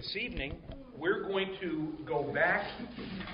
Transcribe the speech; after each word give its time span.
This 0.00 0.16
evening, 0.16 0.56
we're 0.96 1.24
going 1.24 1.56
to 1.60 1.92
go 2.06 2.22
back 2.32 2.66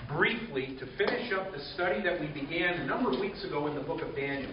briefly 0.08 0.76
to 0.80 0.86
finish 0.98 1.32
up 1.32 1.52
the 1.52 1.60
study 1.74 2.02
that 2.02 2.20
we 2.20 2.26
began 2.26 2.80
a 2.80 2.86
number 2.86 3.12
of 3.12 3.20
weeks 3.20 3.44
ago 3.44 3.68
in 3.68 3.76
the 3.76 3.82
book 3.82 4.02
of 4.02 4.16
Daniel. 4.16 4.50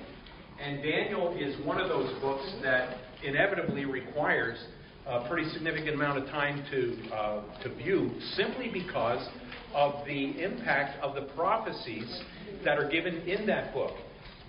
And 0.61 0.83
Daniel 0.83 1.35
is 1.35 1.59
one 1.65 1.81
of 1.81 1.89
those 1.89 2.13
books 2.21 2.53
that 2.61 2.97
inevitably 3.23 3.85
requires 3.85 4.63
a 5.07 5.27
pretty 5.27 5.49
significant 5.53 5.95
amount 5.95 6.19
of 6.19 6.25
time 6.29 6.63
to, 6.69 7.15
uh, 7.15 7.63
to 7.63 7.73
view 7.77 8.11
simply 8.35 8.69
because 8.71 9.27
of 9.73 10.05
the 10.05 10.39
impact 10.39 11.01
of 11.01 11.15
the 11.15 11.33
prophecies 11.33 12.21
that 12.63 12.77
are 12.77 12.87
given 12.89 13.27
in 13.27 13.47
that 13.47 13.73
book, 13.73 13.93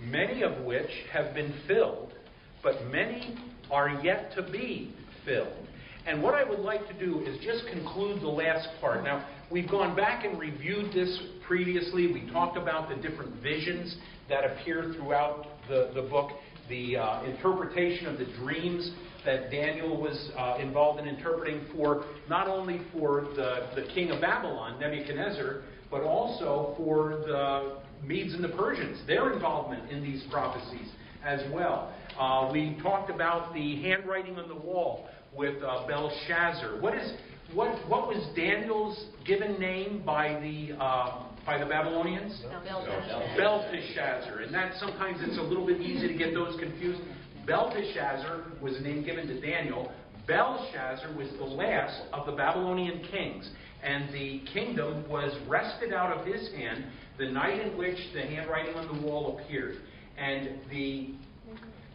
many 0.03 0.43
of 0.43 0.63
which 0.65 0.91
have 1.11 1.33
been 1.33 1.51
filled, 1.67 2.13
but 2.61 2.85
many 2.91 3.35
are 3.71 3.99
yet 4.03 4.35
to 4.35 4.43
be 4.51 4.93
filled. 5.25 5.65
And 6.05 6.21
what 6.21 6.35
I 6.35 6.43
would 6.43 6.59
like 6.59 6.87
to 6.87 6.93
do 6.93 7.21
is 7.21 7.43
just 7.43 7.65
conclude 7.71 8.21
the 8.21 8.27
last 8.27 8.67
part. 8.79 9.03
Now, 9.03 9.27
we've 9.51 9.69
gone 9.69 9.95
back 9.95 10.23
and 10.23 10.39
reviewed 10.39 10.93
this 10.93 11.19
previously. 11.47 12.13
We 12.13 12.29
talked 12.31 12.57
about 12.57 12.89
the 12.89 12.95
different 12.95 13.41
visions 13.41 13.95
that 14.29 14.43
appear 14.43 14.93
throughout 14.95 15.47
the, 15.67 15.91
the 15.95 16.03
book, 16.03 16.31
the 16.69 16.97
uh, 16.97 17.23
interpretation 17.23 18.05
of 18.05 18.19
the 18.19 18.25
dreams 18.37 18.91
that 19.25 19.49
Daniel 19.49 19.99
was 19.99 20.29
uh, 20.37 20.57
involved 20.61 20.99
in 20.99 21.07
interpreting 21.07 21.65
for 21.75 22.05
not 22.29 22.47
only 22.47 22.81
for 22.93 23.21
the, 23.35 23.69
the 23.75 23.87
king 23.95 24.11
of 24.11 24.21
Babylon, 24.21 24.79
Nebuchadnezzar, 24.79 25.63
but 25.89 26.03
also 26.03 26.75
for 26.77 27.23
the 27.25 27.77
Medes 28.05 28.35
and 28.35 28.43
the 28.43 28.49
Persians, 28.49 29.05
their 29.07 29.33
involvement 29.33 29.89
in 29.89 30.03
these 30.03 30.23
prophecies 30.29 30.87
as 31.25 31.41
well. 31.51 31.91
Uh, 32.19 32.49
we 32.51 32.77
talked 32.83 33.09
about 33.09 33.53
the 33.55 33.81
handwriting 33.81 34.37
on 34.37 34.47
the 34.47 34.55
wall 34.55 35.07
with 35.37 35.61
uh, 35.63 35.87
Belshazzar. 35.87 36.79
What 36.79 36.95
is 36.95 37.13
what 37.53 37.77
what 37.89 38.07
was 38.07 38.25
Daniel's 38.35 39.05
given 39.25 39.59
name 39.59 40.03
by 40.05 40.39
the 40.41 40.75
uh, 40.81 41.23
by 41.45 41.57
the 41.57 41.65
Babylonians? 41.65 42.41
Belteshazzar. 42.63 43.37
Belteshazzar, 43.37 44.39
and 44.39 44.53
that 44.53 44.73
sometimes 44.79 45.19
it's 45.21 45.37
a 45.37 45.41
little 45.41 45.65
bit 45.65 45.81
easy 45.81 46.07
to 46.07 46.17
get 46.17 46.33
those 46.33 46.59
confused. 46.59 47.01
Belteshazzar 47.45 48.45
was 48.61 48.75
a 48.77 48.81
name 48.81 49.03
given 49.03 49.27
to 49.27 49.39
Daniel. 49.39 49.91
Belshazzar 50.27 51.15
was 51.15 51.29
the 51.37 51.45
last 51.45 52.01
of 52.11 52.25
the 52.25 52.31
Babylonian 52.31 53.03
kings, 53.11 53.47
and 53.83 54.11
the 54.11 54.41
kingdom 54.51 55.07
was 55.07 55.31
wrested 55.47 55.93
out 55.93 56.17
of 56.17 56.25
his 56.25 56.51
hand 56.53 56.85
the 57.19 57.29
night 57.29 57.59
in 57.59 57.77
which 57.77 57.97
the 58.13 58.21
handwriting 58.21 58.75
on 58.75 58.87
the 58.99 59.07
wall 59.07 59.39
appeared. 59.39 59.77
And 60.17 60.59
the 60.71 61.11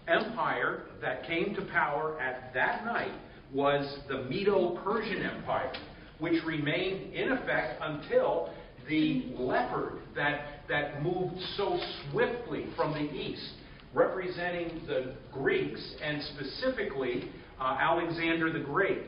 empire 0.07 0.83
that 1.01 1.27
came 1.27 1.55
to 1.55 1.63
power 1.67 2.21
at 2.21 2.53
that 2.55 2.85
night 2.85 3.13
was 3.53 3.99
the 4.09 4.25
Medo 4.25 4.81
Persian 4.85 5.23
Empire, 5.23 5.73
which 6.19 6.43
remained 6.45 7.15
in 7.15 7.33
effect 7.33 7.81
until 7.83 8.51
the 8.89 9.33
leopard 9.37 10.01
that, 10.15 10.67
that 10.69 11.03
moved 11.03 11.35
so 11.57 11.79
swiftly 12.11 12.67
from 12.77 12.93
the 12.93 13.13
east, 13.13 13.53
representing 13.95 14.83
the 14.87 15.15
Greeks 15.33 15.95
and 16.03 16.23
specifically 16.35 17.31
uh, 17.61 17.77
Alexander 17.81 18.53
the 18.53 18.61
Great. 18.61 19.03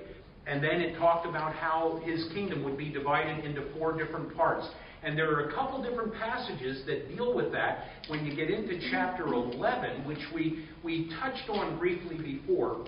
And 0.47 0.63
then 0.63 0.81
it 0.81 0.99
talked 0.99 1.27
about 1.27 1.55
how 1.55 2.01
his 2.05 2.27
kingdom 2.35 2.65
would 2.65 2.77
be 2.77 2.91
divided 2.91 3.45
into 3.45 3.73
four 3.79 3.97
different 3.97 4.37
parts. 4.37 4.67
And 5.05 5.17
there 5.19 5.31
are 5.33 5.49
a 5.49 5.55
couple 5.55 5.83
different 5.83 6.15
passages 6.15 6.85
that 6.87 7.09
deal 7.09 7.35
with 7.35 7.53
that 7.53 7.85
when 8.09 8.25
you 8.25 8.35
get 8.35 8.51
into 8.51 8.79
chapter 8.91 9.27
11, 9.27 10.05
which 10.07 10.19
we, 10.35 10.65
we 10.85 11.11
touched 11.21 11.49
on 11.49 11.79
briefly 11.79 12.17
before 12.17 12.85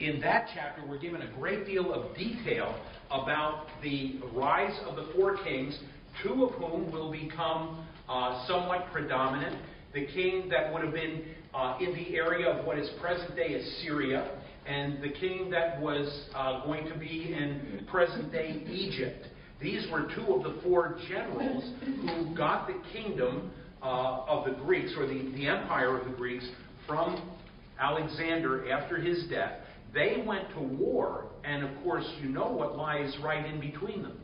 in 0.00 0.18
that 0.20 0.48
chapter, 0.54 0.82
we're 0.88 0.98
given 0.98 1.20
a 1.22 1.30
great 1.38 1.66
deal 1.66 1.92
of 1.92 2.16
detail 2.16 2.74
about 3.10 3.66
the 3.82 4.18
rise 4.32 4.76
of 4.86 4.96
the 4.96 5.12
four 5.14 5.36
kings, 5.44 5.78
two 6.22 6.44
of 6.44 6.52
whom 6.54 6.90
will 6.90 7.12
become 7.12 7.86
uh, 8.08 8.46
somewhat 8.46 8.86
predominant. 8.92 9.56
The 9.92 10.06
king 10.06 10.48
that 10.48 10.72
would 10.72 10.82
have 10.82 10.94
been 10.94 11.24
uh, 11.52 11.76
in 11.80 11.92
the 11.94 12.16
area 12.16 12.48
of 12.48 12.64
what 12.64 12.78
is 12.78 12.88
present 13.00 13.36
day 13.36 13.54
Assyria, 13.54 14.38
and 14.66 15.02
the 15.02 15.10
king 15.10 15.50
that 15.50 15.78
was 15.80 16.28
uh, 16.34 16.64
going 16.64 16.86
to 16.86 16.98
be 16.98 17.34
in 17.34 17.84
present 17.90 18.32
day 18.32 18.62
Egypt. 18.70 19.26
These 19.60 19.86
were 19.92 20.08
two 20.14 20.32
of 20.32 20.42
the 20.44 20.62
four 20.62 20.98
generals 21.08 21.64
who 21.84 22.34
got 22.34 22.66
the 22.66 22.80
kingdom 22.92 23.50
uh, 23.82 24.24
of 24.26 24.46
the 24.46 24.52
Greeks, 24.62 24.94
or 24.96 25.06
the, 25.06 25.30
the 25.34 25.46
empire 25.46 25.98
of 25.98 26.08
the 26.08 26.16
Greeks, 26.16 26.48
from 26.86 27.30
Alexander 27.78 28.70
after 28.70 28.96
his 28.96 29.26
death. 29.28 29.60
They 29.92 30.22
went 30.26 30.50
to 30.50 30.60
war, 30.60 31.26
and 31.44 31.64
of 31.64 31.82
course, 31.82 32.04
you 32.22 32.28
know 32.28 32.50
what 32.50 32.76
lies 32.76 33.16
right 33.22 33.44
in 33.44 33.60
between 33.60 34.02
them 34.02 34.20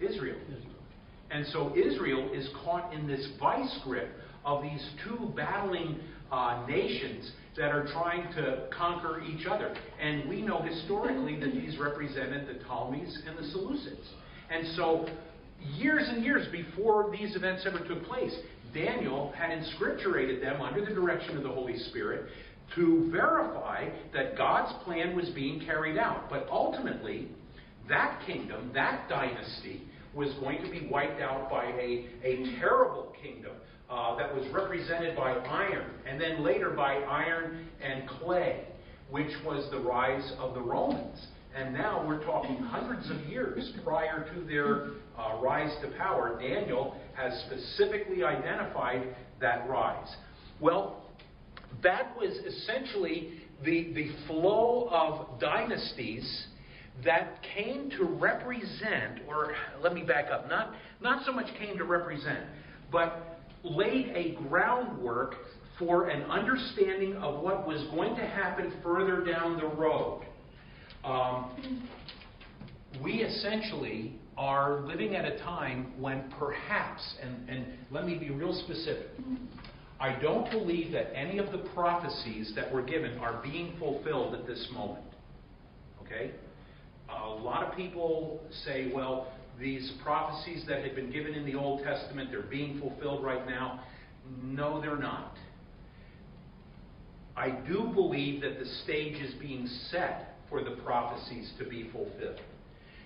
Israel. 0.00 0.38
And 1.30 1.46
so 1.48 1.74
Israel 1.76 2.30
is 2.34 2.48
caught 2.64 2.92
in 2.92 3.06
this 3.06 3.26
vice 3.38 3.78
grip 3.84 4.10
of 4.44 4.62
these 4.62 4.90
two 5.04 5.32
battling 5.36 6.00
uh, 6.32 6.64
nations 6.68 7.30
that 7.56 7.70
are 7.70 7.86
trying 7.92 8.32
to 8.34 8.68
conquer 8.76 9.22
each 9.22 9.46
other. 9.46 9.74
And 10.00 10.28
we 10.28 10.42
know 10.42 10.62
historically 10.62 11.38
that 11.40 11.52
these 11.52 11.78
represented 11.78 12.48
the 12.48 12.64
Ptolemies 12.64 13.22
and 13.26 13.36
the 13.36 13.42
Seleucids. 13.42 14.06
And 14.50 14.66
so, 14.76 15.08
years 15.76 16.08
and 16.08 16.24
years 16.24 16.46
before 16.50 17.10
these 17.12 17.36
events 17.36 17.64
ever 17.66 17.86
took 17.86 18.04
place, 18.04 18.34
Daniel 18.72 19.32
had 19.36 19.50
inscripturated 19.50 20.40
them 20.40 20.60
under 20.60 20.84
the 20.84 20.94
direction 20.94 21.36
of 21.36 21.42
the 21.42 21.48
Holy 21.48 21.76
Spirit 21.76 22.30
to 22.74 23.10
verify 23.10 23.88
that 24.12 24.36
God's 24.36 24.72
plan 24.84 25.16
was 25.16 25.28
being 25.30 25.60
carried 25.60 25.98
out. 25.98 26.30
But 26.30 26.46
ultimately, 26.50 27.28
that 27.88 28.20
kingdom, 28.26 28.70
that 28.74 29.08
dynasty, 29.08 29.82
was 30.14 30.32
going 30.40 30.62
to 30.62 30.70
be 30.70 30.88
wiped 30.90 31.20
out 31.20 31.50
by 31.50 31.64
a, 31.64 32.06
a 32.24 32.58
terrible 32.58 33.14
kingdom 33.22 33.52
uh, 33.88 34.16
that 34.16 34.34
was 34.34 34.46
represented 34.52 35.16
by 35.16 35.32
iron, 35.32 35.90
and 36.06 36.20
then 36.20 36.44
later 36.44 36.70
by 36.70 36.94
iron 36.94 37.66
and 37.82 38.08
clay, 38.08 38.64
which 39.10 39.32
was 39.44 39.68
the 39.70 39.78
rise 39.78 40.32
of 40.38 40.54
the 40.54 40.60
Romans. 40.60 41.26
And 41.56 41.74
now 41.74 42.06
we're 42.06 42.24
talking 42.24 42.56
hundreds 42.58 43.10
of 43.10 43.18
years 43.28 43.72
prior 43.84 44.28
to 44.32 44.40
their 44.44 44.90
uh, 45.18 45.40
rise 45.42 45.74
to 45.82 45.88
power. 45.98 46.40
Daniel 46.40 46.96
has 47.14 47.32
specifically 47.46 48.22
identified 48.22 49.16
that 49.40 49.68
rise. 49.68 50.14
Well, 50.60 50.99
that 51.82 52.16
was 52.16 52.30
essentially 52.30 53.40
the, 53.64 53.92
the 53.94 54.10
flow 54.26 54.88
of 54.90 55.40
dynasties 55.40 56.46
that 57.04 57.38
came 57.54 57.90
to 57.90 58.04
represent, 58.04 59.20
or 59.26 59.54
let 59.82 59.94
me 59.94 60.02
back 60.02 60.26
up, 60.30 60.48
not, 60.48 60.74
not 61.00 61.24
so 61.24 61.32
much 61.32 61.46
came 61.58 61.78
to 61.78 61.84
represent, 61.84 62.44
but 62.92 63.40
laid 63.62 64.08
a 64.14 64.34
groundwork 64.48 65.34
for 65.78 66.08
an 66.08 66.22
understanding 66.24 67.16
of 67.16 67.42
what 67.42 67.66
was 67.66 67.82
going 67.90 68.14
to 68.16 68.26
happen 68.26 68.72
further 68.82 69.24
down 69.24 69.56
the 69.56 69.66
road. 69.66 70.22
Um, 71.04 71.88
we 73.02 73.22
essentially 73.22 74.18
are 74.36 74.80
living 74.80 75.16
at 75.16 75.24
a 75.24 75.38
time 75.38 75.92
when 75.98 76.30
perhaps, 76.38 77.02
and, 77.22 77.48
and 77.48 77.66
let 77.90 78.04
me 78.04 78.16
be 78.18 78.30
real 78.30 78.52
specific, 78.64 79.08
I 80.00 80.18
don't 80.18 80.50
believe 80.50 80.92
that 80.92 81.14
any 81.14 81.36
of 81.38 81.52
the 81.52 81.58
prophecies 81.74 82.52
that 82.56 82.72
were 82.72 82.82
given 82.82 83.18
are 83.18 83.42
being 83.42 83.76
fulfilled 83.78 84.34
at 84.34 84.46
this 84.46 84.66
moment. 84.72 85.04
Okay? 86.02 86.30
A 87.10 87.28
lot 87.28 87.62
of 87.62 87.76
people 87.76 88.40
say, 88.64 88.90
well, 88.94 89.30
these 89.60 89.92
prophecies 90.02 90.64
that 90.66 90.82
had 90.82 90.94
been 90.94 91.10
given 91.10 91.34
in 91.34 91.44
the 91.44 91.54
Old 91.54 91.82
Testament, 91.82 92.30
they're 92.30 92.40
being 92.40 92.80
fulfilled 92.80 93.22
right 93.22 93.46
now. 93.46 93.84
No, 94.42 94.80
they're 94.80 94.96
not. 94.96 95.36
I 97.36 97.50
do 97.50 97.90
believe 97.94 98.40
that 98.40 98.58
the 98.58 98.66
stage 98.84 99.20
is 99.20 99.34
being 99.34 99.66
set 99.90 100.36
for 100.48 100.64
the 100.64 100.72
prophecies 100.82 101.52
to 101.58 101.64
be 101.64 101.90
fulfilled. 101.92 102.40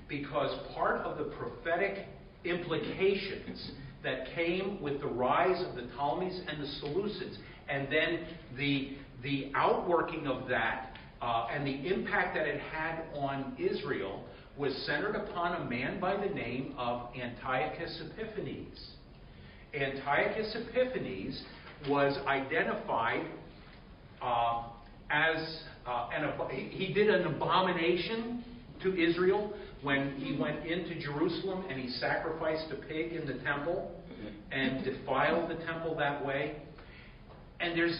Because 0.08 0.56
part 0.75 1.00
of 1.00 1.19
the 1.19 1.25
prophetic 1.25 2.06
implications 2.44 3.73
that 4.04 4.34
came 4.34 4.80
with 4.80 5.00
the 5.00 5.06
rise 5.06 5.64
of 5.66 5.74
the 5.74 5.88
Ptolemies 5.96 6.40
and 6.46 6.62
the 6.62 6.66
Seleucids, 6.80 7.36
and 7.68 7.88
then 7.90 8.26
the, 8.56 8.96
the 9.22 9.50
outworking 9.54 10.26
of 10.26 10.46
that 10.48 10.94
uh, 11.20 11.46
and 11.50 11.66
the 11.66 11.92
impact 11.92 12.36
that 12.36 12.46
it 12.46 12.60
had 12.60 13.02
on 13.14 13.56
Israel 13.58 14.22
was 14.58 14.74
centered 14.86 15.16
upon 15.16 15.62
a 15.62 15.70
man 15.70 15.98
by 15.98 16.14
the 16.16 16.32
name 16.32 16.74
of 16.76 17.08
Antiochus 17.16 18.02
Epiphanes. 18.02 18.78
Antiochus 19.74 20.54
Epiphanes 20.54 21.42
was 21.88 22.16
identified 22.26 23.26
uh, 24.22 24.64
as 25.10 25.60
uh, 25.86 26.08
an, 26.14 26.30
he 26.70 26.92
did 26.92 27.08
an 27.08 27.26
abomination 27.26 28.44
to 28.82 28.94
Israel 28.94 29.52
when 29.82 30.14
he 30.16 30.38
went 30.40 30.64
into 30.66 31.00
Jerusalem 31.00 31.64
and 31.68 31.80
he 31.80 31.88
sacrificed 31.90 32.66
a 32.70 32.76
pig 32.86 33.12
in 33.12 33.26
the 33.26 33.42
temple 33.44 33.94
and 34.50 34.85
defiled 34.85 35.50
the 35.50 35.65
temple 35.65 35.97
that 35.97 36.25
way. 36.25 36.56
And 37.61 37.76
there's 37.76 37.99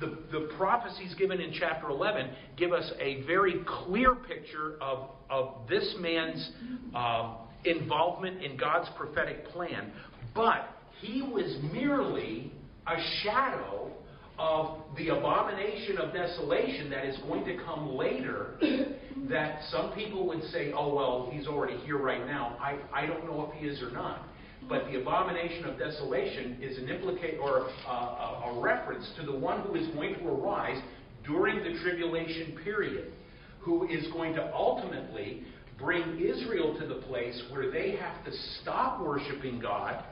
the, 0.00 0.18
the 0.32 0.48
prophecies 0.56 1.14
given 1.14 1.40
in 1.40 1.52
chapter 1.52 1.88
11 1.88 2.30
give 2.56 2.72
us 2.72 2.90
a 3.00 3.22
very 3.22 3.62
clear 3.66 4.14
picture 4.14 4.76
of, 4.80 5.10
of 5.28 5.68
this 5.68 5.94
man's 5.98 6.50
um, 6.94 7.36
involvement 7.64 8.42
in 8.42 8.56
God's 8.56 8.88
prophetic 8.96 9.46
plan. 9.48 9.92
But 10.34 10.68
he 11.00 11.22
was 11.22 11.56
merely 11.72 12.52
a 12.86 12.96
shadow 13.22 13.90
of 14.38 14.78
the 14.96 15.08
abomination 15.08 15.98
of 15.98 16.14
desolation 16.14 16.88
that 16.90 17.04
is 17.04 17.16
going 17.28 17.44
to 17.44 17.62
come 17.62 17.94
later 17.94 18.58
that 19.28 19.60
some 19.70 19.92
people 19.92 20.26
would 20.26 20.42
say, 20.44 20.72
oh, 20.72 20.94
well, 20.94 21.30
he's 21.30 21.46
already 21.46 21.76
here 21.84 21.98
right 21.98 22.26
now. 22.26 22.56
I, 22.58 22.78
I 22.92 23.06
don't 23.06 23.26
know 23.26 23.50
if 23.52 23.60
he 23.60 23.66
is 23.66 23.82
or 23.82 23.90
not. 23.90 24.26
But 24.68 24.86
the 24.86 25.00
abomination 25.00 25.64
of 25.64 25.78
desolation 25.78 26.58
is 26.62 26.78
an 26.78 26.88
implicate 26.88 27.38
or 27.40 27.58
a, 27.58 27.90
a, 27.90 28.52
a 28.52 28.60
reference 28.60 29.10
to 29.18 29.26
the 29.26 29.36
one 29.36 29.60
who 29.62 29.74
is 29.74 29.88
going 29.88 30.14
to 30.14 30.28
arise 30.28 30.80
during 31.24 31.58
the 31.58 31.80
tribulation 31.80 32.58
period, 32.62 33.12
who 33.60 33.88
is 33.88 34.06
going 34.12 34.34
to 34.34 34.54
ultimately 34.54 35.42
bring 35.78 36.20
Israel 36.20 36.78
to 36.78 36.86
the 36.86 37.00
place 37.06 37.42
where 37.50 37.70
they 37.70 37.96
have 37.96 38.24
to 38.24 38.32
stop 38.60 39.00
worshiping 39.00 39.58
God 39.58 40.04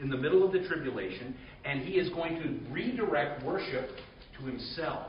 in 0.00 0.08
the 0.08 0.16
middle 0.16 0.44
of 0.44 0.52
the 0.52 0.66
tribulation, 0.66 1.34
and 1.64 1.82
he 1.82 1.94
is 1.94 2.08
going 2.10 2.36
to 2.42 2.72
redirect 2.72 3.44
worship 3.44 3.90
to 4.38 4.46
himself. 4.46 5.08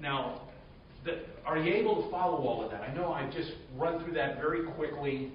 Now, 0.00 0.42
the, 1.04 1.20
are 1.46 1.58
you 1.58 1.72
able 1.74 2.04
to 2.04 2.10
follow 2.10 2.38
all 2.38 2.64
of 2.64 2.70
that? 2.72 2.82
I 2.82 2.92
know 2.94 3.12
I've 3.12 3.32
just 3.32 3.52
run 3.76 4.04
through 4.04 4.14
that 4.14 4.36
very 4.36 4.66
quickly. 4.72 5.32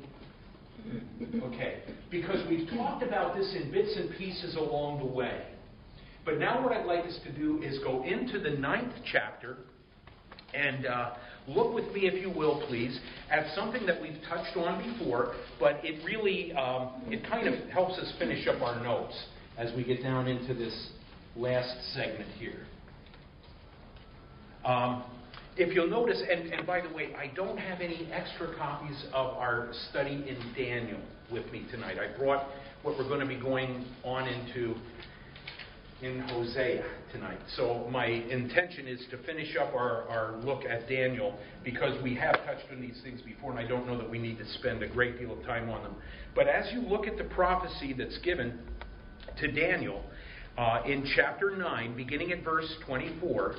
Okay, 1.44 1.80
because 2.12 2.48
we've 2.50 2.70
talked 2.70 3.04
about 3.04 3.36
this 3.36 3.56
in 3.56 3.72
bits 3.72 3.96
and 3.96 4.12
pieces 4.18 4.56
along 4.56 5.00
the 5.00 5.06
way. 5.06 5.44
But 6.26 6.40
now, 6.40 6.64
what 6.64 6.72
I'd 6.72 6.86
like 6.86 7.06
us 7.06 7.20
to 7.26 7.32
do 7.32 7.62
is 7.62 7.80
go 7.80 8.04
into 8.04 8.40
the 8.40 8.52
ninth 8.52 8.94
chapter 9.12 9.58
and 10.54 10.86
uh, 10.86 11.14
look 11.48 11.74
with 11.74 11.86
me, 11.94 12.02
if 12.02 12.22
you 12.22 12.30
will, 12.30 12.64
please, 12.68 13.00
at 13.30 13.54
something 13.56 13.86
that 13.86 14.02
we've 14.02 14.18
touched 14.30 14.56
on 14.56 14.98
before, 14.98 15.36
but 15.60 15.80
it 15.84 16.04
really 16.06 16.54
um, 16.54 17.02
it 17.08 17.28
kind 17.28 17.48
of 17.48 17.70
helps 17.70 17.98
us 17.98 18.14
finish 18.20 18.48
up 18.48 18.62
our 18.62 18.82
notes 18.84 19.16
as 19.58 19.76
we 19.76 19.84
get 19.84 20.02
down 20.02 20.28
into 20.28 20.54
this 20.54 20.90
last 21.36 21.94
segment 21.94 22.30
here. 22.38 22.66
Um, 24.64 25.04
if 25.56 25.74
you'll 25.76 25.90
notice, 25.90 26.22
and, 26.30 26.52
and 26.52 26.66
by 26.66 26.82
the 26.82 26.94
way, 26.94 27.14
I 27.16 27.28
don't 27.36 27.58
have 27.58 27.82
any 27.82 28.10
extra 28.12 28.56
copies 28.56 29.06
of 29.14 29.38
our 29.38 29.70
study 29.90 30.26
in 30.28 30.38
Daniel 30.56 31.00
with 31.32 31.52
me 31.52 31.66
tonight. 31.72 31.98
I 32.00 32.18
brought 32.18 32.48
what 32.82 32.98
we're 32.98 33.08
going 33.08 33.20
to 33.20 33.26
be 33.26 33.40
going 33.40 33.86
on 34.04 34.28
into 34.28 34.76
in 36.02 36.20
Hosea 36.20 36.84
tonight. 37.14 37.40
So 37.56 37.88
my 37.90 38.08
intention 38.08 38.88
is 38.88 39.00
to 39.12 39.18
finish 39.24 39.56
up 39.56 39.74
our, 39.74 40.08
our 40.10 40.36
look 40.44 40.66
at 40.66 40.90
Daniel 40.90 41.38
because 41.64 42.02
we 42.04 42.14
have 42.16 42.36
touched 42.46 42.66
on 42.74 42.82
these 42.82 43.00
things 43.04 43.22
before, 43.22 43.52
and 43.52 43.60
I 43.60 43.66
don't 43.66 43.88
know 43.88 43.98
that 43.98 44.10
we 44.10 44.20
need 44.20 44.38
to 44.40 44.46
spend 44.56 44.84
a 44.84 44.88
great 44.88 45.18
deal 45.18 45.32
of 45.32 45.42
time 45.46 45.70
on 45.70 45.82
them. 45.82 45.96
But 46.36 46.48
as 46.48 46.74
you 46.74 46.82
look 46.82 47.08
at 47.08 47.18
the 47.18 47.24
prophecy 47.24 47.94
that's 47.98 48.18
given 48.18 48.60
to 49.40 49.52
Daniel 49.52 50.04
uh, 50.58 50.82
in 50.86 51.06
chapter 51.16 51.56
9, 51.56 51.96
beginning 51.96 52.34
at 52.34 52.44
verse 52.44 52.70
24, 52.86 53.56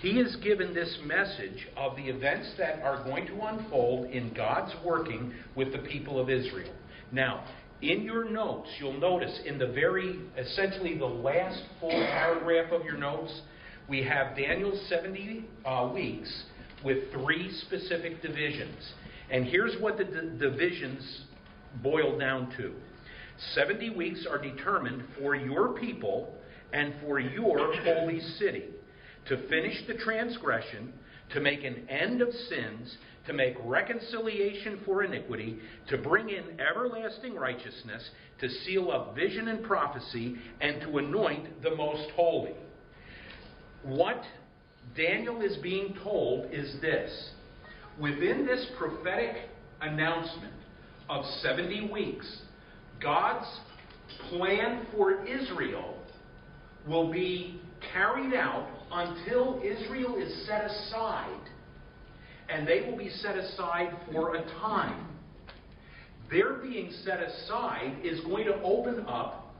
he 0.00 0.18
is 0.18 0.34
given 0.36 0.72
this 0.72 0.98
message 1.04 1.68
of 1.76 1.94
the 1.94 2.04
events 2.04 2.54
that 2.56 2.80
are 2.82 3.04
going 3.04 3.26
to 3.26 3.38
unfold 3.42 4.10
in 4.10 4.32
God's 4.32 4.74
working 4.82 5.34
with 5.54 5.72
the 5.72 5.78
people 5.80 6.18
of 6.18 6.30
Israel. 6.30 6.72
Now, 7.12 7.44
in 7.82 8.02
your 8.02 8.24
notes, 8.30 8.68
you'll 8.78 8.98
notice 8.98 9.40
in 9.44 9.58
the 9.58 9.66
very, 9.66 10.20
essentially 10.38 10.96
the 10.96 11.04
last 11.04 11.62
full 11.80 11.90
paragraph 11.90 12.72
of 12.72 12.82
your 12.82 12.96
notes, 12.96 13.42
we 13.90 14.02
have 14.04 14.34
Daniel's 14.36 14.80
70 14.88 15.44
uh, 15.66 15.90
weeks 15.92 16.44
with 16.82 17.12
three 17.12 17.50
specific 17.66 18.22
divisions. 18.22 18.92
And 19.30 19.44
here's 19.44 19.78
what 19.82 19.98
the 19.98 20.04
d- 20.04 20.38
divisions 20.38 21.24
boil 21.82 22.18
down 22.18 22.54
to 22.56 22.72
70 23.54 23.90
weeks 23.90 24.26
are 24.30 24.38
determined 24.40 25.04
for 25.18 25.34
your 25.34 25.78
people 25.78 26.34
and 26.72 26.94
for 27.02 27.20
your 27.20 27.74
holy 27.84 28.20
city 28.38 28.64
to 29.30 29.48
finish 29.48 29.86
the 29.86 29.94
transgression, 29.94 30.92
to 31.32 31.40
make 31.40 31.62
an 31.62 31.88
end 31.88 32.20
of 32.20 32.28
sins, 32.48 32.96
to 33.28 33.32
make 33.32 33.54
reconciliation 33.64 34.80
for 34.84 35.04
iniquity, 35.04 35.56
to 35.88 35.96
bring 35.98 36.28
in 36.28 36.58
everlasting 36.60 37.36
righteousness, 37.36 38.10
to 38.40 38.48
seal 38.48 38.90
up 38.90 39.14
vision 39.14 39.46
and 39.46 39.64
prophecy, 39.64 40.36
and 40.60 40.80
to 40.80 40.98
anoint 40.98 41.62
the 41.62 41.76
most 41.76 42.10
holy. 42.16 42.54
What 43.84 44.20
Daniel 44.96 45.40
is 45.42 45.56
being 45.58 45.96
told 46.02 46.52
is 46.52 46.74
this 46.80 47.30
within 48.00 48.44
this 48.44 48.66
prophetic 48.76 49.48
announcement 49.80 50.54
of 51.08 51.24
70 51.40 51.88
weeks, 51.92 52.26
God's 53.00 53.46
plan 54.28 54.88
for 54.90 55.24
Israel 55.24 55.94
will 56.88 57.12
be 57.12 57.60
carried 57.92 58.34
out 58.34 58.79
until 58.92 59.60
Israel 59.62 60.16
is 60.16 60.46
set 60.46 60.64
aside 60.64 61.40
and 62.50 62.66
they 62.66 62.80
will 62.80 62.96
be 62.96 63.08
set 63.08 63.36
aside 63.36 63.96
for 64.12 64.34
a 64.34 64.42
time. 64.60 65.06
Their 66.30 66.54
being 66.54 66.92
set 67.04 67.20
aside 67.22 67.98
is 68.04 68.20
going 68.20 68.46
to 68.46 68.60
open 68.62 69.04
up 69.06 69.54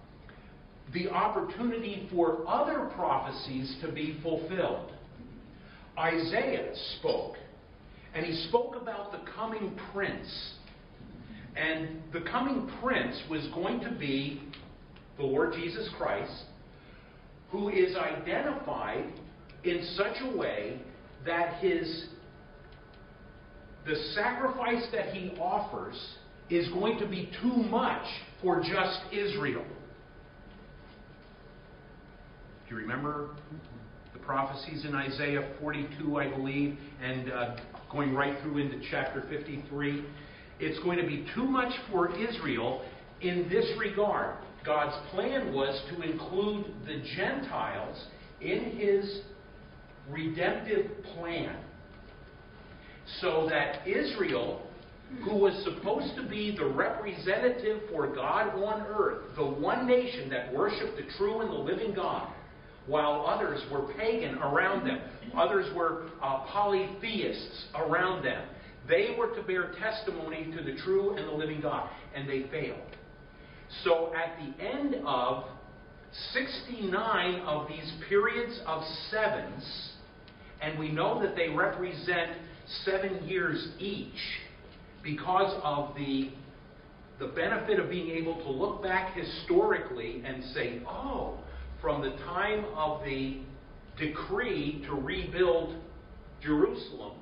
the 0.93 1.09
opportunity 1.09 2.09
for 2.13 2.45
other 2.49 2.91
prophecies 2.97 3.77
to 3.83 3.93
be 3.93 4.19
fulfilled. 4.23 4.91
Isaiah 5.99 6.73
spoke, 6.99 7.37
and 8.15 8.27
he 8.27 8.49
spoke 8.49 8.75
about 8.81 9.13
the 9.13 9.21
coming 9.37 9.79
prince. 9.93 10.55
And 11.57 12.03
the 12.13 12.21
coming 12.23 12.71
prince 12.83 13.21
was 13.29 13.47
going 13.55 13.81
to 13.81 13.91
be 13.91 14.43
the 15.17 15.25
Lord 15.25 15.53
Jesus 15.53 15.89
Christ, 15.97 16.45
who 17.51 17.69
is 17.69 17.97
identified 17.97 19.13
in 19.65 19.85
such 19.97 20.17
a 20.23 20.37
way 20.37 20.81
that 21.27 21.63
his 21.63 22.07
the 23.87 23.95
sacrifice 24.15 24.87
that 24.93 25.15
he 25.15 25.37
offers 25.39 25.97
is 26.51 26.69
going 26.69 26.99
to 26.99 27.07
be 27.07 27.31
too 27.41 27.55
much 27.55 28.07
for 28.43 28.61
just 28.61 29.01
Israel. 29.13 29.65
Do 32.69 32.75
you 32.75 32.81
remember 32.83 33.31
the 34.13 34.19
prophecies 34.21 34.85
in 34.85 34.95
Isaiah 34.95 35.51
42, 35.61 36.17
I 36.19 36.29
believe, 36.29 36.79
and 37.03 37.33
uh, 37.33 37.57
going 37.91 38.15
right 38.15 38.41
through 38.43 38.59
into 38.59 38.81
chapter 38.91 39.25
53? 39.29 40.05
It's 40.61 40.79
going 40.85 40.99
to 40.99 41.07
be 41.07 41.27
too 41.35 41.45
much 41.45 41.73
for 41.91 42.15
Israel 42.17 42.85
in 43.23 43.49
this 43.49 43.67
regard. 43.79 44.37
God's 44.65 44.95
plan 45.11 45.55
was 45.55 45.81
to 45.91 46.03
include 46.03 46.67
the 46.85 47.03
Gentiles 47.17 48.07
in 48.41 48.77
his 48.77 49.23
redemptive 50.11 50.91
plan 51.15 51.57
so 53.21 53.49
that 53.49 53.87
Israel, 53.87 54.63
who 55.25 55.37
was 55.37 55.65
supposed 55.65 56.15
to 56.17 56.29
be 56.29 56.55
the 56.57 56.67
representative 56.67 57.83
for 57.91 58.15
God 58.15 58.55
on 58.63 58.83
earth, 58.83 59.23
the 59.37 59.45
one 59.45 59.87
nation 59.87 60.31
that 60.31 60.53
worshiped 60.53 60.97
the 60.97 61.11
true 61.17 61.41
and 61.41 61.51
the 61.51 61.55
living 61.55 61.95
God, 61.95 62.33
while 62.87 63.27
others 63.27 63.61
were 63.71 63.93
pagan 63.95 64.37
around 64.39 64.87
them, 64.87 65.01
others 65.37 65.75
were 65.75 66.09
uh, 66.23 66.45
polytheists 66.47 67.67
around 67.75 68.25
them, 68.25 68.45
they 68.89 69.15
were 69.19 69.35
to 69.35 69.43
bear 69.43 69.73
testimony 69.79 70.53
to 70.57 70.65
the 70.65 70.77
true 70.83 71.17
and 71.17 71.29
the 71.29 71.33
living 71.33 71.61
God, 71.61 71.89
and 72.15 72.29
they 72.29 72.49
failed. 72.51 72.81
So 73.85 74.13
at 74.15 74.37
the 74.39 74.65
end 74.65 74.97
of 75.07 75.45
69 76.33 77.41
of 77.43 77.69
these 77.69 77.93
periods 78.09 78.61
of 78.67 78.83
sevens, 79.11 79.90
and 80.63 80.79
we 80.79 80.91
know 80.91 81.21
that 81.23 81.35
they 81.35 81.49
represent 81.49 82.33
seven 82.85 83.27
years 83.27 83.69
each 83.79 84.19
because 85.03 85.59
of 85.63 85.95
the, 85.97 86.31
the 87.19 87.29
benefit 87.29 87.81
of 87.81 87.89
being 87.89 88.11
able 88.11 88.37
to 88.43 88.51
look 88.51 88.83
back 88.83 89.15
historically 89.17 90.23
and 90.25 90.45
say, 90.55 90.81
oh, 90.87 91.39
from 91.81 92.03
the 92.03 92.11
time 92.25 92.65
of 92.77 93.03
the 93.05 93.41
decree 93.99 94.83
to 94.87 94.95
rebuild 94.95 95.77
Jerusalem, 96.43 97.13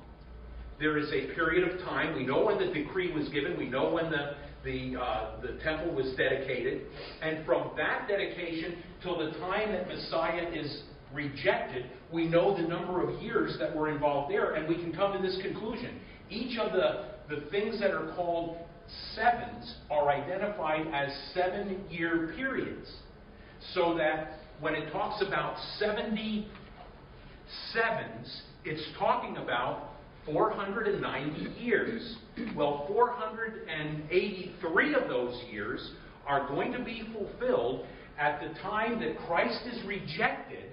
there 0.80 0.98
is 0.98 1.08
a 1.08 1.34
period 1.34 1.72
of 1.72 1.80
time. 1.80 2.14
We 2.14 2.24
know 2.24 2.44
when 2.44 2.58
the 2.58 2.72
decree 2.72 3.12
was 3.12 3.28
given. 3.30 3.58
We 3.58 3.68
know 3.68 3.92
when 3.92 4.10
the 4.10 4.34
the 4.64 5.00
uh, 5.00 5.40
the 5.40 5.58
temple 5.62 5.94
was 5.94 6.14
dedicated, 6.16 6.82
and 7.22 7.44
from 7.46 7.70
that 7.76 8.08
dedication 8.08 8.82
till 9.02 9.18
the 9.18 9.30
time 9.38 9.72
that 9.72 9.88
Messiah 9.88 10.48
is 10.52 10.82
rejected, 11.12 11.86
we 12.12 12.28
know 12.28 12.56
the 12.56 12.66
number 12.66 13.08
of 13.08 13.22
years 13.22 13.56
that 13.58 13.74
were 13.74 13.90
involved 13.90 14.32
there, 14.32 14.54
and 14.54 14.68
we 14.68 14.76
can 14.76 14.92
come 14.92 15.12
to 15.12 15.22
this 15.22 15.38
conclusion. 15.42 16.00
Each 16.30 16.58
of 16.58 16.72
the, 16.72 17.34
the 17.34 17.48
things 17.50 17.80
that 17.80 17.90
are 17.90 18.14
called 18.14 18.58
sevens 19.14 19.76
are 19.90 20.10
identified 20.10 20.86
as 20.92 21.10
seven 21.34 21.84
year 21.90 22.32
periods. 22.36 22.90
So 23.74 23.96
that 23.96 24.38
when 24.60 24.74
it 24.74 24.90
talks 24.92 25.22
about 25.26 25.56
70 25.78 26.48
sevens, 27.72 28.42
it's 28.64 28.86
talking 28.98 29.36
about 29.36 29.90
490 30.26 31.60
years. 31.60 32.16
Well, 32.54 32.84
483 32.88 34.94
of 34.94 35.08
those 35.08 35.42
years 35.50 35.92
are 36.26 36.46
going 36.46 36.72
to 36.72 36.84
be 36.84 37.02
fulfilled 37.12 37.86
at 38.18 38.40
the 38.40 38.48
time 38.60 39.00
that 39.00 39.18
Christ 39.26 39.60
is 39.72 39.84
rejected 39.86 40.67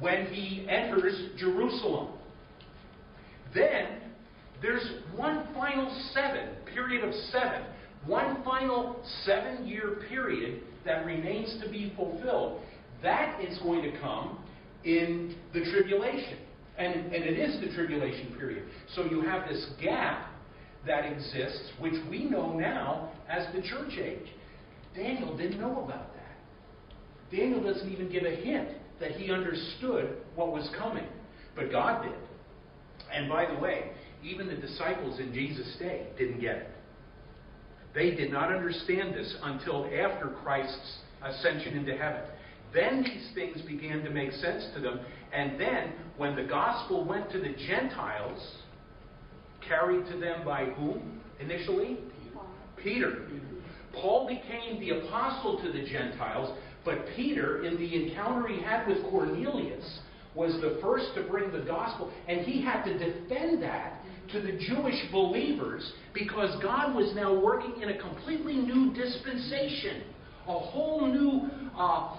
when 0.00 0.26
he 0.26 0.66
enters 0.68 1.30
Jerusalem. 1.38 2.14
Then 3.54 4.00
there's 4.60 4.86
one 5.14 5.48
final 5.54 5.88
seven, 6.12 6.50
period 6.72 7.04
of 7.04 7.14
seven, 7.30 7.64
one 8.06 8.42
final 8.44 9.02
seven 9.24 9.66
year 9.66 9.98
period 10.08 10.62
that 10.84 11.04
remains 11.04 11.60
to 11.62 11.70
be 11.70 11.92
fulfilled. 11.96 12.60
That 13.02 13.40
is 13.40 13.58
going 13.58 13.82
to 13.82 13.98
come 14.00 14.38
in 14.84 15.36
the 15.52 15.60
tribulation. 15.70 16.38
And, 16.76 16.94
and 17.12 17.24
it 17.24 17.38
is 17.38 17.60
the 17.60 17.74
tribulation 17.74 18.34
period. 18.38 18.64
So 18.94 19.04
you 19.04 19.22
have 19.22 19.48
this 19.48 19.66
gap 19.82 20.30
that 20.86 21.04
exists, 21.04 21.72
which 21.80 21.94
we 22.08 22.24
know 22.24 22.56
now 22.56 23.10
as 23.28 23.52
the 23.52 23.62
church 23.62 23.98
age. 24.00 24.28
Daniel 24.94 25.36
didn't 25.36 25.60
know 25.60 25.84
about 25.84 26.14
that. 26.14 27.36
Daniel 27.36 27.62
doesn't 27.62 27.90
even 27.90 28.10
give 28.10 28.24
a 28.24 28.36
hint 28.36 28.68
that 29.00 29.12
he 29.12 29.30
understood 29.30 30.16
what 30.34 30.52
was 30.52 30.68
coming. 30.78 31.06
But 31.54 31.70
God 31.70 32.02
did. 32.02 32.14
And 33.12 33.28
by 33.28 33.46
the 33.46 33.58
way, 33.60 33.90
even 34.22 34.48
the 34.48 34.56
disciples 34.56 35.20
in 35.20 35.32
Jesus' 35.32 35.76
day 35.78 36.06
didn't 36.18 36.40
get 36.40 36.56
it. 36.56 36.70
They 37.94 38.14
did 38.14 38.30
not 38.32 38.52
understand 38.52 39.14
this 39.14 39.34
until 39.42 39.86
after 39.86 40.36
Christ's 40.42 40.98
ascension 41.22 41.76
into 41.76 41.96
heaven. 41.96 42.22
Then 42.74 43.02
these 43.02 43.30
things 43.34 43.62
began 43.62 44.04
to 44.04 44.10
make 44.10 44.30
sense 44.32 44.66
to 44.74 44.80
them. 44.80 45.00
And 45.32 45.58
then, 45.58 45.92
when 46.16 46.36
the 46.36 46.44
gospel 46.44 47.04
went 47.04 47.30
to 47.32 47.38
the 47.38 47.54
Gentiles, 47.66 48.56
carried 49.66 50.06
to 50.10 50.18
them 50.18 50.44
by 50.44 50.66
whom 50.66 51.20
initially? 51.40 51.98
Peter. 52.82 53.26
Paul 53.94 54.28
became 54.28 54.80
the 54.80 54.90
apostle 54.90 55.60
to 55.62 55.72
the 55.72 55.84
Gentiles, 55.84 56.56
but 56.88 57.04
Peter, 57.14 57.66
in 57.66 57.76
the 57.76 57.94
encounter 57.94 58.48
he 58.48 58.62
had 58.62 58.88
with 58.88 59.02
Cornelius, 59.10 59.98
was 60.34 60.54
the 60.62 60.78
first 60.80 61.08
to 61.16 61.22
bring 61.24 61.52
the 61.52 61.60
gospel, 61.60 62.10
and 62.26 62.40
he 62.46 62.62
had 62.62 62.82
to 62.84 62.94
defend 62.94 63.62
that 63.62 64.00
to 64.32 64.40
the 64.40 64.52
Jewish 64.52 64.96
believers 65.12 65.92
because 66.14 66.50
God 66.62 66.94
was 66.96 67.14
now 67.14 67.38
working 67.38 67.82
in 67.82 67.90
a 67.90 67.98
completely 67.98 68.54
new 68.54 68.94
dispensation, 68.94 70.04
a 70.46 70.58
whole 70.58 71.06
new 71.06 71.50
uh, 71.76 72.16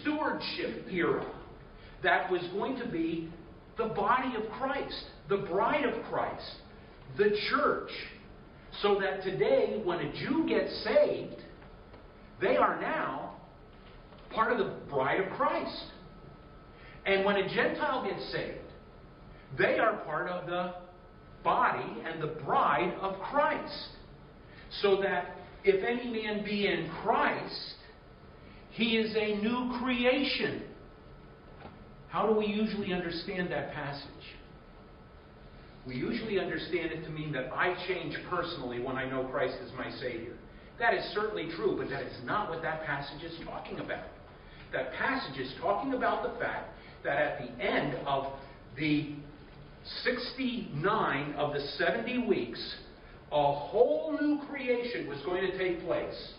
stewardship 0.00 0.86
era 0.88 1.26
that 2.04 2.30
was 2.30 2.42
going 2.52 2.76
to 2.78 2.86
be 2.88 3.28
the 3.76 3.86
body 3.86 4.36
of 4.36 4.48
Christ, 4.52 5.02
the 5.28 5.38
bride 5.38 5.84
of 5.84 6.00
Christ, 6.04 6.48
the 7.18 7.36
church. 7.50 7.90
So 8.82 9.00
that 9.00 9.24
today, 9.24 9.80
when 9.82 9.98
a 9.98 10.12
Jew 10.12 10.46
gets 10.48 10.72
saved, 10.84 11.42
they 12.40 12.56
are 12.56 12.80
now 12.80 13.31
part 14.34 14.52
of 14.52 14.58
the 14.58 14.74
bride 14.90 15.20
of 15.20 15.30
Christ. 15.32 15.84
And 17.04 17.24
when 17.24 17.36
a 17.36 17.48
Gentile 17.54 18.04
gets 18.08 18.32
saved, 18.32 18.58
they 19.58 19.78
are 19.78 19.96
part 20.04 20.28
of 20.28 20.46
the 20.46 20.74
body 21.42 22.02
and 22.06 22.22
the 22.22 22.40
bride 22.44 22.94
of 23.00 23.20
Christ. 23.20 23.88
So 24.80 25.00
that 25.02 25.36
if 25.64 25.84
any 25.84 26.10
man 26.10 26.44
be 26.44 26.66
in 26.66 26.90
Christ, 27.02 27.74
he 28.70 28.96
is 28.96 29.14
a 29.16 29.36
new 29.42 29.78
creation. 29.80 30.62
How 32.08 32.26
do 32.26 32.34
we 32.34 32.46
usually 32.46 32.92
understand 32.92 33.50
that 33.52 33.72
passage? 33.72 34.06
We 35.86 35.96
usually 35.96 36.38
understand 36.38 36.92
it 36.92 37.04
to 37.04 37.10
mean 37.10 37.32
that 37.32 37.52
I 37.52 37.74
change 37.88 38.16
personally 38.30 38.80
when 38.80 38.96
I 38.96 39.08
know 39.08 39.24
Christ 39.24 39.56
as 39.64 39.72
my 39.76 39.90
Savior. 39.98 40.36
That 40.78 40.94
is 40.94 41.04
certainly 41.12 41.48
true, 41.56 41.76
but 41.76 41.90
that 41.90 42.02
is 42.02 42.16
not 42.24 42.48
what 42.48 42.62
that 42.62 42.84
passage 42.84 43.22
is 43.24 43.32
talking 43.44 43.78
about. 43.80 44.06
That 44.72 44.92
passage 44.94 45.38
is 45.38 45.52
talking 45.60 45.94
about 45.94 46.22
the 46.22 46.38
fact 46.38 46.70
that 47.04 47.18
at 47.18 47.38
the 47.40 47.62
end 47.62 47.96
of 48.06 48.32
the 48.76 49.14
69 50.04 51.34
of 51.34 51.52
the 51.52 51.60
70 51.60 52.26
weeks, 52.26 52.76
a 53.30 53.52
whole 53.52 54.16
new 54.20 54.40
creation 54.48 55.08
was 55.08 55.18
going 55.22 55.50
to 55.50 55.58
take 55.58 55.84
place. 55.84 56.32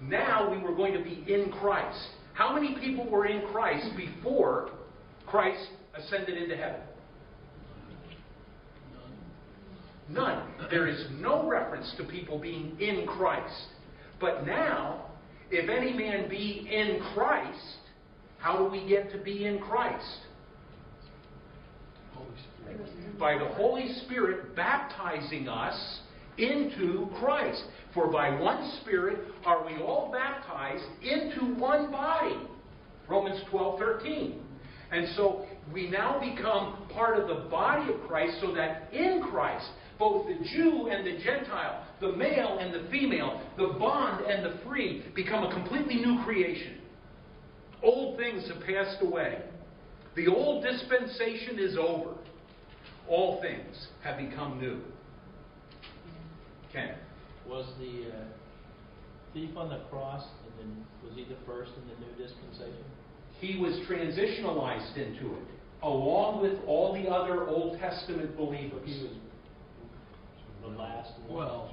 Now 0.00 0.50
we 0.50 0.58
were 0.58 0.74
going 0.74 0.94
to 0.94 1.02
be 1.02 1.24
in 1.32 1.50
Christ. 1.52 1.98
How 2.34 2.54
many 2.54 2.76
people 2.80 3.08
were 3.10 3.26
in 3.26 3.46
Christ 3.48 3.96
before 3.96 4.70
Christ 5.26 5.68
ascended 5.96 6.40
into 6.40 6.56
heaven? 6.56 6.80
None. 10.08 10.42
There 10.70 10.86
is 10.86 11.04
no 11.20 11.46
reference 11.46 11.92
to 11.98 12.04
people 12.04 12.38
being 12.38 12.76
in 12.80 13.06
Christ. 13.06 13.66
But 14.20 14.46
now, 14.46 15.07
if 15.50 15.68
any 15.68 15.92
man 15.92 16.28
be 16.28 16.68
in 16.70 17.00
Christ, 17.14 17.76
how 18.38 18.58
do 18.58 18.64
we 18.70 18.86
get 18.88 19.10
to 19.12 19.18
be 19.18 19.46
in 19.46 19.58
Christ? 19.58 20.18
By 23.18 23.38
the 23.38 23.48
Holy 23.54 23.92
Spirit 24.04 24.54
baptizing 24.54 25.48
us 25.48 26.00
into 26.36 27.08
Christ. 27.18 27.62
For 27.94 28.12
by 28.12 28.38
one 28.38 28.78
Spirit 28.82 29.18
are 29.44 29.66
we 29.66 29.82
all 29.82 30.12
baptized 30.12 30.84
into 31.02 31.58
one 31.58 31.90
body. 31.90 32.36
Romans 33.08 33.42
12 33.50 33.78
13. 33.78 34.40
And 34.92 35.08
so 35.16 35.46
we 35.72 35.90
now 35.90 36.20
become 36.20 36.88
part 36.94 37.18
of 37.18 37.28
the 37.28 37.48
body 37.48 37.92
of 37.92 38.00
Christ 38.06 38.38
so 38.40 38.54
that 38.54 38.92
in 38.92 39.22
Christ, 39.30 39.66
both 39.98 40.26
the 40.26 40.38
Jew 40.54 40.88
and 40.88 41.06
the 41.06 41.22
Gentile, 41.22 41.84
the 42.00 42.12
male 42.12 42.58
and 42.60 42.72
the 42.72 42.88
female, 42.90 43.40
the 43.56 43.68
bond 43.78 44.24
and 44.24 44.44
the 44.44 44.58
free 44.64 45.04
become 45.14 45.44
a 45.44 45.52
completely 45.52 45.96
new 45.96 46.22
creation. 46.24 46.78
Old 47.82 48.16
things 48.16 48.48
have 48.48 48.62
passed 48.64 49.02
away. 49.02 49.42
The 50.16 50.26
old 50.26 50.64
dispensation 50.64 51.58
is 51.58 51.76
over. 51.76 52.14
All 53.08 53.40
things 53.40 53.88
have 54.02 54.18
become 54.18 54.60
new. 54.60 54.80
Ken. 56.72 56.94
Was 57.48 57.66
the 57.78 58.10
uh, 58.10 58.24
thief 59.32 59.56
on 59.56 59.70
the 59.70 59.78
cross, 59.90 60.22
and 60.22 60.70
then 60.70 60.84
was 61.02 61.14
he 61.16 61.24
the 61.24 61.38
first 61.46 61.72
in 61.76 61.88
the 61.88 62.06
new 62.06 62.26
dispensation? 62.26 62.84
He 63.40 63.58
was 63.58 63.72
transitionalized 63.88 64.96
into 64.96 65.34
it, 65.34 65.48
along 65.82 66.42
with 66.42 66.58
all 66.66 66.92
the 66.92 67.08
other 67.08 67.48
Old 67.48 67.78
Testament 67.78 68.36
believers. 68.36 68.90
The 70.72 70.78
last 70.78 71.12
one. 71.26 71.36
Well, 71.38 71.70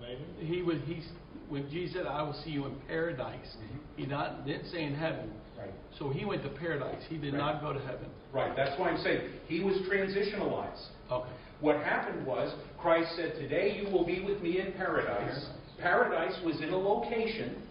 maybe. 0.00 0.20
he 0.40 0.62
was 0.62 0.78
he's 0.86 1.06
when 1.48 1.68
Jesus 1.70 1.94
said, 1.96 2.06
"I 2.06 2.22
will 2.22 2.32
see 2.44 2.50
you 2.50 2.66
in 2.66 2.74
paradise." 2.88 3.56
Mhm. 3.56 3.78
He 3.96 4.06
not 4.06 4.46
didn't 4.46 4.66
say 4.66 4.84
in 4.84 4.94
heaven. 4.94 5.32
Right. 5.58 5.70
So 5.98 6.08
he 6.08 6.24
went 6.24 6.42
to 6.42 6.48
paradise. 6.48 7.04
He 7.08 7.18
did 7.18 7.34
Right. 7.34 7.38
not 7.38 7.62
go 7.62 7.72
to 7.72 7.78
heaven. 7.80 8.06
Right. 8.32 8.54
That's 8.56 8.78
why 8.78 8.88
I'm 8.90 8.98
saying 8.98 9.30
he 9.46 9.60
was 9.62 9.76
transitionalized. 9.88 10.88
Okay. 11.10 11.28
What 11.60 11.76
happened 11.76 12.26
was 12.26 12.52
Christ 12.78 13.14
said, 13.14 13.36
Today 13.36 13.76
you 13.80 13.88
will 13.92 14.04
be 14.04 14.20
with 14.20 14.42
me 14.42 14.58
in 14.58 14.72
paradise. 14.72 15.48
Paradise 15.78 16.34
was 16.44 16.60
in 16.60 16.70
a 16.72 16.76
location 16.78 17.62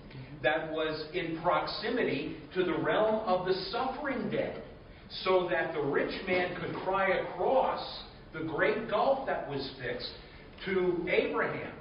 that 0.42 0.72
was 0.72 1.06
in 1.14 1.38
proximity 1.42 2.38
to 2.54 2.64
the 2.64 2.74
realm 2.76 3.16
of 3.26 3.46
the 3.46 3.54
suffering 3.54 4.30
dead, 4.30 4.62
so 5.10 5.48
that 5.50 5.74
the 5.74 5.82
rich 5.82 6.14
man 6.26 6.56
could 6.56 6.74
cry 6.84 7.10
across 7.10 8.04
the 8.34 8.42
great 8.42 8.90
gulf 8.90 9.26
that 9.28 9.50
was 9.50 9.72
fixed 9.82 10.12
to 10.66 11.06
Abraham. 11.10 11.74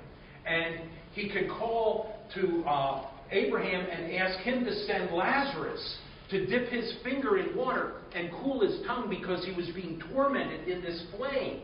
And 0.46 0.88
he 1.12 1.28
could 1.28 1.48
call 1.48 2.16
to 2.34 2.64
uh, 2.66 3.06
Abraham 3.30 3.86
and 3.90 4.14
ask 4.16 4.38
him 4.40 4.64
to 4.64 4.74
send 4.86 5.10
Lazarus 5.12 5.98
to 6.30 6.46
dip 6.46 6.68
his 6.68 6.94
finger 7.02 7.38
in 7.38 7.56
water 7.56 7.94
and 8.14 8.30
cool 8.42 8.60
his 8.60 8.80
tongue 8.86 9.08
because 9.10 9.44
he 9.44 9.52
was 9.52 9.68
being 9.74 10.00
tormented 10.12 10.68
in 10.68 10.80
this 10.80 11.04
flame. 11.16 11.62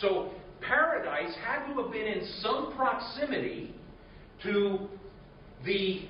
So 0.00 0.30
paradise 0.60 1.34
had 1.44 1.66
to 1.66 1.82
have 1.82 1.92
been 1.92 2.06
in 2.06 2.26
some 2.40 2.72
proximity 2.74 3.74
to 4.42 4.88
the 5.64 6.06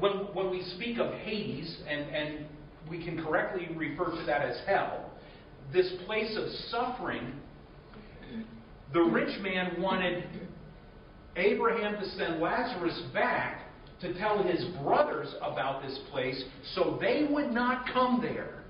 when 0.00 0.12
when 0.34 0.50
we 0.50 0.62
speak 0.76 0.98
of 0.98 1.12
Hades 1.14 1.76
and 1.88 2.00
and 2.10 2.46
we 2.90 3.04
can 3.04 3.22
correctly 3.22 3.68
refer 3.76 4.10
to 4.10 4.24
that 4.26 4.42
as 4.42 4.60
hell, 4.66 5.07
this 5.72 5.92
place 6.06 6.36
of 6.36 6.48
suffering. 6.70 7.32
The 8.92 9.00
rich 9.00 9.38
man 9.40 9.80
wanted 9.80 10.24
Abraham 11.36 12.00
to 12.00 12.08
send 12.10 12.40
Lazarus 12.40 13.00
back 13.12 13.62
to 14.00 14.16
tell 14.18 14.42
his 14.42 14.64
brothers 14.82 15.34
about 15.42 15.82
this 15.82 15.98
place 16.10 16.42
so 16.74 16.98
they 17.00 17.26
would 17.30 17.50
not 17.50 17.86
come 17.92 18.20
there. 18.22 18.62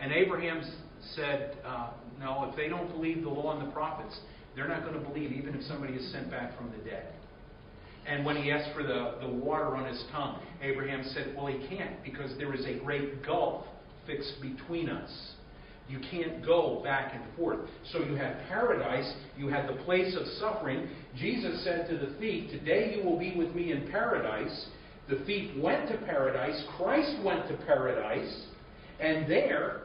And 0.00 0.12
Abraham 0.12 0.62
said, 1.14 1.58
uh, 1.64 1.90
No, 2.20 2.48
if 2.48 2.56
they 2.56 2.68
don't 2.68 2.88
believe 2.92 3.22
the 3.22 3.28
law 3.28 3.58
and 3.58 3.66
the 3.66 3.72
prophets, 3.72 4.18
they're 4.54 4.68
not 4.68 4.82
going 4.82 4.94
to 4.94 5.08
believe, 5.08 5.32
even 5.32 5.54
if 5.54 5.62
somebody 5.64 5.94
is 5.94 6.12
sent 6.12 6.30
back 6.30 6.56
from 6.56 6.70
the 6.70 6.78
dead. 6.88 7.12
And 8.06 8.24
when 8.24 8.36
he 8.36 8.50
asked 8.50 8.74
for 8.74 8.82
the, 8.82 9.16
the 9.20 9.28
water 9.28 9.76
on 9.76 9.86
his 9.86 10.02
tongue, 10.12 10.40
Abraham 10.62 11.04
said, 11.14 11.34
Well, 11.36 11.46
he 11.46 11.66
can't 11.68 12.02
because 12.02 12.36
there 12.38 12.54
is 12.54 12.64
a 12.64 12.78
great 12.78 13.24
gulf 13.24 13.66
fixed 14.06 14.40
between 14.40 14.88
us. 14.88 15.10
You 15.88 15.98
can't 16.10 16.44
go 16.44 16.80
back 16.84 17.14
and 17.14 17.24
forth. 17.36 17.60
So 17.92 18.00
you 18.00 18.14
have 18.16 18.36
paradise, 18.48 19.10
you 19.36 19.48
have 19.48 19.66
the 19.66 19.82
place 19.84 20.14
of 20.18 20.26
suffering. 20.38 20.88
Jesus 21.16 21.64
said 21.64 21.88
to 21.88 21.96
the 21.96 22.14
thief, 22.18 22.50
Today 22.50 22.94
you 22.96 23.04
will 23.04 23.18
be 23.18 23.34
with 23.36 23.54
me 23.54 23.72
in 23.72 23.90
paradise. 23.90 24.66
The 25.08 25.24
thief 25.24 25.50
went 25.58 25.88
to 25.88 25.96
paradise, 25.98 26.62
Christ 26.76 27.24
went 27.24 27.48
to 27.48 27.56
paradise, 27.64 28.46
and 29.00 29.30
there, 29.30 29.84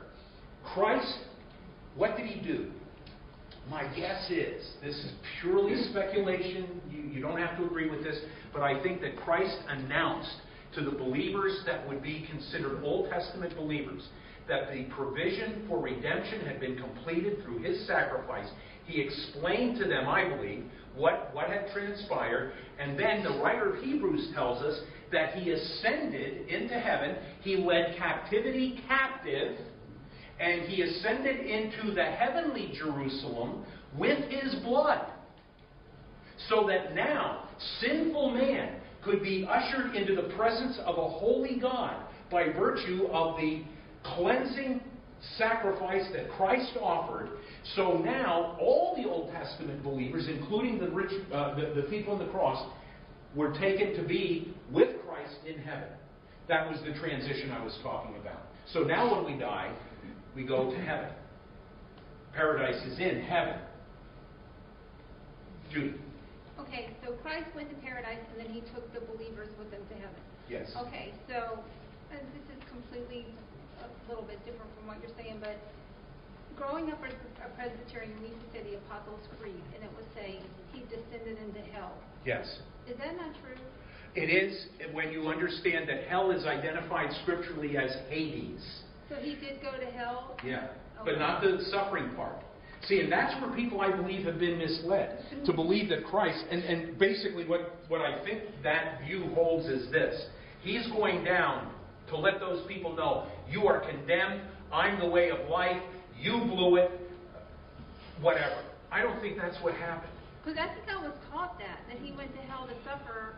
Christ, 0.73 1.19
what 1.95 2.17
did 2.17 2.25
he 2.25 2.41
do? 2.41 2.69
My 3.69 3.83
guess 3.95 4.29
is, 4.29 4.67
this 4.83 4.95
is 4.95 5.11
purely 5.39 5.81
speculation, 5.89 6.81
you, 6.91 7.03
you 7.03 7.21
don't 7.21 7.37
have 7.37 7.57
to 7.57 7.63
agree 7.63 7.89
with 7.89 8.03
this, 8.03 8.19
but 8.51 8.61
I 8.61 8.83
think 8.83 8.99
that 9.01 9.15
Christ 9.15 9.55
announced 9.69 10.35
to 10.75 10.83
the 10.83 10.91
believers 10.91 11.61
that 11.65 11.87
would 11.87 12.03
be 12.03 12.27
considered 12.29 12.83
Old 12.83 13.09
Testament 13.09 13.55
believers 13.55 14.05
that 14.47 14.71
the 14.73 14.83
provision 14.95 15.65
for 15.67 15.79
redemption 15.79 16.45
had 16.45 16.59
been 16.59 16.77
completed 16.77 17.43
through 17.43 17.59
his 17.59 17.85
sacrifice. 17.87 18.47
He 18.85 19.01
explained 19.01 19.77
to 19.79 19.87
them, 19.87 20.07
I 20.07 20.27
believe, 20.29 20.65
what, 20.95 21.29
what 21.33 21.47
had 21.47 21.67
transpired, 21.73 22.53
and 22.79 22.99
then 22.99 23.23
the 23.23 23.41
writer 23.41 23.73
of 23.73 23.83
Hebrews 23.83 24.31
tells 24.35 24.61
us 24.61 24.79
that 25.11 25.35
he 25.35 25.51
ascended 25.51 26.47
into 26.47 26.79
heaven, 26.79 27.15
he 27.41 27.57
led 27.57 27.95
captivity 27.97 28.81
captive, 28.87 29.57
and 30.39 30.63
he 30.63 30.81
ascended 30.81 31.39
into 31.45 31.93
the 31.93 32.03
heavenly 32.03 32.73
Jerusalem 32.77 33.65
with 33.97 34.19
his 34.29 34.55
blood. 34.63 35.07
So 36.49 36.67
that 36.67 36.93
now 36.93 37.47
sinful 37.79 38.31
man 38.31 38.81
could 39.03 39.21
be 39.21 39.47
ushered 39.49 39.95
into 39.95 40.15
the 40.15 40.33
presence 40.35 40.77
of 40.85 40.97
a 40.97 41.09
holy 41.09 41.57
God 41.59 42.03
by 42.31 42.51
virtue 42.51 43.07
of 43.11 43.37
the 43.37 43.63
cleansing 44.03 44.81
sacrifice 45.37 46.03
that 46.13 46.29
Christ 46.31 46.77
offered. 46.81 47.29
So 47.75 47.97
now 47.97 48.57
all 48.59 48.95
the 49.01 49.09
Old 49.09 49.31
Testament 49.31 49.83
believers, 49.83 50.27
including 50.27 50.79
the 50.79 50.89
rich, 50.89 51.11
uh, 51.33 51.55
the, 51.55 51.81
the 51.81 51.87
thief 51.89 52.07
on 52.07 52.19
the 52.19 52.27
cross, 52.27 52.69
were 53.35 53.53
taken 53.53 53.95
to 53.95 54.07
be 54.07 54.53
with 54.71 54.89
Christ 55.07 55.35
in 55.47 55.59
heaven. 55.59 55.89
That 56.47 56.69
was 56.69 56.79
the 56.85 56.93
transition 56.99 57.51
I 57.51 57.63
was 57.63 57.77
talking 57.81 58.15
about. 58.17 58.41
So 58.73 58.81
now 58.81 59.15
when 59.15 59.33
we 59.33 59.39
die, 59.39 59.73
we 60.35 60.43
go 60.43 60.69
to 60.69 60.77
heaven. 60.77 61.09
Paradise 62.33 62.83
is 62.85 62.99
in 62.99 63.21
heaven. 63.21 63.59
Judy. 65.71 65.95
Okay, 66.59 66.89
so 67.03 67.13
Christ 67.21 67.47
went 67.55 67.69
to 67.69 67.75
paradise 67.77 68.19
and 68.31 68.39
then 68.45 68.53
he 68.53 68.61
took 68.73 68.91
the 68.93 69.01
believers 69.01 69.49
with 69.57 69.71
him 69.71 69.81
to 69.89 69.95
heaven. 69.95 70.21
Yes. 70.49 70.71
Okay, 70.85 71.13
so 71.27 71.59
this 72.11 72.19
is 72.55 72.61
completely 72.69 73.25
little 74.09 74.23
bit 74.23 74.39
different 74.45 74.69
from 74.77 74.87
what 74.87 74.97
you're 75.01 75.15
saying, 75.17 75.37
but 75.39 75.57
growing 76.55 76.91
up 76.91 77.01
as 77.03 77.13
a 77.43 77.49
Presbyterian, 77.55 78.13
we 78.21 78.29
used 78.29 78.41
to 78.41 78.49
say 78.53 78.61
the 78.63 78.77
Apostles' 78.85 79.25
Creed, 79.39 79.63
and 79.75 79.83
it 79.83 79.91
would 79.95 80.07
say 80.15 80.39
he 80.71 80.81
descended 80.87 81.37
into 81.39 81.61
hell. 81.71 81.93
Yes. 82.25 82.45
Is 82.87 82.97
that 82.97 83.15
not 83.17 83.33
true? 83.41 83.57
It 84.15 84.29
is 84.29 84.67
when 84.91 85.11
you 85.11 85.27
understand 85.27 85.89
that 85.89 86.03
hell 86.05 86.31
is 86.31 86.45
identified 86.45 87.09
scripturally 87.23 87.77
as 87.77 87.95
Hades. 88.09 88.61
So 89.09 89.15
he 89.15 89.35
did 89.35 89.61
go 89.61 89.71
to 89.77 89.85
hell? 89.91 90.37
Yeah. 90.45 90.67
But 91.03 91.17
not 91.17 91.41
the 91.41 91.59
suffering 91.71 92.13
part. 92.15 92.37
See, 92.87 92.99
and 92.99 93.11
that's 93.11 93.39
where 93.41 93.55
people, 93.55 93.81
I 93.81 93.95
believe, 93.95 94.25
have 94.25 94.39
been 94.39 94.57
misled. 94.57 95.25
To 95.29 95.35
mm-hmm. 95.35 95.55
believe 95.55 95.89
that 95.89 96.05
Christ, 96.05 96.43
and, 96.51 96.63
and 96.63 96.99
basically 96.99 97.45
what, 97.45 97.75
what 97.87 98.01
I 98.01 98.23
think 98.23 98.43
that 98.61 99.01
view 99.05 99.29
holds 99.33 99.67
is 99.67 99.91
this 99.91 100.27
He's 100.61 100.87
going 100.87 101.23
down 101.23 101.71
to 102.13 102.19
let 102.19 102.39
those 102.39 102.65
people 102.67 102.95
know 102.95 103.25
you 103.49 103.67
are 103.67 103.79
condemned, 103.79 104.41
I'm 104.71 104.99
the 104.99 105.07
way 105.07 105.29
of 105.29 105.49
life, 105.49 105.81
you 106.19 106.31
blew 106.45 106.75
it, 106.77 106.91
whatever. 108.21 108.63
I 108.91 109.01
don't 109.01 109.19
think 109.21 109.37
that's 109.37 109.57
what 109.61 109.73
happened. 109.75 110.11
Because 110.43 110.59
I 110.59 110.73
think 110.73 110.87
I 110.89 111.01
was 111.01 111.13
taught 111.31 111.57
that, 111.59 111.79
that 111.89 111.97
he 112.01 112.11
went 112.15 112.33
to 112.35 112.41
hell 112.41 112.67
to 112.67 112.73
suffer 112.83 113.35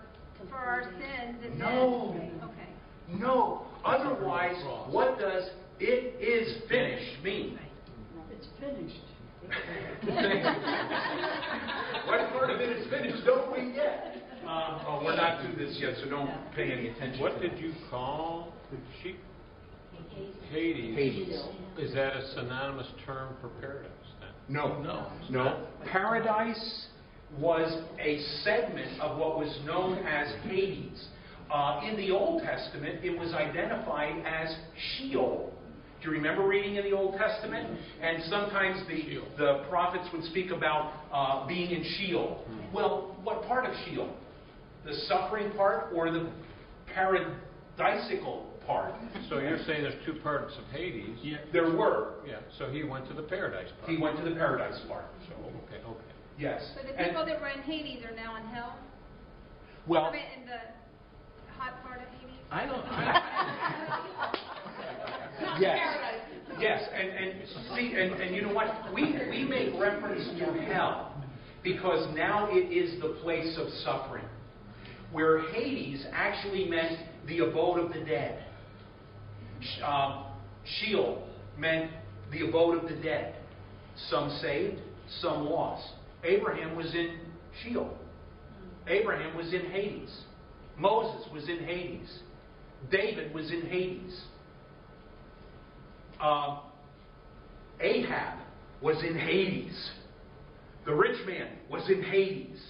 for 0.50 0.58
our 0.58 0.84
sins 0.84 1.38
and 1.46 1.58
No. 1.58 2.14
then... 2.18 2.32
Okay. 2.44 3.20
No. 3.20 3.66
Otherwise, 3.84 4.56
what 4.90 5.18
does 5.20 5.50
it 5.80 6.20
is 6.22 6.68
finished 6.68 7.24
mean? 7.24 7.60
It's 8.32 8.48
finished. 8.60 8.96
What 12.08 12.30
part 12.32 12.50
of 12.50 12.60
it 12.60 12.70
is 12.70 12.90
finished 12.90 13.26
don't 13.26 13.52
we 13.52 13.74
get? 13.74 14.16
Uh, 14.46 14.84
oh, 14.88 15.02
we're 15.04 15.16
not 15.16 15.35
through 15.46 15.66
this 15.66 15.78
yet, 15.80 15.96
so 16.04 16.10
don't 16.10 16.30
pay 16.56 16.72
any 16.72 16.90
attention. 16.90 17.22
What 17.22 17.40
to 17.42 17.48
did 17.48 17.58
that. 17.58 17.62
you 17.62 17.74
call 17.90 18.54
the 18.72 18.78
sheep? 19.02 19.20
Hades. 20.52 20.96
Hades. 20.96 21.42
Is 21.80 21.94
that 21.94 22.16
a 22.16 22.34
synonymous 22.36 22.88
term 23.06 23.36
for 23.42 23.50
paradise 23.62 23.90
then? 24.20 24.30
No. 24.48 24.82
No. 24.82 25.08
No. 25.30 25.68
Paradise 25.92 26.88
was 27.40 27.84
a 28.00 28.22
segment 28.44 29.00
of 29.02 29.18
what 29.18 29.38
was 29.38 29.60
known 29.66 30.00
as 30.06 30.34
Hades. 30.44 31.08
Uh, 31.52 31.82
in 31.88 31.96
the 31.98 32.12
Old 32.12 32.42
Testament, 32.42 33.04
it 33.04 33.18
was 33.18 33.34
identified 33.34 34.24
as 34.26 34.56
Sheol. 34.98 35.52
Do 36.02 36.10
you 36.10 36.18
remember 36.18 36.48
reading 36.48 36.76
in 36.76 36.84
the 36.84 36.92
Old 36.92 37.18
Testament? 37.18 37.80
And 38.02 38.24
sometimes 38.30 38.82
the, 38.88 39.22
the 39.38 39.66
prophets 39.70 40.08
would 40.14 40.24
speak 40.26 40.52
about 40.52 40.94
uh, 41.12 41.48
being 41.48 41.72
in 41.72 41.84
Sheol. 41.98 42.44
Well, 42.74 43.16
what 43.24 43.44
part 43.44 43.66
of 43.66 43.72
Sheol? 43.86 44.14
The 44.86 44.94
suffering 45.08 45.52
part 45.54 45.92
or 45.94 46.12
the 46.12 46.30
paradisical 46.96 48.44
part? 48.66 48.94
So 49.30 49.40
you're 49.40 49.58
saying 49.66 49.84
there's 49.84 50.06
two 50.06 50.14
parts 50.22 50.54
of 50.58 50.64
Hades? 50.76 51.18
Yeah. 51.22 51.38
There 51.52 51.76
were. 51.76 52.14
Yeah, 52.28 52.40
so 52.60 52.70
he 52.70 52.84
went 52.84 53.08
to 53.10 53.14
the 53.14 53.24
paradise 53.24 53.70
part. 53.80 53.90
He 53.90 53.98
went 53.98 54.18
to 54.18 54.24
the 54.24 54.36
paradise 54.36 54.80
part. 54.88 55.06
So, 55.28 55.34
okay, 55.36 55.84
okay. 55.86 56.00
Yes. 56.38 56.62
So 56.76 56.82
the 56.84 56.90
And- 57.00 57.10
people 57.12 57.26
that 57.26 57.42
were 57.42 57.48
in 57.48 57.62
Hades 57.62 58.04
are 58.06 58.16
now 58.16 58.36
in 58.38 58.44
hell? 58.48 58.76
well, 59.88 60.06
I 60.06 60.18
in 60.40 60.46
the 60.46 60.60
hot 61.58 61.82
part 61.84 62.02
of 62.02 62.08
Hades? 62.20 62.36
I 62.52 62.66
don't, 62.66 62.86
Yes. 65.60 65.80
Yes, 66.60 66.82
and, 66.94 67.10
and 67.10 67.34
see, 67.76 67.94
and, 67.98 68.14
and 68.14 68.36
you 68.36 68.42
know 68.44 68.54
what? 68.54 68.94
We, 68.94 69.04
we 69.30 69.44
make 69.44 69.74
reference 69.80 70.24
to 70.40 70.46
hell 70.64 71.12
because 71.64 72.08
now 72.16 72.48
it 72.50 72.72
is 72.72 73.02
the 73.02 73.10
place 73.22 73.58
of 73.60 73.68
suffering. 73.84 74.24
Where 75.16 75.50
Hades 75.54 76.06
actually 76.12 76.66
meant 76.66 77.00
the 77.26 77.40
abode 77.40 77.80
of 77.80 77.94
the 77.94 78.02
dead. 78.02 78.44
Um, 79.82 80.26
Sheol 80.66 81.26
meant 81.58 81.90
the 82.34 82.46
abode 82.46 82.84
of 82.84 82.90
the 82.90 82.98
dead. 83.02 83.38
Some 84.10 84.38
saved, 84.42 84.82
some 85.22 85.46
lost. 85.46 85.88
Abraham 86.26 86.76
was 86.76 86.94
in 86.94 87.18
Sheol. 87.64 87.98
Abraham 88.88 89.38
was 89.38 89.54
in 89.54 89.72
Hades. 89.72 90.14
Moses 90.78 91.26
was 91.32 91.48
in 91.48 91.60
Hades. 91.60 92.20
David 92.92 93.34
was 93.34 93.50
in 93.52 93.62
Hades. 93.68 94.22
Um, 96.22 96.60
Ahab 97.80 98.40
was 98.82 98.98
in 99.02 99.18
Hades. 99.18 99.92
The 100.86 100.94
rich 100.94 101.26
man 101.26 101.48
was 101.72 101.90
in 101.90 102.04
Hades. 102.04 102.62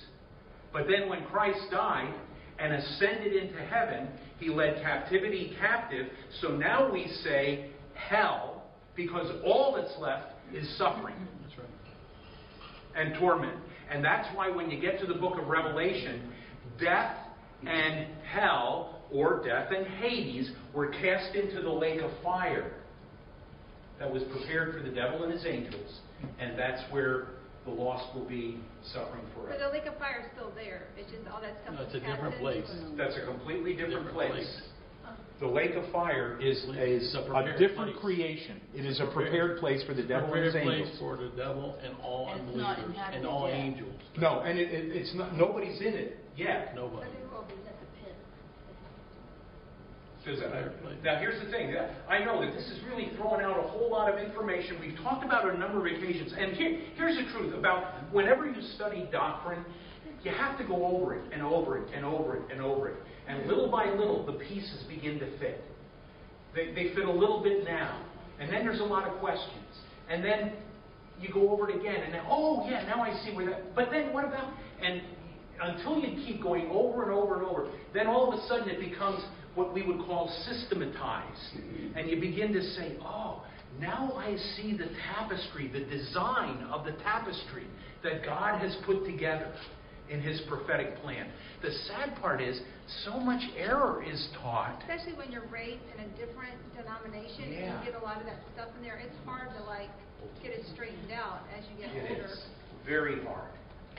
But 0.72 0.84
then 0.88 1.10
when 1.10 1.26
Christ 1.26 1.72
died 1.72 2.14
and 2.60 2.74
ascended 2.74 3.34
into 3.34 3.60
heaven, 3.66 4.08
he 4.40 4.50
led 4.50 4.82
captivity 4.82 5.56
captive. 5.60 6.08
So 6.42 6.50
now 6.50 6.92
we 6.92 7.08
say 7.24 7.70
hell 7.94 8.64
because 8.96 9.28
all 9.44 9.76
that's 9.76 9.98
left 10.00 10.34
is 10.54 10.78
suffering 10.78 11.16
that's 11.44 11.58
right. 11.58 11.68
and 12.96 13.16
torment. 13.20 13.60
And 13.90 14.04
that's 14.04 14.28
why 14.36 14.50
when 14.50 14.70
you 14.70 14.80
get 14.80 15.00
to 15.00 15.06
the 15.06 15.14
book 15.14 15.38
of 15.38 15.48
Revelation, 15.48 16.32
death 16.80 17.18
and 17.66 18.08
hell, 18.24 19.02
or 19.12 19.44
death 19.46 19.72
and 19.76 19.86
Hades, 19.88 20.52
were 20.74 20.88
cast 20.88 21.36
into 21.36 21.62
the 21.62 21.70
lake 21.70 22.02
of 22.02 22.12
fire 22.24 22.74
that 24.00 24.12
was 24.12 24.24
prepared 24.24 24.74
for 24.74 24.82
the 24.82 24.94
devil 24.94 25.24
and 25.24 25.32
his 25.32 25.46
angels. 25.46 26.00
And 26.40 26.58
that's 26.58 26.82
where 26.92 27.28
the 27.66 27.72
lost 27.72 28.14
will 28.16 28.26
be 28.30 28.60
suffering 28.94 29.24
So 29.36 29.42
forever. 29.42 29.58
the 29.60 29.72
lake 29.74 29.86
of 29.86 29.98
fire 29.98 30.22
is 30.24 30.32
still 30.38 30.52
there, 30.56 30.84
it's 30.98 31.10
just 31.12 31.26
all 31.28 31.42
that 31.42 31.58
stuff 31.64 31.76
No, 31.76 31.82
it's 31.84 31.96
a 31.96 32.00
different 32.00 32.34
cast 32.38 32.42
place. 32.42 32.70
That's 32.98 33.18
a 33.18 33.26
completely 33.26 33.74
different, 33.74 34.06
Different 34.06 34.14
place. 34.16 34.32
place. 34.46 34.62
The 35.42 35.48
lake 35.48 35.76
of 35.76 35.84
fire 35.92 36.40
is, 36.40 36.56
is 36.80 37.14
a 37.14 37.20
a 37.28 37.58
different 37.60 37.92
place. 37.92 38.00
creation. 38.00 38.62
It 38.74 38.86
is 38.86 39.02
a 39.02 39.06
Prepared- 39.12 39.58
prepared 39.58 39.60
place 39.60 39.84
for 39.84 39.94
the 39.94 40.04
devil 40.04 40.34
and 40.34 40.46
his 40.46 40.54
Prepared 40.54 40.86
place 40.86 40.98
for 41.00 41.18
the 41.18 41.28
devil 41.36 41.76
and 41.84 41.94
all 42.02 42.30
And 42.32 42.40
unbelievers, 42.48 42.96
and 43.12 43.26
all 43.28 43.50
yet. 43.50 43.58
angels. 43.58 44.00
No, 44.18 44.40
and 44.48 44.58
it, 44.58 44.72
it, 44.72 44.96
it's 44.96 45.14
not. 45.14 45.36
Nobody's 45.36 45.82
in 45.82 45.94
it 45.94 46.18
yet. 46.38 46.74
Nobody. 46.74 47.12
But 47.12 47.20
it 47.20 47.32
will 47.34 47.44
be 47.44 47.54
at 47.68 47.76
the 47.82 47.88
pit. 48.00 48.16
Says 48.16 48.76
that. 48.80 48.94
Fireplace. 50.15 50.15
Now, 51.04 51.20
here's 51.20 51.44
the 51.44 51.52
thing. 51.52 51.76
I 52.10 52.20
know 52.20 52.42
that 52.44 52.54
this 52.54 52.66
is 52.66 52.80
really 52.90 53.12
throwing 53.16 53.46
out 53.46 53.60
a 53.60 53.68
whole 53.68 53.92
lot 53.92 54.12
of 54.12 54.20
information. 54.20 54.78
We've 54.82 54.98
talked 55.04 55.24
about 55.24 55.48
it 55.48 55.54
a 55.54 55.58
number 55.58 55.86
of 55.86 55.86
occasions. 55.86 56.34
And 56.38 56.54
here, 56.54 56.80
here's 56.96 57.16
the 57.16 57.32
truth 57.32 57.54
about 57.54 58.12
whenever 58.12 58.46
you 58.48 58.60
study 58.76 59.08
doctrine, 59.12 59.64
You 60.26 60.32
have 60.32 60.58
to 60.58 60.64
go 60.64 60.86
over 60.88 61.14
it 61.16 61.22
and 61.32 61.44
over 61.44 61.78
it 61.78 61.94
and 61.96 62.04
over 62.04 62.38
it 62.38 62.42
and 62.52 62.60
over 62.60 62.90
it. 62.90 62.96
And 63.28 63.46
little 63.48 63.70
by 63.70 63.86
little, 63.92 64.26
the 64.26 64.34
pieces 64.34 64.84
begin 64.90 65.20
to 65.20 65.38
fit. 65.38 65.64
They, 66.56 66.74
they 66.74 66.96
fit 66.96 67.06
a 67.06 67.12
little 67.12 67.44
bit 67.44 67.64
now. 67.64 68.04
And 68.40 68.52
then 68.52 68.66
there's 68.66 68.80
a 68.80 68.86
lot 68.86 69.08
of 69.08 69.20
questions. 69.20 69.54
And 70.10 70.26
then 70.26 70.54
you 71.22 71.32
go 71.32 71.50
over 71.52 71.70
it 71.70 71.80
again, 71.80 72.02
and 72.04 72.14
then, 72.14 72.24
oh, 72.28 72.68
yeah, 72.68 72.86
now 72.86 73.02
I 73.02 73.14
see 73.24 73.34
where 73.36 73.46
that. 73.46 73.76
But 73.76 73.90
then 73.92 74.12
what 74.12 74.26
about. 74.26 74.52
And 74.84 75.02
until 75.62 76.00
you 76.00 76.26
keep 76.26 76.42
going 76.42 76.70
over 76.72 77.04
and 77.04 77.12
over 77.12 77.36
and 77.40 77.46
over, 77.46 77.70
then 77.94 78.08
all 78.08 78.34
of 78.34 78.40
a 78.40 78.48
sudden 78.48 78.68
it 78.68 78.80
becomes 78.80 79.24
what 79.56 79.74
we 79.74 79.82
would 79.82 80.00
call 80.06 80.30
systematized. 80.46 81.58
Mm-hmm. 81.58 81.98
And 81.98 82.10
you 82.10 82.20
begin 82.20 82.54
to 82.54 82.62
say, 82.62 82.98
oh, 83.02 83.44
now 83.80 84.14
I 84.16 84.36
see 84.56 84.76
the 84.78 84.88
tapestry, 85.14 85.68
the 85.72 85.84
design 85.86 86.64
of 86.72 86.86
the 86.86 86.94
tapestry 87.04 87.66
that 88.04 88.24
God 88.24 88.60
has 88.60 88.76
put 88.86 89.06
together 89.06 89.52
in 90.10 90.22
His 90.22 90.42
prophetic 90.48 90.98
plan. 91.02 91.28
The 91.64 91.72
sad 91.88 92.16
part 92.22 92.42
is, 92.42 92.60
so 93.04 93.20
much 93.20 93.42
error 93.58 94.04
is 94.08 94.28
taught. 94.42 94.78
Especially 94.82 95.18
when 95.18 95.32
you're 95.32 95.48
raised 95.52 95.82
in 95.98 96.04
a 96.06 96.08
different 96.10 96.54
denomination, 96.78 97.44
and 97.46 97.54
Yeah. 97.54 97.80
you 97.80 97.92
get 97.92 98.00
a 98.00 98.06
lot 98.06 98.20
of 98.20 98.26
that 98.28 98.38
stuff 98.54 98.68
in 98.78 98.84
there, 98.84 98.98
it's 98.98 99.16
hard 99.26 99.50
to 99.58 99.64
like 99.64 99.90
get 100.44 100.52
it 100.52 100.64
straightened 100.74 101.12
out 101.12 101.42
as 101.58 101.66
you 101.72 101.82
get 101.84 101.96
It 101.96 102.12
older. 102.12 102.26
is 102.32 102.46
very 102.86 103.24
hard, 103.26 103.50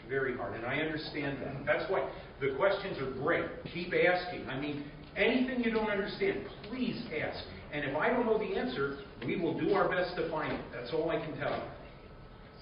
very 0.08 0.36
hard, 0.36 0.54
and 0.54 0.64
I 0.64 0.78
understand 0.78 1.38
that. 1.42 1.66
That's 1.66 1.90
why 1.90 2.08
the 2.40 2.54
questions 2.56 2.98
are 3.02 3.10
great. 3.22 3.46
Keep 3.74 3.92
asking. 3.92 4.48
I 4.48 4.60
mean, 4.60 4.84
anything 5.16 5.64
you 5.64 5.70
don't 5.70 5.90
understand, 5.90 6.44
please 6.68 7.02
ask. 7.20 7.44
And 7.72 7.84
if 7.84 7.96
I 7.96 8.08
don't 8.08 8.26
know 8.26 8.38
the 8.38 8.56
answer, 8.56 8.98
we 9.24 9.36
will 9.40 9.58
do 9.58 9.72
our 9.74 9.88
best 9.88 10.14
to 10.16 10.30
find 10.30 10.52
it. 10.52 10.60
That's 10.72 10.92
all 10.92 11.10
I 11.10 11.16
can 11.16 11.36
tell 11.36 11.50
you. 11.56 11.62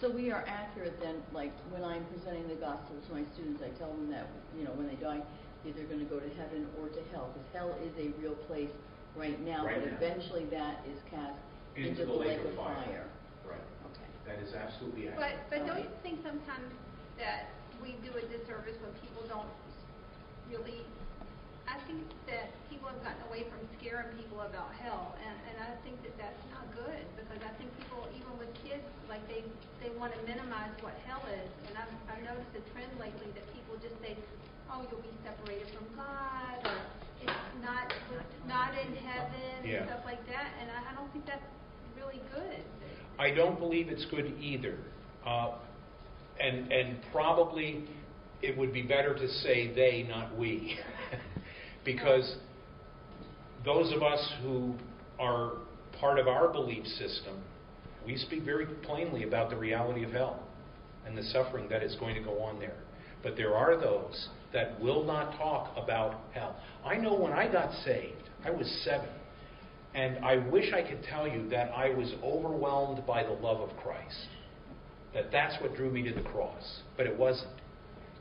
So 0.00 0.10
we 0.10 0.30
are 0.30 0.44
accurate 0.46 0.98
then, 1.00 1.22
like, 1.32 1.52
when 1.70 1.84
I'm 1.84 2.04
presenting 2.06 2.48
the 2.48 2.56
gospel 2.58 2.96
to 3.08 3.14
my 3.14 3.22
students, 3.34 3.62
I 3.62 3.70
tell 3.78 3.90
them 3.90 4.10
that, 4.10 4.26
you 4.58 4.64
know, 4.64 4.72
when 4.74 4.88
they 4.88 4.96
die, 4.96 5.22
either 5.64 5.84
going 5.84 6.00
to 6.00 6.10
go 6.10 6.18
to 6.20 6.28
heaven 6.34 6.66
or 6.80 6.88
to 6.88 7.00
hell, 7.12 7.30
because 7.32 7.48
hell 7.54 7.70
is 7.80 7.92
a 7.96 8.10
real 8.20 8.34
place 8.50 8.68
right 9.16 9.38
now, 9.46 9.64
Right 9.64 9.78
but 9.80 9.86
now. 9.90 9.96
eventually 9.96 10.44
that 10.50 10.82
is 10.90 10.98
cast 11.10 11.38
into 11.76 12.04
the 12.04 12.12
lake 12.12 12.40
of 12.42 12.54
fire. 12.56 13.06
Right. 13.46 13.62
Okay. 13.94 14.08
That 14.26 14.42
is 14.42 14.52
absolutely 14.52 15.06
But, 15.14 15.38
accurate. 15.46 15.46
but 15.50 15.58
don't 15.66 15.82
you 15.86 15.92
think 16.02 16.20
sometimes 16.26 16.68
that 17.16 17.54
we 17.80 17.94
do 18.02 18.10
a 18.18 18.24
disservice 18.28 18.76
when 18.82 18.92
people 19.00 19.22
don't 19.30 19.48
really, 20.50 20.82
I 21.64 21.80
think 21.88 22.04
that 22.28 22.52
people 22.68 22.88
have 22.92 23.00
gotten 23.02 23.22
away 23.28 23.48
from 23.48 23.60
scaring 23.80 24.12
people 24.20 24.40
about 24.44 24.72
hell, 24.80 25.16
and, 25.20 25.36
and 25.48 25.56
I 25.64 25.72
think 25.82 25.96
that 26.04 26.14
that's 26.20 26.42
not 26.52 26.64
good, 26.76 27.02
because 27.16 27.40
I 27.40 27.52
think 27.56 27.72
people, 27.80 28.04
even 28.12 28.32
with 28.36 28.52
kids, 28.60 28.84
like 29.08 29.24
they, 29.28 29.42
they 29.80 29.90
want 29.96 30.12
to 30.12 30.20
minimize 30.28 30.72
what 30.84 30.92
hell 31.08 31.24
is, 31.32 31.48
and 31.68 31.74
I've, 31.80 31.92
I've 32.12 32.22
noticed 32.24 32.52
a 32.56 32.62
trend 32.72 32.92
lately 33.00 33.32
that 33.32 33.46
people 33.56 33.80
just 33.80 33.96
say, 34.04 34.12
oh, 34.68 34.84
you'll 34.88 35.02
be 35.04 35.12
separated 35.24 35.68
from 35.72 35.88
God, 35.96 36.56
or 36.68 36.76
it's 37.24 37.48
not, 37.64 37.88
not 38.44 38.70
in 38.76 38.92
heaven, 39.00 39.64
Yeah. 39.64 39.84
and 39.84 39.88
stuff 39.88 40.04
like 40.04 40.20
that, 40.28 40.52
and 40.60 40.68
I, 40.68 40.92
I 40.92 40.94
don't 40.94 41.08
think 41.12 41.24
that's 41.24 41.44
really 41.96 42.20
good. 42.32 42.60
I 43.18 43.30
don't 43.32 43.58
believe 43.58 43.88
it's 43.88 44.04
good 44.06 44.34
either. 44.40 44.76
Uh, 45.24 45.56
and, 46.40 46.70
and 46.72 46.98
probably 47.12 47.88
it 48.42 48.58
would 48.58 48.72
be 48.72 48.82
better 48.82 49.14
to 49.14 49.28
say 49.40 49.72
they, 49.74 50.02
not 50.08 50.36
we. 50.36 50.76
because 51.84 52.36
those 53.64 53.92
of 53.92 54.02
us 54.02 54.32
who 54.42 54.74
are 55.18 55.52
part 55.98 56.18
of 56.18 56.28
our 56.28 56.48
belief 56.48 56.86
system, 56.86 57.42
we 58.06 58.16
speak 58.16 58.42
very 58.42 58.66
plainly 58.82 59.24
about 59.24 59.50
the 59.50 59.56
reality 59.56 60.04
of 60.04 60.12
hell 60.12 60.40
and 61.06 61.16
the 61.16 61.22
suffering 61.24 61.68
that 61.68 61.82
is 61.82 61.96
going 61.96 62.14
to 62.14 62.22
go 62.22 62.42
on 62.42 62.58
there. 62.58 62.76
But 63.22 63.36
there 63.36 63.54
are 63.54 63.80
those 63.80 64.28
that 64.52 64.80
will 64.80 65.04
not 65.04 65.36
talk 65.38 65.74
about 65.76 66.20
hell. 66.32 66.56
I 66.84 66.96
know 66.96 67.14
when 67.14 67.32
I 67.32 67.50
got 67.50 67.72
saved, 67.84 68.28
I 68.44 68.50
was 68.50 68.66
seven. 68.84 69.08
And 69.94 70.24
I 70.24 70.36
wish 70.48 70.72
I 70.72 70.82
could 70.82 71.02
tell 71.04 71.26
you 71.26 71.48
that 71.50 71.70
I 71.70 71.90
was 71.90 72.12
overwhelmed 72.22 73.06
by 73.06 73.22
the 73.22 73.30
love 73.30 73.60
of 73.60 73.74
Christ. 73.76 74.26
That 75.14 75.30
that's 75.30 75.60
what 75.62 75.76
drew 75.76 75.90
me 75.90 76.02
to 76.02 76.12
the 76.12 76.28
cross. 76.28 76.80
But 76.96 77.06
it 77.06 77.16
wasn't. 77.16 77.52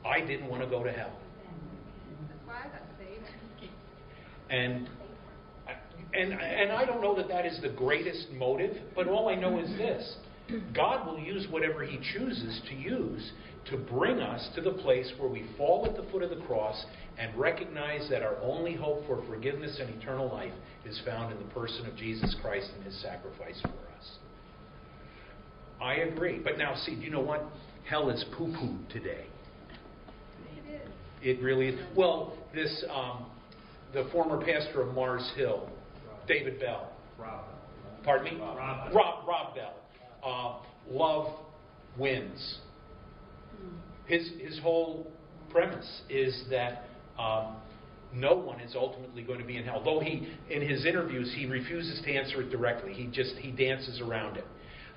I 0.06 0.20
didn't 0.20 0.48
want 0.48 0.62
to 0.62 0.68
go 0.68 0.84
to 0.84 0.92
hell. 0.92 1.12
That's 2.28 2.46
why 2.46 2.54
I 2.60 2.68
got 2.68 2.82
saved. 2.98 3.24
And 4.50 4.88
and 6.12 6.32
and 6.32 6.72
I 6.72 6.84
don't 6.84 7.00
know 7.00 7.16
that 7.16 7.28
that 7.28 7.46
is 7.46 7.60
the 7.62 7.70
greatest 7.70 8.30
motive, 8.32 8.76
but 8.94 9.08
all 9.08 9.28
I 9.28 9.34
know 9.34 9.58
is 9.58 9.68
this. 9.78 10.16
God 10.74 11.06
will 11.06 11.18
use 11.18 11.46
whatever 11.50 11.84
he 11.84 11.98
chooses 12.12 12.60
to 12.68 12.74
use 12.74 13.32
to 13.70 13.78
bring 13.78 14.20
us 14.20 14.46
to 14.54 14.60
the 14.60 14.72
place 14.72 15.10
where 15.18 15.28
we 15.28 15.46
fall 15.56 15.86
at 15.86 15.96
the 15.96 16.10
foot 16.10 16.22
of 16.22 16.30
the 16.30 16.44
cross 16.44 16.84
and 17.18 17.34
recognize 17.38 18.08
that 18.10 18.22
our 18.22 18.36
only 18.42 18.74
hope 18.74 19.06
for 19.06 19.24
forgiveness 19.26 19.78
and 19.80 19.88
eternal 20.00 20.28
life 20.28 20.52
is 20.84 21.00
found 21.06 21.32
in 21.32 21.38
the 21.38 21.54
person 21.54 21.86
of 21.86 21.96
Jesus 21.96 22.36
Christ 22.42 22.70
and 22.76 22.84
his 22.84 23.00
sacrifice 23.00 23.58
for 23.62 23.68
us. 23.68 24.10
I 25.80 25.94
agree. 25.94 26.40
But 26.42 26.58
now, 26.58 26.74
see, 26.74 26.94
do 26.94 27.02
you 27.02 27.10
know 27.10 27.20
what? 27.20 27.44
Hell 27.88 28.10
is 28.10 28.24
poo 28.36 28.52
poo 28.58 28.76
today. 28.90 29.26
It 30.56 30.74
is. 30.74 30.90
It 31.22 31.42
really 31.42 31.68
is. 31.68 31.80
Well, 31.96 32.36
this, 32.54 32.84
um, 32.90 33.26
the 33.94 34.08
former 34.10 34.44
pastor 34.44 34.82
of 34.82 34.92
Mars 34.94 35.30
Hill, 35.36 35.68
David 36.26 36.60
Bell. 36.60 36.92
Rob. 37.18 37.44
Pardon 38.02 38.34
me? 38.34 38.40
Rob 38.40 38.56
Bell. 38.56 38.94
Rob, 38.94 39.28
Rob 39.28 39.54
Bell. 39.54 39.74
Uh, 40.24 40.56
love 40.90 41.38
wins. 41.98 42.58
His, 44.06 44.30
his 44.40 44.58
whole 44.58 45.10
premise 45.50 46.02
is 46.10 46.44
that 46.50 46.84
um, 47.18 47.56
no 48.12 48.34
one 48.34 48.60
is 48.60 48.74
ultimately 48.74 49.22
going 49.22 49.38
to 49.38 49.44
be 49.46 49.56
in 49.56 49.64
hell. 49.64 49.82
Though 49.82 50.00
he, 50.00 50.28
in 50.50 50.60
his 50.60 50.84
interviews, 50.84 51.32
he 51.36 51.46
refuses 51.46 52.02
to 52.04 52.12
answer 52.12 52.42
it 52.42 52.50
directly. 52.50 52.92
He 52.92 53.06
just 53.06 53.34
he 53.36 53.50
dances 53.50 54.00
around 54.00 54.36
it. 54.36 54.44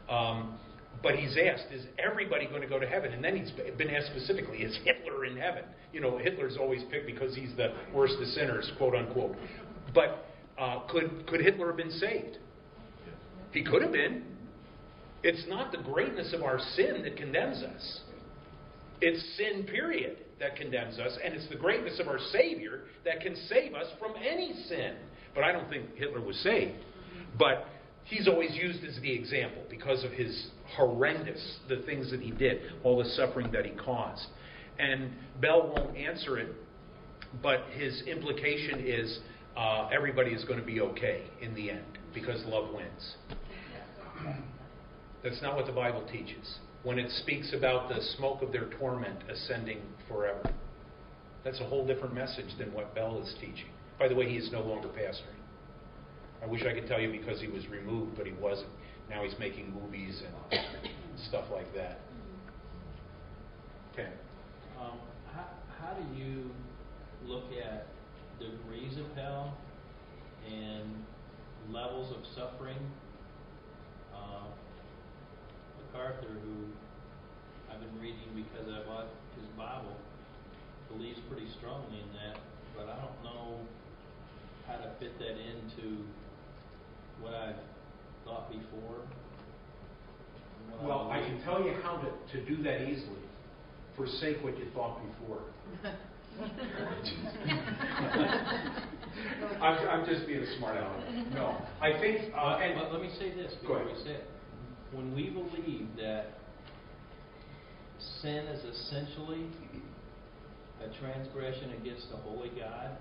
Um, 0.09 0.57
but 1.03 1.15
he's 1.15 1.37
asked, 1.37 1.71
is 1.71 1.85
everybody 1.99 2.47
going 2.47 2.61
to 2.61 2.67
go 2.67 2.79
to 2.79 2.87
heaven? 2.87 3.13
And 3.13 3.23
then 3.23 3.35
he's 3.35 3.51
been 3.77 3.89
asked 3.89 4.07
specifically, 4.07 4.59
is 4.59 4.77
Hitler 4.83 5.25
in 5.25 5.37
heaven? 5.37 5.63
You 5.93 6.01
know, 6.01 6.17
Hitler's 6.17 6.57
always 6.59 6.81
picked 6.91 7.05
because 7.05 7.35
he's 7.35 7.55
the 7.55 7.73
worst 7.93 8.15
of 8.19 8.27
sinners, 8.29 8.71
quote 8.77 8.95
unquote. 8.95 9.35
But 9.93 10.25
uh, 10.57 10.79
could 10.89 11.27
could 11.27 11.41
Hitler 11.41 11.67
have 11.67 11.77
been 11.77 11.91
saved? 11.91 12.37
He 13.51 13.63
could 13.63 13.81
have 13.81 13.91
been. 13.91 14.23
It's 15.23 15.45
not 15.47 15.71
the 15.71 15.79
greatness 15.79 16.33
of 16.33 16.43
our 16.43 16.59
sin 16.75 17.01
that 17.03 17.17
condemns 17.17 17.63
us. 17.63 18.01
It's 19.01 19.37
sin, 19.37 19.63
period, 19.63 20.17
that 20.39 20.55
condemns 20.55 20.99
us, 20.99 21.17
and 21.23 21.33
it's 21.33 21.47
the 21.49 21.55
greatness 21.55 21.99
of 21.99 22.07
our 22.07 22.19
Savior 22.31 22.81
that 23.05 23.21
can 23.21 23.35
save 23.47 23.73
us 23.73 23.87
from 23.99 24.13
any 24.17 24.53
sin. 24.67 24.95
But 25.35 25.43
I 25.43 25.51
don't 25.51 25.69
think 25.69 25.95
Hitler 25.95 26.21
was 26.21 26.37
saved. 26.37 26.77
But 27.37 27.65
he's 28.05 28.27
always 28.27 28.55
used 28.55 28.83
as 28.83 28.99
the 29.01 29.11
example 29.11 29.63
because 29.69 30.03
of 30.03 30.11
his 30.11 30.49
horrendous, 30.75 31.57
the 31.69 31.83
things 31.85 32.11
that 32.11 32.21
he 32.21 32.31
did, 32.31 32.61
all 32.83 32.97
the 32.97 33.09
suffering 33.11 33.51
that 33.51 33.65
he 33.65 33.71
caused. 33.71 34.25
And 34.79 35.11
Bell 35.41 35.73
won't 35.75 35.97
answer 35.97 36.37
it, 36.37 36.53
but 37.41 37.61
his 37.73 38.03
implication 38.07 38.83
is 38.85 39.19
uh, 39.55 39.89
everybody 39.91 40.31
is 40.31 40.43
going 40.45 40.59
to 40.59 40.65
be 40.65 40.81
okay 40.81 41.23
in 41.41 41.53
the 41.55 41.71
end 41.71 41.97
because 42.13 42.43
love 42.45 42.73
wins. 42.73 43.15
That's 45.23 45.41
not 45.41 45.55
what 45.55 45.65
the 45.65 45.71
Bible 45.71 46.07
teaches. 46.11 46.59
When 46.83 46.99
it 46.99 47.09
speaks 47.11 47.53
about 47.57 47.89
the 47.89 48.01
smoke 48.17 48.41
of 48.41 48.51
their 48.51 48.69
torment 48.79 49.23
ascending 49.29 49.81
forever, 50.07 50.53
that's 51.43 51.59
a 51.59 51.65
whole 51.65 51.85
different 51.85 52.13
message 52.13 52.57
than 52.59 52.71
what 52.73 52.93
Bell 52.93 53.21
is 53.21 53.33
teaching. 53.39 53.69
By 53.99 54.07
the 54.07 54.15
way, 54.15 54.29
he 54.29 54.37
is 54.37 54.51
no 54.51 54.61
longer 54.61 54.89
pastoring. 54.89 55.37
I 56.41 56.45
wish 56.45 56.61
I 56.65 56.73
could 56.73 56.87
tell 56.87 56.99
you 56.99 57.11
because 57.11 57.41
he 57.41 57.47
was 57.47 57.67
removed, 57.67 58.15
but 58.15 58.27
he 58.27 58.33
wasn't. 58.33 58.69
Now 59.09 59.23
he's 59.23 59.37
making 59.39 59.73
movies 59.73 60.21
and 60.51 60.61
stuff 61.27 61.45
like 61.51 61.73
that. 61.75 61.99
Okay. 63.93 64.09
Um, 64.79 64.99
how, 65.33 65.47
how 65.81 65.93
do 65.93 66.03
you 66.15 66.51
look 67.25 67.45
at 67.63 67.87
degrees 68.39 68.97
of 68.97 69.05
hell 69.15 69.57
and 70.47 71.03
levels 71.71 72.11
of 72.11 72.23
suffering? 72.35 72.77
Uh, 74.13 74.45
MacArthur, 75.79 76.27
who 76.43 76.67
I've 77.71 77.79
been 77.79 78.01
reading 78.01 78.29
because 78.35 78.67
I 78.67 78.85
bought 78.85 79.07
his 79.35 79.47
Bible, 79.57 79.95
believes 80.91 81.19
pretty 81.29 81.47
strongly 81.57 81.99
in 81.99 82.13
that, 82.13 82.39
but 82.75 82.85
I 82.89 82.95
don't 82.97 83.23
know 83.23 83.59
how 84.67 84.77
to 84.77 84.91
fit 84.99 85.17
that 85.19 85.37
into 85.39 86.03
what 87.21 87.33
I've 87.33 87.55
thought 88.27 88.51
before. 88.51 89.01
Well, 90.83 91.09
I 91.11 91.19
can 91.19 91.41
tell 91.43 91.63
you 91.63 91.73
how 91.81 91.97
to, 91.97 92.11
to 92.37 92.45
do 92.45 92.61
that 92.63 92.81
easily. 92.83 93.23
Forsake 93.95 94.43
what 94.43 94.57
you 94.59 94.65
thought 94.75 94.99
before. 95.19 95.41
I'm, 99.59 99.87
I'm 99.89 100.05
just 100.05 100.27
being 100.27 100.39
a 100.43 100.57
smart 100.57 100.77
aleck. 100.77 101.33
No, 101.33 101.57
I 101.81 101.99
think, 101.99 102.31
uh, 102.35 102.59
and 102.61 102.79
but 102.79 102.91
let 102.93 103.01
me 103.01 103.09
say 103.17 103.33
this 103.33 103.53
Go 103.65 103.73
before 103.73 103.85
we 103.85 103.91
ahead. 103.91 104.03
say 104.05 104.11
it. 104.11 104.29
When 104.93 105.15
we 105.15 105.29
believe 105.29 105.87
that 105.97 106.37
sin 108.21 108.45
is 108.47 108.63
essentially 108.63 109.47
a 110.83 110.99
transgression 111.01 111.71
against 111.81 112.09
the 112.11 112.17
holy 112.17 112.49
God, 112.49 112.91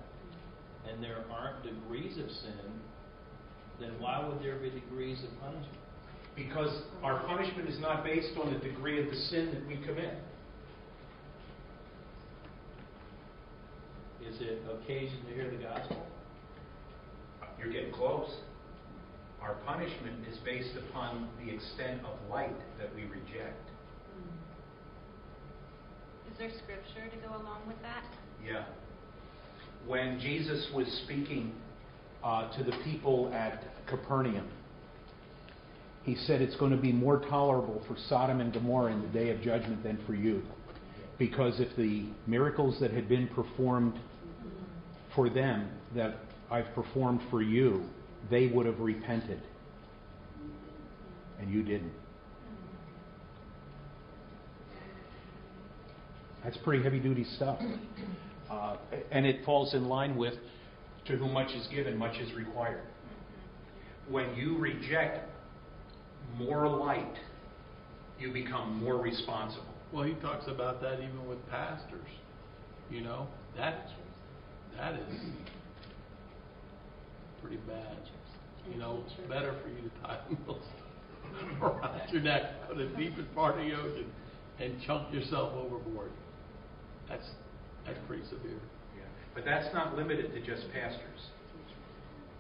and 0.91 1.03
there 1.03 1.25
aren't 1.31 1.63
degrees 1.63 2.17
of 2.17 2.31
sin, 2.31 2.81
then 3.81 3.93
why 3.99 4.27
would 4.27 4.41
there 4.43 4.57
be 4.57 4.71
degrees 4.71 5.23
of 5.23 5.41
punishment? 5.41 5.79
Because 6.35 6.83
our 7.03 7.21
punishment 7.27 7.69
is 7.69 7.79
not 7.81 8.05
based 8.05 8.37
on 8.43 8.53
the 8.53 8.59
degree 8.59 9.03
of 9.03 9.11
the 9.11 9.17
sin 9.17 9.51
that 9.53 9.67
we 9.67 9.77
commit. 9.87 10.15
Is 14.29 14.41
it 14.41 14.63
occasion 14.83 15.25
to 15.27 15.35
hear 15.35 15.51
the 15.51 15.63
gospel? 15.63 16.05
You're 17.59 17.73
getting 17.73 17.93
close. 17.93 18.31
Our 19.41 19.55
punishment 19.67 20.27
is 20.31 20.39
based 20.39 20.77
upon 20.89 21.29
the 21.39 21.53
extent 21.55 22.01
of 22.05 22.19
light 22.31 22.57
that 22.79 22.95
we 22.95 23.03
reject. 23.05 23.71
Hmm. 24.13 24.37
Is 26.33 26.39
there 26.39 26.51
scripture 26.63 27.09
to 27.09 27.17
go 27.29 27.37
along 27.37 27.67
with 27.67 27.81
that? 27.83 28.05
Yeah. 28.45 28.65
When 29.87 30.19
Jesus 30.21 30.69
was 30.75 30.87
speaking 31.05 31.55
uh, 32.23 32.57
to 32.57 32.65
the 32.65 32.73
people 32.85 33.33
at 33.33 33.63
Capernaum, 33.87 34.49
he 36.05 36.15
said 36.15 36.41
it's 36.41 36.57
going 36.57 36.71
to 36.71 36.77
be 36.77 36.93
more 36.93 37.21
tolerable 37.21 37.83
for 37.89 37.97
Sodom 38.09 38.41
and 38.41 38.53
Gomorrah 38.53 38.93
in 38.93 39.03
the 39.03 39.09
day 39.09 39.31
of 39.31 39.41
judgment 39.41 39.83
than 39.83 39.99
for 40.07 40.15
you. 40.15 40.43
Because 41.19 41.61
if 41.61 41.75
the 41.77 42.07
miracles 42.27 42.79
that 42.81 42.93
had 42.93 43.09
been 43.09 43.27
performed 43.29 43.99
for 45.15 45.29
them 45.31 45.69
that 45.95 46.17
I've 46.51 46.73
performed 46.75 47.23
for 47.31 47.43
you, 47.43 47.85
they 48.31 48.47
would 48.49 48.67
have 48.67 48.79
repented. 48.79 49.41
And 51.41 51.51
you 51.51 51.63
didn't. 51.63 51.93
That's 56.45 56.57
pretty 56.59 56.85
heavy 56.85 57.01
duty 57.01 57.25
stuff. 57.37 57.59
Uh, 58.49 58.77
and 59.11 59.27
it 59.27 59.45
falls 59.45 59.75
in 59.75 59.87
line 59.87 60.17
with 60.17 60.35
to 61.07 61.17
whom 61.17 61.33
much 61.33 61.53
is 61.53 61.67
given, 61.69 61.97
much 61.97 62.17
is 62.19 62.33
required. 62.35 62.83
When 64.09 64.35
you 64.35 64.57
reject 64.59 65.29
more 66.39 66.69
light, 66.69 67.15
you 68.19 68.33
become 68.33 68.83
more 68.83 68.97
responsible. 68.97 69.65
Well, 69.93 70.05
he 70.05 70.15
talks 70.15 70.47
about 70.49 70.81
that 70.83 70.95
even 70.95 71.29
with 71.29 71.39
pastors. 71.49 72.09
You 72.91 73.01
know, 73.03 73.27
that 73.57 73.89
that 74.77 74.95
is 74.95 75.21
pretty 77.43 77.59
bad. 77.69 77.97
You 78.71 78.79
know, 78.79 79.03
it's 79.05 79.15
better 79.29 79.55
for 79.63 79.69
you 79.69 79.89
to 79.89 80.03
tie 80.03 80.19
millstone 80.29 81.61
around 81.63 82.13
your 82.13 82.23
neck, 82.23 82.43
go 82.69 82.75
to 82.75 82.89
the 82.89 82.97
deepest 82.97 83.33
part 83.35 83.59
of 83.59 83.65
the 83.65 83.73
ocean, 83.75 84.07
and 84.59 84.81
chunk 84.87 85.13
yourself 85.13 85.53
overboard. 85.55 86.11
That's 87.09 87.27
that's 87.85 87.99
pretty 88.09 88.25
severe. 88.25 88.61
But 89.37 89.45
that's 89.45 89.73
not 89.75 89.95
limited 89.95 90.33
to 90.33 90.41
just 90.41 90.73
pastors. 90.73 91.29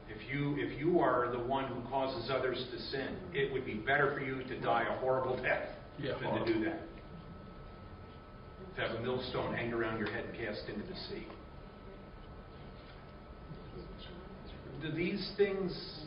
If 0.08 0.32
you 0.32 0.56
if 0.58 0.80
you 0.80 0.98
are 0.98 1.30
the 1.30 1.38
one 1.38 1.66
who 1.66 1.86
causes 1.90 2.30
others 2.30 2.56
to 2.72 2.78
sin, 2.90 3.16
it 3.34 3.52
would 3.52 3.66
be 3.66 3.74
better 3.74 4.14
for 4.14 4.20
you 4.20 4.42
to 4.42 4.60
die 4.60 4.86
a 4.88 4.98
horrible 4.98 5.36
death 5.36 5.68
Yeah, 5.98 6.12
than 6.18 6.42
to 6.42 6.52
do 6.54 6.64
that. 6.64 6.80
To 8.76 8.80
have 8.80 8.98
a 8.98 9.02
millstone 9.02 9.54
hang 9.54 9.74
around 9.74 9.98
your 9.98 10.10
head 10.10 10.24
and 10.24 10.38
cast 10.38 10.62
into 10.70 10.86
the 10.86 10.96
sea. 11.10 11.26
Do 14.80 14.90
these 14.92 15.32
things 15.36 16.00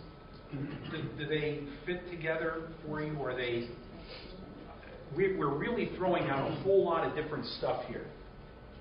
do, 0.92 1.04
do 1.20 1.28
they 1.28 1.60
fit 1.86 2.10
together 2.10 2.64
for 2.84 3.00
you, 3.02 3.16
or 3.20 3.32
are 3.32 3.36
they? 3.36 3.70
We, 5.16 5.38
we're 5.38 5.56
really 5.56 5.92
throwing 5.98 6.24
out 6.30 6.50
a 6.50 6.56
whole 6.64 6.84
lot 6.86 7.06
of 7.06 7.16
different 7.16 7.46
stuff 7.58 7.84
here. 7.88 8.08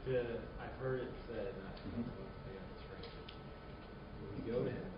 The, 0.07 0.21
I've 0.61 0.81
heard 0.81 1.01
it 1.01 1.09
said, 1.27 1.55
right, 1.97 3.09
when 4.21 4.31
we 4.37 4.51
go 4.51 4.65
to 4.65 4.71
heaven, 4.71 4.93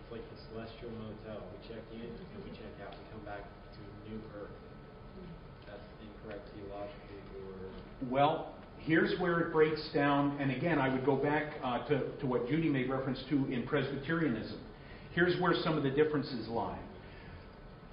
it's 0.00 0.12
like 0.12 0.22
the 0.22 0.38
celestial 0.50 0.90
motel. 0.96 1.42
We 1.52 1.68
check 1.68 1.82
in 1.92 2.08
and 2.08 2.40
we 2.44 2.50
check 2.50 2.72
out. 2.84 2.94
We 2.94 3.04
come 3.12 3.24
back 3.24 3.44
to 3.44 3.80
new 4.10 4.20
earth. 4.40 4.54
That's 5.66 5.84
incorrect 6.00 6.48
theologically, 6.54 7.20
or 7.44 8.10
Well, 8.10 8.54
here's 8.78 9.18
where 9.20 9.40
it 9.40 9.52
breaks 9.52 9.88
down, 9.92 10.38
and 10.40 10.50
again, 10.50 10.78
I 10.78 10.88
would 10.88 11.04
go 11.04 11.16
back 11.16 11.54
uh, 11.62 11.86
to, 11.88 12.16
to 12.20 12.26
what 12.26 12.48
Judy 12.48 12.68
made 12.68 12.88
reference 12.88 13.22
to 13.28 13.36
in 13.52 13.66
Presbyterianism. 13.66 14.60
Here's 15.14 15.40
where 15.40 15.54
some 15.62 15.76
of 15.76 15.82
the 15.82 15.90
differences 15.90 16.48
lie. 16.48 16.78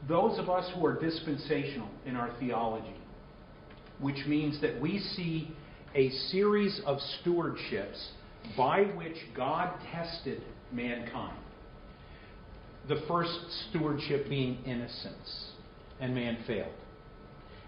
Those 0.07 0.37
of 0.37 0.49
us 0.49 0.69
who 0.75 0.85
are 0.85 0.99
dispensational 0.99 1.89
in 2.05 2.15
our 2.15 2.29
theology, 2.39 2.95
which 3.99 4.25
means 4.27 4.61
that 4.61 4.79
we 4.79 4.99
see 4.99 5.49
a 5.95 6.09
series 6.29 6.81
of 6.85 6.99
stewardships 7.23 8.09
by 8.57 8.83
which 8.95 9.15
God 9.35 9.73
tested 9.91 10.41
mankind. 10.71 11.37
The 12.87 13.01
first 13.07 13.31
stewardship 13.69 14.29
being 14.29 14.59
innocence, 14.65 15.51
and 15.99 16.13
man 16.13 16.37
failed. 16.45 16.73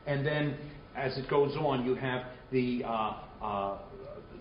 And 0.06 0.26
then, 0.26 0.58
as 0.96 1.18
it 1.18 1.30
goes 1.30 1.56
on, 1.58 1.86
you 1.86 1.96
have 1.96 2.26
the 2.52 2.84
uh, 2.86 3.14
uh, 3.42 3.78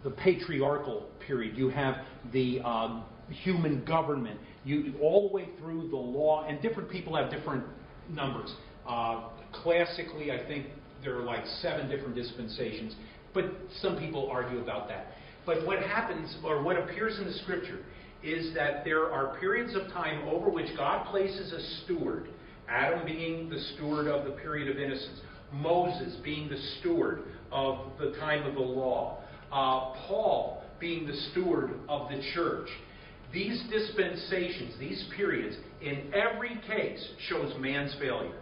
the 0.05 0.11
patriarchal 0.11 1.09
period. 1.27 1.57
You 1.57 1.70
have 1.70 1.96
the 2.33 2.61
um, 2.61 3.05
human 3.31 3.85
government. 3.85 4.38
You 4.64 4.94
all 5.01 5.29
the 5.29 5.35
way 5.35 5.49
through 5.59 5.88
the 5.88 5.96
law, 5.96 6.44
and 6.46 6.61
different 6.61 6.90
people 6.90 7.16
have 7.16 7.31
different 7.31 7.64
numbers. 8.11 8.53
Uh, 8.87 9.29
classically, 9.62 10.31
I 10.31 10.46
think 10.46 10.66
there 11.03 11.16
are 11.18 11.22
like 11.22 11.44
seven 11.62 11.88
different 11.88 12.14
dispensations, 12.14 12.94
but 13.37 13.44
some 13.83 13.99
people 13.99 14.29
argue 14.31 14.59
about 14.59 14.88
that. 14.88 15.12
But 15.44 15.64
what 15.64 15.81
happens, 15.81 16.37
or 16.42 16.62
what 16.62 16.77
appears 16.77 17.18
in 17.18 17.27
the 17.27 17.35
Scripture, 17.35 17.81
is 18.25 18.55
that 18.55 18.85
there 18.85 19.12
are 19.12 19.38
periods 19.38 19.77
of 19.77 19.92
time 19.92 20.27
over 20.27 20.51
which 20.51 20.75
God 20.77 21.07
places 21.07 21.53
a 21.53 21.85
steward. 21.85 22.31
Adam 22.68 23.05
being 23.05 23.49
the 23.49 23.61
steward 23.75 24.09
of 24.09 24.25
the 24.25 24.33
period 24.33 24.68
of 24.68 24.83
innocence. 24.83 25.20
Moses 25.53 26.16
being 26.25 26.49
the 26.49 26.59
steward 26.81 27.25
of 27.53 27.92
the 28.01 28.12
time 28.18 28.44
of 28.44 28.55
the 28.55 28.61
law, 28.61 29.18
uh, 29.53 29.94
Paul 30.09 30.64
being 30.81 31.07
the 31.07 31.16
steward 31.31 31.79
of 31.88 32.09
the 32.09 32.20
church. 32.35 32.68
These 33.33 33.62
dispensations, 33.70 34.75
these 34.81 35.05
periods, 35.14 35.57
in 35.83 36.12
every 36.12 36.61
case 36.66 37.07
shows 37.29 37.55
man's 37.61 37.94
failure. 38.01 38.40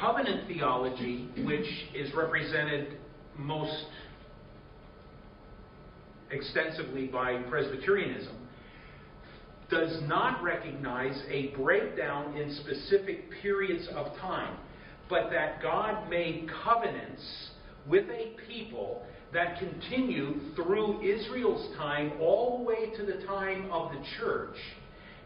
Covenant 0.00 0.46
theology, 0.46 1.28
which 1.44 1.66
is 1.94 2.12
represented 2.14 2.98
most 3.36 3.86
extensively 6.30 7.06
by 7.06 7.42
Presbyterianism, 7.48 8.36
does 9.70 9.98
not 10.02 10.42
recognize 10.42 11.20
a 11.30 11.48
breakdown 11.56 12.36
in 12.36 12.54
specific 12.56 13.30
periods 13.42 13.88
of 13.94 14.14
time, 14.18 14.56
but 15.08 15.30
that 15.30 15.62
God 15.62 16.10
made 16.10 16.48
covenants 16.64 17.50
with 17.86 18.04
a 18.10 18.36
people 18.48 19.02
that 19.32 19.58
continue 19.58 20.40
through 20.54 21.02
Israel's 21.02 21.74
time 21.76 22.12
all 22.20 22.58
the 22.58 22.64
way 22.64 22.90
to 22.96 23.04
the 23.04 23.24
time 23.26 23.70
of 23.72 23.92
the 23.92 23.98
church. 24.18 24.56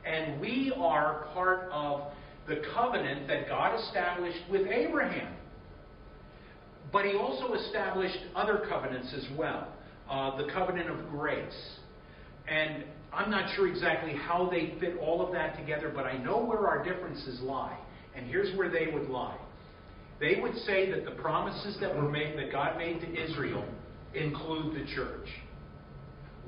And 0.07 0.41
we 0.41 0.73
are 0.77 1.27
part 1.35 1.69
of 1.73 2.13
the 2.51 2.61
covenant 2.75 3.29
that 3.29 3.49
God 3.49 3.79
established 3.81 4.41
with 4.51 4.67
Abraham. 4.67 5.33
But 6.93 7.05
he 7.05 7.15
also 7.15 7.55
established 7.55 8.19
other 8.35 8.65
covenants 8.69 9.15
as 9.17 9.25
well. 9.39 9.69
Uh, 10.11 10.37
the 10.37 10.53
covenant 10.53 10.91
of 10.91 11.09
grace. 11.11 11.79
And 12.49 12.83
I'm 13.13 13.31
not 13.31 13.55
sure 13.55 13.69
exactly 13.69 14.15
how 14.15 14.51
they 14.51 14.75
fit 14.81 14.99
all 14.99 15.25
of 15.25 15.33
that 15.33 15.57
together, 15.57 15.93
but 15.95 16.05
I 16.05 16.17
know 16.19 16.45
where 16.45 16.67
our 16.67 16.83
differences 16.83 17.41
lie. 17.41 17.79
And 18.17 18.27
here's 18.27 18.57
where 18.59 18.69
they 18.69 18.89
would 18.93 19.09
lie. 19.09 19.39
They 20.19 20.41
would 20.41 20.57
say 20.67 20.91
that 20.91 21.05
the 21.05 21.13
promises 21.13 21.79
that 21.81 21.95
were 21.95 22.11
made, 22.11 22.37
that 22.37 22.51
God 22.51 22.77
made 22.77 23.01
to 23.01 23.25
Israel, 23.25 23.65
include 24.13 24.75
the 24.75 24.93
church. 24.93 25.29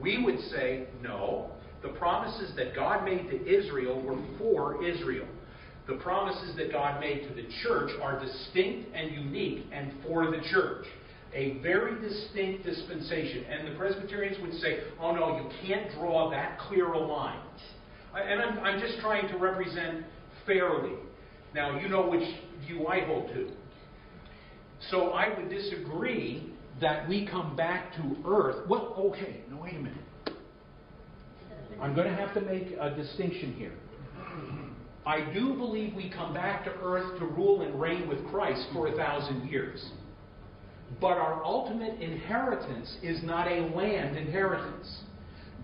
We 0.00 0.20
would 0.24 0.40
say, 0.50 0.88
no, 1.00 1.52
the 1.82 1.90
promises 1.90 2.52
that 2.56 2.74
God 2.74 3.04
made 3.04 3.30
to 3.30 3.46
Israel 3.46 4.02
were 4.02 4.18
for 4.38 4.84
Israel. 4.84 5.28
The 5.86 5.94
promises 5.94 6.54
that 6.56 6.70
God 6.70 7.00
made 7.00 7.28
to 7.28 7.34
the 7.34 7.46
church 7.62 7.90
are 8.00 8.20
distinct 8.20 8.94
and 8.94 9.12
unique 9.12 9.64
and 9.72 9.92
for 10.04 10.30
the 10.30 10.40
church. 10.50 10.86
A 11.34 11.58
very 11.58 12.00
distinct 12.00 12.64
dispensation. 12.64 13.44
And 13.44 13.72
the 13.72 13.78
Presbyterians 13.78 14.36
would 14.42 14.54
say, 14.60 14.80
oh 15.00 15.14
no, 15.14 15.38
you 15.38 15.50
can't 15.66 15.90
draw 15.92 16.30
that 16.30 16.58
clear 16.58 16.92
a 16.92 16.98
line. 16.98 17.40
And 18.14 18.40
I'm, 18.42 18.58
I'm 18.60 18.80
just 18.80 18.98
trying 19.00 19.28
to 19.28 19.38
represent 19.38 20.04
fairly. 20.46 20.92
Now, 21.54 21.78
you 21.78 21.88
know 21.88 22.06
which 22.08 22.28
view 22.66 22.86
I 22.86 23.00
hold 23.00 23.28
to. 23.28 23.50
So 24.90 25.10
I 25.10 25.36
would 25.36 25.48
disagree 25.48 26.52
that 26.80 27.08
we 27.08 27.26
come 27.26 27.56
back 27.56 27.94
to 27.94 28.16
earth. 28.26 28.68
Well, 28.68 28.94
okay, 28.98 29.40
no, 29.50 29.58
wait 29.58 29.74
a 29.74 29.78
minute. 29.78 29.98
I'm 31.80 31.94
going 31.94 32.08
to 32.08 32.14
have 32.14 32.34
to 32.34 32.40
make 32.40 32.72
a 32.78 32.94
distinction 32.94 33.54
here. 33.54 33.72
I 35.04 35.32
do 35.32 35.54
believe 35.54 35.94
we 35.94 36.10
come 36.10 36.32
back 36.32 36.64
to 36.64 36.70
earth 36.82 37.18
to 37.18 37.26
rule 37.26 37.62
and 37.62 37.80
reign 37.80 38.08
with 38.08 38.24
Christ 38.28 38.66
for 38.72 38.88
a 38.88 38.96
thousand 38.96 39.48
years. 39.48 39.84
But 41.00 41.18
our 41.18 41.42
ultimate 41.44 42.00
inheritance 42.00 42.96
is 43.02 43.22
not 43.24 43.48
a 43.48 43.60
land 43.74 44.16
inheritance. 44.16 45.02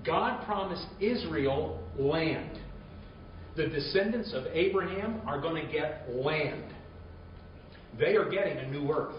God 0.05 0.45
promised 0.45 0.87
Israel 1.01 1.81
land. 1.99 2.59
The 3.57 3.69
descendants 3.69 4.33
of 4.35 4.47
Abraham 4.53 5.21
are 5.27 5.41
going 5.41 5.65
to 5.67 5.73
get 5.73 6.09
land. 6.15 6.73
They 7.99 8.17
are 8.17 8.29
getting 8.31 8.59
a 8.59 8.71
new 8.71 8.91
earth. 8.93 9.17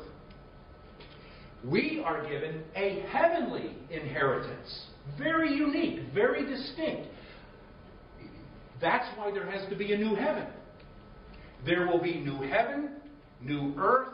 We 1.66 2.02
are 2.06 2.24
given 2.24 2.64
a 2.76 3.06
heavenly 3.12 3.76
inheritance. 3.90 4.86
Very 5.18 5.54
unique, 5.54 6.14
very 6.14 6.46
distinct. 6.46 7.08
That's 8.82 9.06
why 9.18 9.32
there 9.32 9.50
has 9.50 9.68
to 9.70 9.76
be 9.76 9.94
a 9.94 9.98
new 9.98 10.16
heaven. 10.16 10.48
There 11.66 11.88
will 11.88 12.02
be 12.02 12.20
new 12.20 12.42
heaven, 12.42 12.92
new 13.42 13.74
earth. 13.78 14.14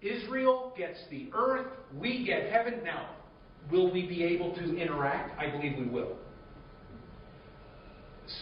Israel 0.00 0.72
gets 0.76 0.98
the 1.10 1.28
earth, 1.34 1.66
we 1.98 2.24
get 2.24 2.52
heaven. 2.52 2.80
Now, 2.84 3.08
will 3.70 3.92
we 3.92 4.06
be 4.06 4.22
able 4.22 4.54
to 4.54 4.76
interact? 4.76 5.38
I 5.40 5.50
believe 5.50 5.76
we 5.76 5.86
will. 5.86 6.16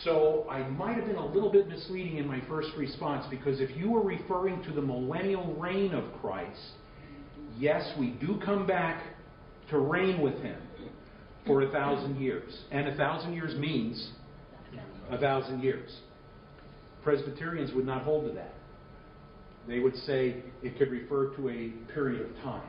So 0.03 0.47
I 0.51 0.69
might 0.69 0.97
have 0.97 1.07
been 1.07 1.17
a 1.17 1.27
little 1.27 1.51
bit 1.51 1.69
misleading 1.69 2.19
in 2.19 2.27
my 2.27 2.41
first 2.49 2.69
response 2.77 3.25
because 3.31 3.61
if 3.61 3.75
you 3.77 3.91
were 3.91 4.03
referring 4.03 4.63
to 4.65 4.73
the 4.73 4.83
millennial 4.83 5.55
reign 5.55 5.95
of 5.95 6.05
Christ, 6.21 6.61
yes, 7.57 7.89
we 7.99 8.11
do 8.11 8.41
come 8.45 8.67
back 8.67 9.03
to 9.71 9.79
reign 9.79 10.21
with 10.21 10.35
him 10.41 10.61
for 11.47 11.63
a 11.63 11.71
thousand 11.71 12.21
years. 12.21 12.53
And 12.73 12.89
a 12.89 12.97
thousand 12.97 13.35
years 13.35 13.57
means 13.59 14.11
a 15.11 15.19
thousand 15.19 15.63
years. 15.63 15.91
Presbyterians 17.03 17.73
would 17.75 17.87
not 17.87 18.03
hold 18.03 18.27
to 18.27 18.33
that. 18.33 18.55
They 19.69 19.81
would 19.81 19.97
say 19.99 20.43
it 20.63 20.79
could 20.79 20.91
refer 20.91 21.35
to 21.37 21.49
a 21.49 21.71
period 21.93 22.23
of 22.29 22.37
time. 22.43 22.69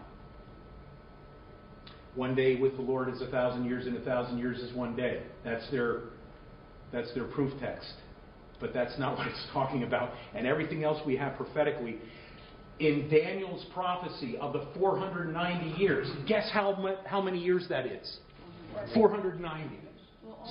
One 2.15 2.34
day 2.34 2.56
with 2.56 2.76
the 2.76 2.82
Lord 2.82 3.13
is 3.13 3.21
a 3.21 3.28
thousand 3.28 3.65
years, 3.65 3.86
and 3.86 3.95
a 3.95 4.02
thousand 4.02 4.39
years 4.39 4.58
is 4.58 4.76
one 4.76 4.95
day. 4.95 5.21
That's 5.43 5.69
their, 5.69 6.02
that's 6.91 7.13
their 7.13 7.26
proof 7.26 7.54
text. 7.60 7.93
But 8.60 8.73
that's 8.73 8.97
not 8.97 9.17
what 9.17 9.28
it's 9.28 9.45
talking 9.54 9.84
about. 9.84 10.12
And 10.34 10.47
everything 10.47 10.84
else 10.84 11.00
we 11.06 11.15
have 11.17 11.36
prophetically. 11.36 11.97
In 12.80 13.10
Daniel's 13.10 13.65
prophecy 13.73 14.38
of 14.39 14.54
the 14.54 14.67
490 14.78 15.80
years, 15.80 16.08
guess 16.28 16.47
how, 16.52 16.95
how 17.06 17.21
many 17.21 17.39
years 17.39 17.65
that 17.69 17.88
is? 17.88 18.17
490. 18.93 19.80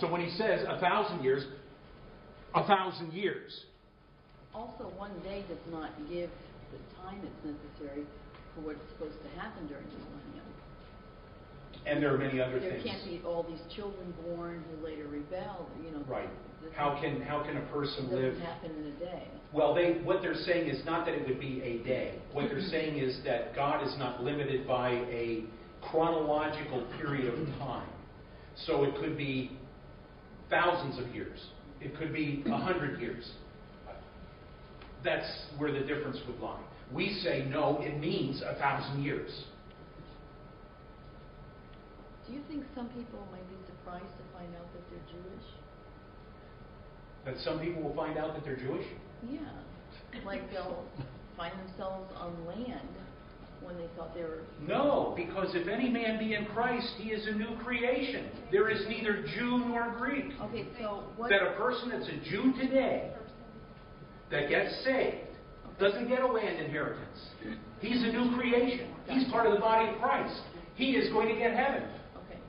So 0.00 0.10
when 0.10 0.20
he 0.20 0.30
says 0.36 0.64
a 0.68 0.80
thousand 0.80 1.22
years, 1.22 1.44
a 2.56 2.66
thousand 2.66 3.12
years. 3.12 3.64
Also, 4.54 4.88
one 4.96 5.12
day 5.22 5.44
does 5.48 5.60
not 5.70 5.90
give 6.08 6.30
the 6.72 6.80
time 7.02 7.20
that's 7.22 7.44
necessary 7.44 8.04
for 8.54 8.62
what's 8.62 8.80
supposed 8.92 9.20
to 9.22 9.40
happen 9.40 9.66
during 9.68 9.84
the 9.84 9.98
millennium. 10.00 10.46
And 11.84 12.02
there 12.02 12.12
are 12.14 12.18
many 12.18 12.40
other 12.40 12.58
There 12.58 12.70
things. 12.72 12.84
can't 12.84 13.04
be 13.04 13.20
all 13.24 13.44
these 13.44 13.60
children 13.76 14.12
born 14.24 14.64
who 14.70 14.84
later 14.84 15.06
rebel, 15.06 15.68
you 15.84 15.92
know. 15.92 16.02
Right. 16.08 16.28
How 16.74 16.98
can, 17.00 17.20
how 17.20 17.44
can 17.44 17.58
a 17.58 17.66
person 17.72 18.10
live? 18.10 18.32
doesn't 18.32 18.46
happen 18.46 18.70
in 18.72 18.86
a 18.86 18.98
day. 18.98 19.22
Well, 19.52 19.74
they, 19.74 20.00
what 20.02 20.20
they're 20.22 20.34
saying 20.34 20.68
is 20.68 20.84
not 20.84 21.06
that 21.06 21.14
it 21.14 21.28
would 21.28 21.38
be 21.38 21.60
a 21.62 21.86
day. 21.86 22.18
What 22.32 22.48
they're 22.48 22.60
saying 22.70 22.98
is 22.98 23.20
that 23.24 23.54
God 23.54 23.86
is 23.86 23.94
not 23.98 24.24
limited 24.24 24.66
by 24.66 24.90
a 24.90 25.44
chronological 25.90 26.86
period 26.98 27.32
of 27.38 27.46
time. 27.58 27.88
So 28.64 28.82
it 28.84 28.96
could 28.96 29.16
be 29.16 29.56
thousands 30.50 30.98
of 30.98 31.14
years. 31.14 31.38
It 31.80 31.96
could 31.96 32.12
be 32.12 32.42
a 32.46 32.56
hundred 32.56 33.00
years. 33.00 33.30
That's 35.04 35.30
where 35.58 35.72
the 35.72 35.80
difference 35.80 36.18
would 36.26 36.40
lie. 36.40 36.60
We 36.92 37.12
say, 37.22 37.46
no, 37.48 37.78
it 37.80 37.98
means 38.00 38.42
a 38.42 38.54
thousand 38.54 39.02
years. 39.02 39.30
Do 42.26 42.32
you 42.32 42.40
think 42.48 42.64
some 42.74 42.88
people 42.88 43.26
might 43.30 43.48
be 43.48 43.56
surprised 43.66 44.04
to 44.04 44.24
find 44.36 44.52
out 44.56 44.66
that 44.72 44.82
they're 44.90 45.06
Jewish? 45.12 45.46
That 47.24 47.36
some 47.44 47.60
people 47.60 47.82
will 47.82 47.94
find 47.94 48.18
out 48.18 48.34
that 48.34 48.44
they're 48.44 48.56
Jewish? 48.56 48.86
Yeah. 49.28 49.40
Like 50.24 50.50
they'll 50.50 50.84
find 51.36 51.54
themselves 51.60 52.10
on 52.16 52.46
land 52.46 52.88
when 53.66 53.76
they 53.76 53.88
thought 53.96 54.14
they 54.14 54.22
were. 54.22 54.42
No, 54.66 55.12
because 55.16 55.48
if 55.54 55.66
any 55.66 55.88
man 55.88 56.18
be 56.18 56.34
in 56.34 56.46
Christ, 56.46 56.88
he 56.98 57.10
is 57.10 57.26
a 57.26 57.32
new 57.32 57.56
creation. 57.64 58.30
There 58.52 58.70
is 58.70 58.84
neither 58.88 59.24
Jew 59.36 59.58
nor 59.66 59.94
Greek. 59.98 60.26
Okay, 60.40 60.66
so 60.80 61.02
what? 61.16 61.30
that 61.30 61.42
a 61.42 61.56
person 61.56 61.90
that's 61.90 62.08
a 62.08 62.30
Jew 62.30 62.52
today 62.60 63.10
that 64.30 64.48
gets 64.48 64.84
saved 64.84 65.26
doesn't 65.80 66.08
get 66.08 66.22
a 66.22 66.26
land 66.26 66.58
inheritance. 66.58 67.18
He's 67.80 68.02
a 68.02 68.12
new 68.12 68.34
creation. 68.36 68.94
He's 69.08 69.28
part 69.30 69.46
of 69.46 69.54
the 69.54 69.60
body 69.60 69.90
of 69.90 69.98
Christ. 70.00 70.40
He 70.76 70.92
is 70.92 71.12
going 71.12 71.28
to 71.28 71.34
get 71.34 71.54
heaven. 71.54 71.82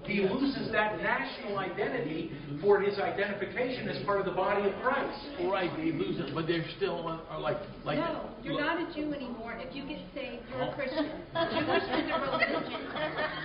Okay. 0.07 0.13
He 0.13 0.21
loses 0.27 0.71
that 0.71 0.97
national 1.01 1.59
identity 1.59 2.31
for 2.61 2.79
his 2.79 2.97
identification 2.97 3.89
as 3.89 4.03
part 4.05 4.19
of 4.19 4.25
the 4.25 4.31
body 4.31 4.69
of 4.69 4.73
Christ. 4.81 5.19
Right, 5.43 5.69
they 5.77 5.91
lose 5.91 6.19
it, 6.19 6.33
but 6.33 6.47
they're 6.47 6.65
still, 6.77 7.07
uh, 7.07 7.19
are 7.29 7.39
like, 7.39 7.57
like. 7.83 7.99
No, 7.99 8.29
you're 8.41 8.59
not 8.59 8.77
a 8.79 8.93
Jew 8.93 9.13
anymore. 9.13 9.55
If 9.59 9.75
you 9.75 9.83
get 9.85 9.99
saved, 10.15 10.43
you're 10.49 10.61
a 10.63 10.73
Christian. 10.73 11.05
Jewish 11.05 11.83
is 11.83 12.09
a 12.09 12.19
religion. 12.21 12.63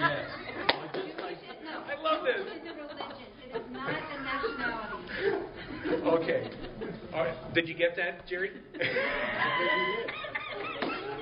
Yes. 0.02 0.26
But 0.92 1.04
just 1.04 1.18
like- 1.20 1.40
Jewish 1.40 1.50
is, 1.50 1.64
no. 1.64 1.82
I 1.82 2.00
love 2.00 2.24
this. 2.24 2.36
Jewish 2.46 2.62
is 2.62 2.70
a 2.70 2.74
religion. 2.74 3.26
It 3.44 3.56
is 3.56 3.66
not 3.72 3.90
a 3.90 4.22
nationality. 4.22 5.48
Okay. 5.92 6.50
All 7.12 7.24
right. 7.24 7.54
Did 7.54 7.68
you 7.68 7.74
get 7.74 7.96
that, 7.96 8.26
Jerry? 8.28 8.50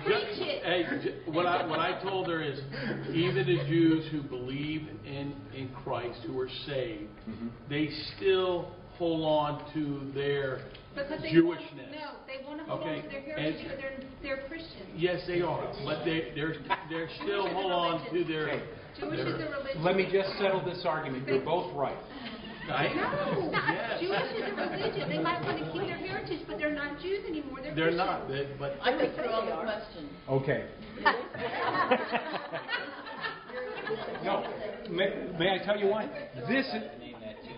Preach 0.04 0.38
it. 0.40 0.62
Hey, 0.64 1.30
what 1.32 1.46
I, 1.46 1.66
what 1.66 1.78
I 1.78 2.00
told 2.02 2.28
her 2.28 2.42
is, 2.42 2.60
even 3.12 3.46
the 3.46 3.64
Jews 3.68 4.04
who 4.10 4.22
believe 4.22 4.88
in, 5.04 5.34
in 5.54 5.70
Christ, 5.84 6.20
who 6.26 6.38
are 6.40 6.48
saved, 6.66 7.08
Mm-hmm. 7.28 7.48
they 7.68 7.88
still 8.16 8.72
hold 8.96 9.22
on 9.22 9.72
to 9.74 10.10
their 10.14 10.62
Because 10.94 11.20
they 11.22 11.38
want, 11.40 11.60
Jewishness. 11.60 11.90
no, 11.92 12.10
they 12.26 12.44
want 12.46 12.58
to 12.60 12.64
hold 12.66 12.80
on 12.82 13.02
to 13.02 13.08
their 13.08 13.18
and- 13.18 13.54
heritage 13.54 13.62
because 13.62 13.78
they're, 13.78 14.36
they're 14.36 14.48
Christians. 14.48 14.88
Yes, 14.96 15.20
they 15.26 15.42
are, 15.42 15.72
but 15.84 16.04
they, 16.04 16.32
they're, 16.34 16.54
they're 16.88 17.08
still 17.22 17.44
Jewish 17.44 17.52
is 17.52 17.58
a 17.58 17.60
hold 17.60 17.72
on 17.72 18.12
to 18.12 18.24
their. 18.24 18.48
Okay. 18.50 18.62
Jewish 18.98 19.20
is 19.20 19.38
their- 19.38 19.46
a 19.46 19.58
religion. 19.58 19.84
Let 19.84 19.96
me 19.96 20.08
just 20.10 20.30
settle 20.38 20.64
this 20.64 20.82
argument. 20.84 21.28
You're 21.28 21.44
both 21.44 21.74
right. 21.76 21.96
I- 22.68 22.92
No, 22.94 23.50
Yes. 23.52 24.00
Jewish 24.00 24.32
is 24.32 24.58
a 24.58 24.70
religion. 24.70 25.08
They 25.08 25.18
might 25.18 25.42
want 25.44 25.58
to 25.58 25.64
keep 25.72 25.82
their 25.82 25.96
heritage, 25.96 26.40
but 26.46 26.58
they're 26.58 26.72
not 26.74 27.00
Jews 27.00 27.24
anymore. 27.26 27.60
They're 27.62 27.74
They're 27.74 27.90
not, 27.92 28.28
they- 28.28 28.48
but. 28.58 28.76
I 28.82 28.96
withdraw 28.96 29.44
the 29.44 29.52
question. 29.62 30.08
Okay. 30.28 30.66
No, 34.24 34.44
may, 34.90 35.26
may 35.38 35.50
I 35.50 35.58
tell 35.64 35.76
you 35.78 35.88
what? 35.88 36.08
This, 36.48 36.66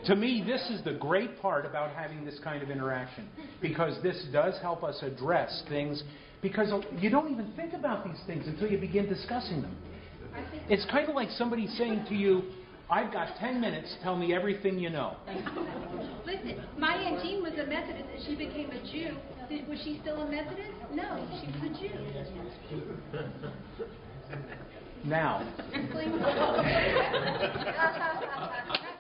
to 0.07 0.17
me, 0.17 0.43
this 0.47 0.63
is 0.71 0.83
the 0.83 0.95
great 0.95 1.41
part 1.43 1.67
about 1.67 1.91
having 1.91 2.25
this 2.25 2.39
kind 2.43 2.63
of 2.63 2.71
interaction, 2.71 3.29
because 3.61 4.01
this 4.03 4.25
does 4.33 4.59
help 4.63 4.83
us 4.83 5.03
address 5.03 5.63
things, 5.69 6.03
because 6.41 6.73
you 6.99 7.11
don't 7.11 7.31
even 7.31 7.53
think 7.55 7.75
about 7.75 8.07
these 8.07 8.21
things 8.27 8.47
until 8.47 8.69
you 8.69 8.79
begin 8.79 9.09
discussing 9.09 9.61
them. 9.63 9.77
It's 10.71 10.87
kind 10.91 11.09
of 11.09 11.15
like 11.15 11.29
somebody 11.31 11.67
saying 11.67 12.07
to 12.09 12.15
you, 12.15 12.43
I've 12.91 13.13
got 13.13 13.37
10 13.39 13.61
minutes, 13.61 13.97
tell 14.03 14.17
me 14.17 14.35
everything 14.35 14.79
you 14.79 14.91
know. 14.91 15.17
Listen, 16.27 16.63
my 16.79 16.95
Aunt 16.95 17.23
Jean 17.23 17.43
was 17.43 17.53
a 17.55 17.67
Methodist 17.67 18.05
and 18.15 18.25
she 18.27 18.35
became 18.37 18.71
a 18.71 18.79
Jew. 18.93 19.17
Did- 19.49 19.67
Was 19.69 19.81
she 19.83 19.99
still 20.03 20.21
a 20.23 20.31
Methodist? 20.31 20.71
No, 20.93 21.27
she 21.41 21.47
was 21.47 21.63
a 21.71 21.81
Jew. 21.81 21.91
Now, 25.05 25.39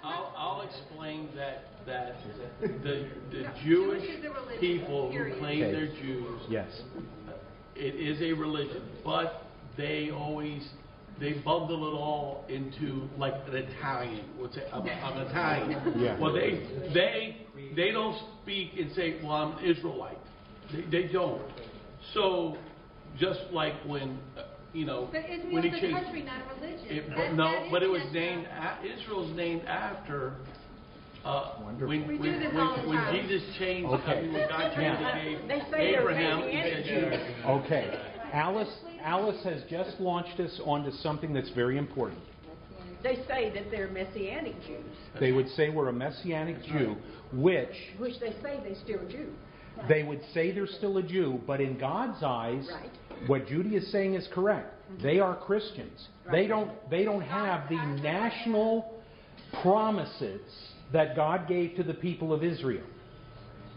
I'll, 0.02 0.32
I'll 0.36 0.62
explain 0.62 1.28
that, 1.36 1.62
that 1.86 2.16
the, 2.60 3.08
the 3.30 3.42
No, 3.42 3.52
Jewish 3.64 4.02
Jewish 4.02 4.18
is 4.18 4.24
a 4.24 4.58
people 4.60 5.12
who 5.12 5.38
claim 5.38 5.62
Okay. 5.62 5.72
they're 5.72 5.94
Jews, 6.02 6.40
yes. 6.48 6.68
Uh, 7.28 7.32
it 7.76 7.94
is 7.94 8.20
a 8.20 8.32
religion, 8.32 8.82
but 9.04 9.44
they 9.76 10.10
always, 10.10 10.68
they 11.20 11.32
bundle 11.34 11.86
it 11.88 11.96
all 11.96 12.44
into 12.48 13.08
like 13.18 13.34
an 13.48 13.54
Italian, 13.56 14.24
What's 14.38 14.56
it? 14.56 14.66
I'm, 14.72 14.82
I'm 14.82 15.18
Italian. 15.26 15.94
Yeah. 16.00 16.18
Well, 16.18 16.32
they, 16.32 16.66
they, 16.94 17.36
they 17.76 17.90
don't 17.92 18.16
speak 18.42 18.72
and 18.78 18.90
say, 18.94 19.20
well, 19.22 19.32
I'm 19.32 19.58
an 19.58 19.64
Israelite. 19.64 20.18
They, 20.72 21.02
they 21.02 21.12
don't. 21.12 21.42
So, 22.14 22.56
just 23.18 23.40
like 23.52 23.74
when, 23.86 24.18
uh, 24.36 24.42
you 24.72 24.84
know, 24.86 25.08
But 25.12 25.22
when 25.52 25.62
he 25.62 25.68
Israel's 25.68 25.74
a 25.76 25.80
changed. 25.80 26.02
country, 26.04 26.22
not 26.22 26.40
a 26.40 26.54
religion. 26.60 26.86
It, 26.88 27.08
That- 27.10 27.16
but 27.16 27.32
no, 27.34 27.50
that 27.52 27.70
but 27.70 27.82
it 27.82 27.90
was 27.90 28.02
named, 28.12 28.46
a- 28.46 28.84
Israel's 28.84 29.36
named 29.36 29.62
after, 29.66 30.34
uh, 31.24 31.56
when, 31.62 31.78
We 31.88 31.98
do 31.98 32.18
when, 32.18 32.56
all 32.56 32.76
the 32.82 32.88
when, 32.88 32.98
when. 32.98 33.14
Jesus 33.28 33.42
changed, 33.58 33.86
I 33.88 33.94
Okay. 33.96 34.22
mean, 34.22 34.32
when 34.32 34.48
God 34.48 34.74
changed 34.74 35.00
Now- 35.00 35.14
the 35.14 35.46
They 35.46 35.46
name, 35.46 35.64
say 35.70 35.92
they're 35.92 36.00
Abraham, 36.00 36.42
he 36.48 36.84
said 36.88 37.44
Okay. 37.46 38.00
Alice, 38.32 38.74
Alice 39.02 39.42
has 39.44 39.62
just 39.68 39.98
launched 40.00 40.38
us 40.40 40.60
onto 40.64 40.90
something 40.98 41.32
that's 41.32 41.50
very 41.50 41.78
important. 41.78 42.20
They 43.02 43.16
say 43.26 43.50
that 43.54 43.70
they're 43.70 43.88
Messianic 43.88 44.54
Jews, 44.64 44.84
They 45.18 45.32
would 45.32 45.48
say 45.50 45.70
we're 45.70 45.88
a 45.88 45.92
Messianic 45.92 46.62
Jew, 46.64 46.96
which 47.32 47.74
which 47.98 48.20
they 48.20 48.30
say 48.42 48.60
they 48.62 48.76
still 48.84 49.00
Jew. 49.08 49.32
they 49.88 50.04
would 50.04 50.20
say 50.32 50.52
they're 50.52 50.68
still 50.68 50.98
a 50.98 51.02
Jew, 51.02 51.40
but 51.46 51.60
in 51.60 51.78
God's 51.78 52.22
eyes, 52.22 52.68
Right. 52.72 52.90
What 53.28 53.46
Judy 53.46 53.76
is 53.76 53.90
saying 53.92 54.14
is 54.14 54.28
correct. 54.32 54.74
Mm-hmm. 54.90 55.02
They 55.02 55.20
are 55.20 55.36
Christians. 55.36 56.08
They 56.30 56.46
don't, 56.46 56.70
they 56.90 57.04
don't 57.04 57.22
have 57.22 57.68
the 57.68 57.76
national 58.02 59.00
promises 59.62 60.40
that 60.92 61.14
God 61.14 61.46
gave 61.48 61.76
to 61.76 61.82
the 61.82 61.94
people 61.94 62.32
of 62.32 62.42
Israel. 62.42 62.84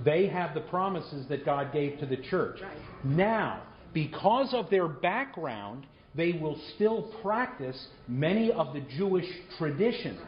They 0.03 0.27
have 0.27 0.53
the 0.53 0.61
promises 0.61 1.27
that 1.29 1.45
God 1.45 1.71
gave 1.71 1.99
to 1.99 2.05
the 2.05 2.17
church. 2.17 2.59
Now, 3.03 3.61
because 3.95 4.53
of 4.53 4.69
their 4.69 4.89
background, 4.89 5.87
they 6.15 6.33
will 6.33 6.59
still 6.75 7.13
practice 7.23 7.87
many 8.09 8.51
of 8.51 8.73
the 8.73 8.81
Jewish 8.97 9.25
traditions, 9.57 10.19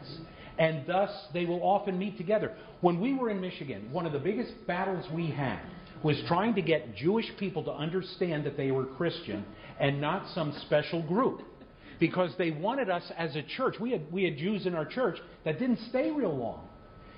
and 0.58 0.86
thus 0.86 1.10
they 1.34 1.44
will 1.44 1.62
often 1.62 1.98
meet 1.98 2.16
together. 2.16 2.56
When 2.80 2.98
we 2.98 3.12
were 3.12 3.28
in 3.28 3.40
Michigan, 3.40 3.92
one 3.92 4.06
of 4.06 4.12
the 4.12 4.18
biggest 4.18 4.54
battles 4.66 5.04
we 5.12 5.30
had 5.30 5.60
was 6.02 6.16
trying 6.26 6.54
to 6.54 6.62
get 6.62 6.96
Jewish 6.96 7.26
people 7.38 7.62
to 7.64 7.72
understand 7.72 8.44
that 8.46 8.56
they 8.56 8.70
were 8.70 8.86
Christian 8.86 9.44
and 9.78 10.00
not 10.00 10.26
some 10.34 10.52
special 10.62 11.02
group. 11.02 11.42
Because 12.00 12.30
they 12.38 12.52
wanted 12.52 12.88
us 12.88 13.02
as 13.18 13.34
a 13.34 13.42
church. 13.42 13.74
We 13.80 13.90
had, 13.90 14.10
we 14.12 14.22
had 14.22 14.38
Jews 14.38 14.66
in 14.66 14.74
our 14.74 14.86
church 14.86 15.18
that 15.44 15.58
didn't 15.58 15.80
stay 15.88 16.10
real 16.10 16.34
long 16.34 16.68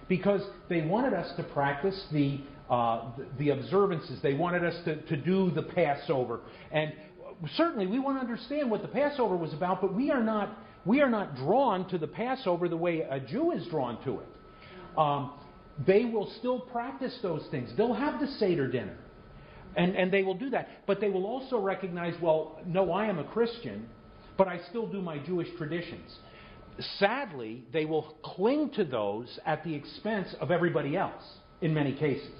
because 0.08 0.40
they 0.70 0.80
wanted 0.80 1.12
us 1.12 1.30
to 1.36 1.42
practice 1.42 2.02
the, 2.10 2.40
uh, 2.70 3.10
the 3.38 3.50
observances. 3.50 4.20
They 4.22 4.34
wanted 4.34 4.64
us 4.64 4.76
to, 4.84 5.02
to 5.02 5.16
do 5.16 5.50
the 5.50 5.62
Passover. 5.62 6.40
And 6.70 6.92
certainly 7.56 7.86
we 7.86 7.98
want 7.98 8.18
to 8.18 8.20
understand 8.20 8.70
what 8.70 8.82
the 8.82 8.88
Passover 8.88 9.36
was 9.36 9.52
about, 9.52 9.80
but 9.80 9.92
we 9.92 10.10
are 10.10 10.22
not, 10.22 10.56
we 10.84 11.00
are 11.00 11.10
not 11.10 11.34
drawn 11.36 11.88
to 11.88 11.98
the 11.98 12.06
Passover 12.06 12.68
the 12.68 12.76
way 12.76 13.00
a 13.00 13.18
Jew 13.18 13.50
is 13.50 13.66
drawn 13.66 14.02
to 14.04 14.20
it. 14.20 14.28
Um, 14.96 15.32
they 15.86 16.04
will 16.04 16.30
still 16.38 16.60
practice 16.60 17.18
those 17.22 17.44
things. 17.50 17.70
They'll 17.76 17.94
have 17.94 18.20
the 18.20 18.26
Seder 18.38 18.68
dinner. 18.68 18.96
And, 19.76 19.94
and 19.96 20.12
they 20.12 20.22
will 20.22 20.34
do 20.34 20.50
that. 20.50 20.68
But 20.86 21.00
they 21.00 21.10
will 21.10 21.26
also 21.26 21.58
recognize, 21.58 22.14
well, 22.20 22.60
no, 22.66 22.92
I 22.92 23.06
am 23.06 23.18
a 23.18 23.24
Christian, 23.24 23.88
but 24.36 24.48
I 24.48 24.60
still 24.68 24.86
do 24.86 25.00
my 25.00 25.18
Jewish 25.18 25.48
traditions. 25.58 26.10
Sadly, 26.98 27.64
they 27.72 27.84
will 27.84 28.16
cling 28.22 28.70
to 28.70 28.84
those 28.84 29.38
at 29.46 29.62
the 29.64 29.74
expense 29.74 30.34
of 30.40 30.50
everybody 30.50 30.96
else 30.96 31.22
in 31.60 31.72
many 31.74 31.92
cases. 31.92 32.32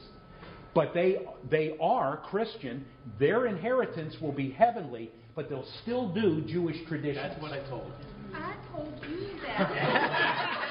But 0.74 0.94
they, 0.94 1.26
they 1.50 1.76
are 1.80 2.18
Christian. 2.30 2.84
Their 3.18 3.46
inheritance 3.46 4.16
will 4.20 4.32
be 4.32 4.50
heavenly, 4.50 5.10
but 5.34 5.48
they'll 5.48 5.68
still 5.82 6.12
do 6.12 6.42
Jewish 6.42 6.76
traditions. 6.86 7.26
That's 7.28 7.42
what 7.42 7.52
I 7.52 7.68
told 7.68 7.86
you. 7.86 8.36
I 8.36 8.54
told 8.72 8.94
you 9.08 9.26
that. 9.46 10.66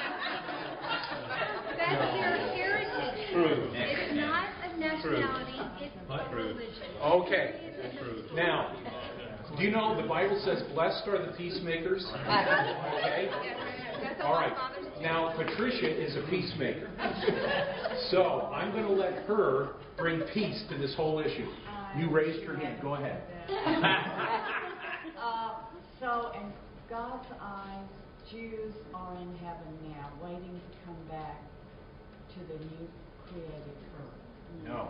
That's 1.76 2.14
their 2.14 2.38
heritage. 2.54 3.32
True. 3.32 3.70
It's 3.74 4.14
not 4.16 4.48
a 4.64 4.78
nationality, 4.78 5.60
it's 5.80 5.94
a 6.08 6.34
religion. 6.34 6.72
Okay. 7.02 7.54
It 7.62 8.16
is 8.16 8.32
Now, 8.34 8.76
do 9.56 9.62
you 9.62 9.70
know 9.70 10.00
the 10.00 10.08
Bible 10.08 10.40
says, 10.44 10.62
blessed 10.72 11.06
are 11.08 11.26
the 11.26 11.32
peacemakers? 11.32 12.06
Okay? 12.12 13.30
That's 14.02 14.20
All 14.22 14.34
right. 14.34 14.52
Now, 15.00 15.34
Patricia 15.36 15.88
is 15.88 16.16
a 16.16 16.22
peacemaker. 16.30 16.90
So 18.10 18.50
I'm 18.52 18.72
going 18.72 18.86
to 18.86 18.92
let 18.92 19.24
her 19.26 19.68
bring 19.96 20.22
peace 20.32 20.64
to 20.70 20.78
this 20.78 20.94
whole 20.96 21.20
issue. 21.20 21.46
You 21.96 22.10
raised 22.10 22.42
your 22.42 22.56
hand. 22.56 22.80
Go 22.82 22.94
ahead. 22.94 23.22
Uh, 25.22 25.52
so, 26.00 26.32
in 26.34 26.50
God's 26.88 27.26
eyes, 27.42 27.84
Jews 28.30 28.72
are 28.94 29.14
in 29.16 29.36
heaven 29.36 29.76
now, 29.90 30.10
waiting 30.22 30.58
to 30.58 30.86
come 30.86 30.96
back 31.10 31.42
to 32.32 32.40
the 32.50 32.58
new 32.58 32.88
created 33.28 33.76
earth. 33.98 34.64
No. 34.64 34.88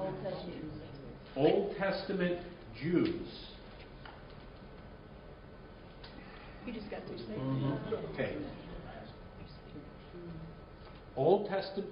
Old 0.00 0.14
Testament. 0.24 0.72
Old 1.36 1.76
Testament 1.76 2.40
Jews. 2.80 3.51
You 6.66 6.72
just 6.72 6.90
got 6.90 7.06
to 7.06 7.18
say. 7.18 7.34
Mm-hmm. 7.38 7.94
Okay. 8.12 8.36
Mm-hmm. 8.36 8.62
Old 11.16 11.48
Testament. 11.48 11.90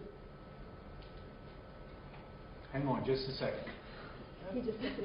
Hang 2.73 2.87
on 2.87 3.05
just 3.05 3.29
a 3.29 3.33
second. 3.33 3.65
He 4.55 4.61
just 4.61 4.81
got 4.81 4.97
to 4.97 5.05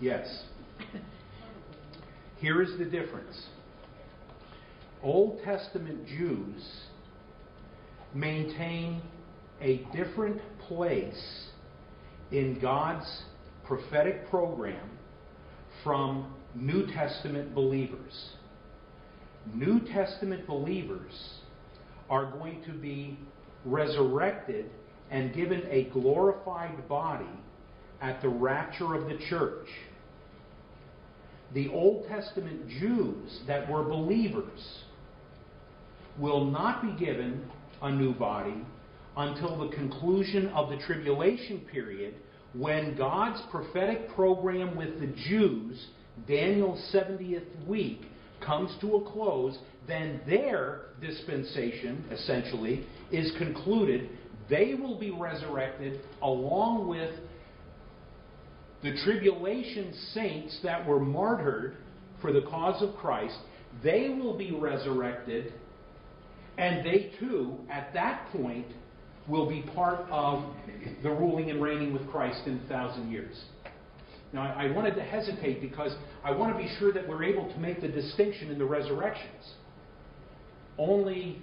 Yes. 0.00 0.42
Here 2.38 2.60
is 2.60 2.76
the 2.78 2.84
difference. 2.84 3.46
Old 5.02 5.40
Testament 5.44 6.06
Jews 6.06 6.62
maintain 8.12 9.00
a 9.60 9.86
different 9.94 10.40
place 10.66 11.48
in 12.30 12.58
God's 12.60 13.06
prophetic 13.66 14.28
program 14.30 14.90
from 15.82 16.34
New 16.54 16.86
Testament 16.92 17.54
believers. 17.54 18.30
New 19.52 19.80
Testament 19.80 20.46
believers 20.46 21.12
are 22.08 22.30
going 22.30 22.62
to 22.64 22.72
be 22.72 23.18
resurrected 23.64 24.70
and 25.10 25.34
given 25.34 25.62
a 25.70 25.84
glorified 25.92 26.88
body 26.88 27.24
at 28.00 28.20
the 28.22 28.28
rapture 28.28 28.94
of 28.94 29.08
the 29.08 29.18
church. 29.28 29.68
The 31.54 31.68
Old 31.68 32.06
Testament 32.08 32.68
Jews 32.68 33.40
that 33.46 33.70
were 33.70 33.82
believers 33.84 34.84
will 36.18 36.44
not 36.44 36.82
be 36.82 37.04
given 37.04 37.48
a 37.82 37.90
new 37.90 38.14
body 38.14 38.64
until 39.16 39.56
the 39.58 39.74
conclusion 39.74 40.48
of 40.48 40.70
the 40.70 40.76
tribulation 40.78 41.60
period 41.70 42.14
when 42.56 42.96
God's 42.96 43.42
prophetic 43.50 44.08
program 44.14 44.76
with 44.76 45.00
the 45.00 45.08
Jews, 45.28 45.86
Daniel's 46.26 46.80
70th 46.94 47.66
week, 47.66 48.02
comes 48.44 48.70
to 48.80 48.96
a 48.96 49.10
close, 49.10 49.58
then 49.86 50.20
their 50.26 50.82
dispensation, 51.00 52.04
essentially, 52.10 52.86
is 53.10 53.32
concluded. 53.38 54.10
They 54.48 54.74
will 54.74 54.98
be 54.98 55.10
resurrected 55.10 56.00
along 56.22 56.88
with 56.88 57.10
the 58.82 58.94
tribulation 59.04 59.94
saints 60.12 60.58
that 60.62 60.86
were 60.86 61.00
martyred 61.00 61.76
for 62.20 62.32
the 62.32 62.42
cause 62.42 62.82
of 62.82 62.94
Christ. 62.96 63.36
They 63.82 64.10
will 64.10 64.36
be 64.36 64.52
resurrected, 64.52 65.54
and 66.58 66.84
they 66.86 67.12
too, 67.18 67.58
at 67.70 67.92
that 67.94 68.28
point, 68.30 68.66
will 69.28 69.48
be 69.48 69.62
part 69.74 70.00
of 70.10 70.44
the 71.02 71.10
ruling 71.10 71.50
and 71.50 71.62
reigning 71.62 71.92
with 71.92 72.06
Christ 72.10 72.46
in 72.46 72.60
a 72.64 72.68
thousand 72.68 73.10
years. 73.10 73.44
Now, 74.32 74.52
I 74.56 74.70
wanted 74.70 74.96
to 74.96 75.02
hesitate 75.02 75.60
because 75.60 75.94
I 76.24 76.32
want 76.32 76.56
to 76.56 76.62
be 76.62 76.68
sure 76.78 76.92
that 76.92 77.08
we're 77.08 77.22
able 77.22 77.50
to 77.52 77.58
make 77.58 77.80
the 77.80 77.88
distinction 77.88 78.50
in 78.50 78.58
the 78.58 78.64
resurrections. 78.64 79.52
Only 80.76 81.40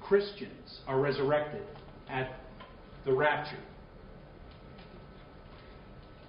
Christians 0.00 0.80
are 0.86 1.00
resurrected 1.00 1.62
at 2.08 2.38
the 3.04 3.12
rapture. 3.12 3.58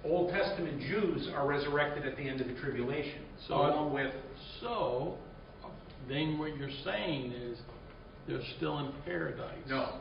Old 0.04 0.30
Testament 0.30 0.80
Jews 0.80 1.28
are 1.34 1.46
resurrected 1.46 2.04
at 2.04 2.16
the 2.16 2.22
end 2.22 2.40
of 2.40 2.48
the 2.48 2.54
tribulation, 2.54 3.22
So- 3.46 3.54
along 3.54 3.92
with 3.92 4.12
So, 4.60 5.16
then 6.08 6.38
what 6.38 6.56
you're 6.56 6.70
saying 6.84 7.32
is 7.32 7.60
they're 8.28 8.40
still 8.56 8.78
in 8.78 8.92
paradise. 9.04 9.58
no. 9.68 10.00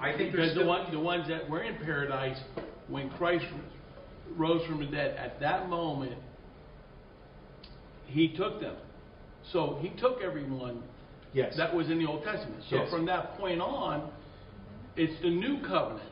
I 0.00 0.16
think 0.16 0.32
Because 0.32 0.54
the 0.54 0.64
one, 0.64 0.90
the 0.90 0.98
ones 0.98 1.28
that 1.28 1.48
were 1.48 1.62
in 1.62 1.76
paradise, 1.76 2.38
when 2.88 3.08
Christ 3.10 3.44
rose 4.36 4.66
from 4.66 4.80
the 4.80 4.86
dead, 4.86 5.16
at 5.16 5.38
that 5.40 5.68
moment, 5.68 6.18
he 8.06 8.34
took 8.36 8.60
them. 8.60 8.74
So 9.52 9.78
he 9.80 9.90
took 10.00 10.20
everyone 10.22 10.82
yes, 11.34 11.54
that 11.56 11.74
was 11.74 11.90
in 11.90 11.98
the 11.98 12.06
Old 12.06 12.24
Testament. 12.24 12.62
So 12.70 12.76
Yes. 12.76 12.90
from 12.90 13.06
that 13.06 13.36
point 13.36 13.60
on, 13.60 14.10
it's 14.96 15.20
the 15.22 15.30
new 15.30 15.60
covenant. 15.66 16.08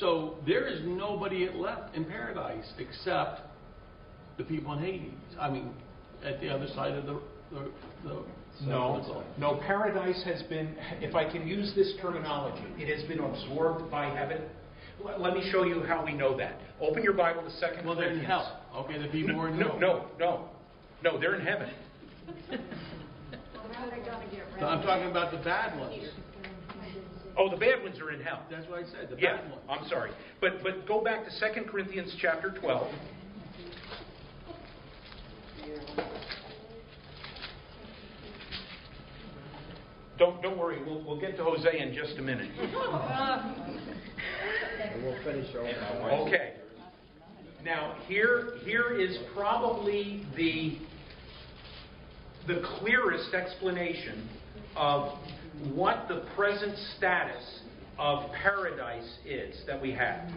So 0.00 0.36
there 0.46 0.66
is 0.66 0.80
nobody 0.84 1.48
left 1.54 1.94
in 1.94 2.04
paradise 2.04 2.72
except 2.78 3.40
the 4.38 4.44
people 4.44 4.72
in 4.74 4.78
Hades. 4.78 5.10
I 5.40 5.50
mean, 5.50 5.74
at 6.24 6.40
the 6.40 6.48
other 6.48 6.66
side 6.68 6.92
of 6.92 7.04
the, 7.06 7.20
the, 7.52 7.70
the 8.04 8.22
no, 8.66 9.24
no. 9.38 9.56
Paradise 9.66 10.22
has 10.24 10.42
been, 10.44 10.74
if 11.00 11.14
I 11.14 11.30
can 11.30 11.46
use 11.46 11.72
this 11.74 11.92
terminology, 12.00 12.64
it 12.78 12.88
has 12.96 13.06
been 13.08 13.20
absorbed 13.20 13.90
by 13.90 14.06
heaven. 14.06 14.42
Let- 15.04 15.20
Let 15.20 15.34
me 15.34 15.48
show 15.50 15.64
you 15.64 15.82
how 15.82 16.04
we 16.04 16.12
know 16.12 16.36
that. 16.38 16.58
Open 16.80 17.02
your 17.02 17.12
Bible 17.14 17.42
to 17.42 17.50
Second 17.58 17.84
Well, 17.86 17.94
they're 17.96 18.10
in 18.10 18.20
Corinthians. 18.24 18.44
hell. 18.46 18.60
Okay, 18.84 18.98
the 19.00 19.08
people 19.08 19.34
who 19.34 19.40
are 19.44 19.48
in 19.48 19.58
No, 19.58 19.68
hell. 19.68 19.78
no, 19.80 20.06
no, 20.18 20.48
no. 21.02 21.18
They're 21.20 21.34
in 21.34 21.44
heaven. 21.46 21.70
How 22.50 23.84
are 23.86 23.90
they 23.90 24.04
gonna 24.04 24.26
get 24.30 24.44
rid 24.52 24.60
So 24.60 24.66
I'm 24.66 24.82
talking 24.82 25.10
about 25.10 25.32
the 25.32 25.38
bad 25.38 25.78
ones. 25.78 26.04
Oh, 27.38 27.48
the 27.48 27.56
bad 27.56 27.82
ones 27.82 27.98
are 27.98 28.10
in 28.10 28.20
hell. 28.20 28.42
That's 28.50 28.68
what 28.68 28.80
I 28.80 28.84
said, 28.84 29.08
the 29.10 29.16
Yeah, 29.20 29.36
bad 29.38 29.50
ones. 29.50 29.62
I'm 29.68 29.88
sorry. 29.88 30.10
But, 30.40 30.62
but 30.62 30.86
go 30.86 31.02
back 31.02 31.24
to 31.24 31.30
2 31.54 31.64
Corinthians 31.64 32.14
chapter 32.20 32.50
12. 32.60 32.92
Don't, 40.18 40.42
don't 40.42 40.58
worry, 40.58 40.82
we'll, 40.84 41.02
we'll 41.04 41.20
get 41.20 41.36
to 41.36 41.44
Hosea 41.44 41.82
in 41.82 41.94
just 41.94 42.18
a 42.18 42.22
minute. 42.22 42.50
We'll 45.02 45.24
finish. 45.24 45.54
Okay. 45.54 46.52
Now, 47.64 47.96
here, 48.06 48.54
here 48.64 48.98
is 48.98 49.16
probably 49.34 50.26
the, 50.36 50.78
the 52.46 52.62
clearest 52.78 53.34
explanation 53.34 54.28
of 54.76 55.18
what 55.74 56.06
the 56.08 56.24
present 56.34 56.76
status 56.96 57.60
of 57.98 58.30
paradise 58.32 59.18
is 59.24 59.62
that 59.66 59.80
we 59.80 59.92
have. 59.92 60.28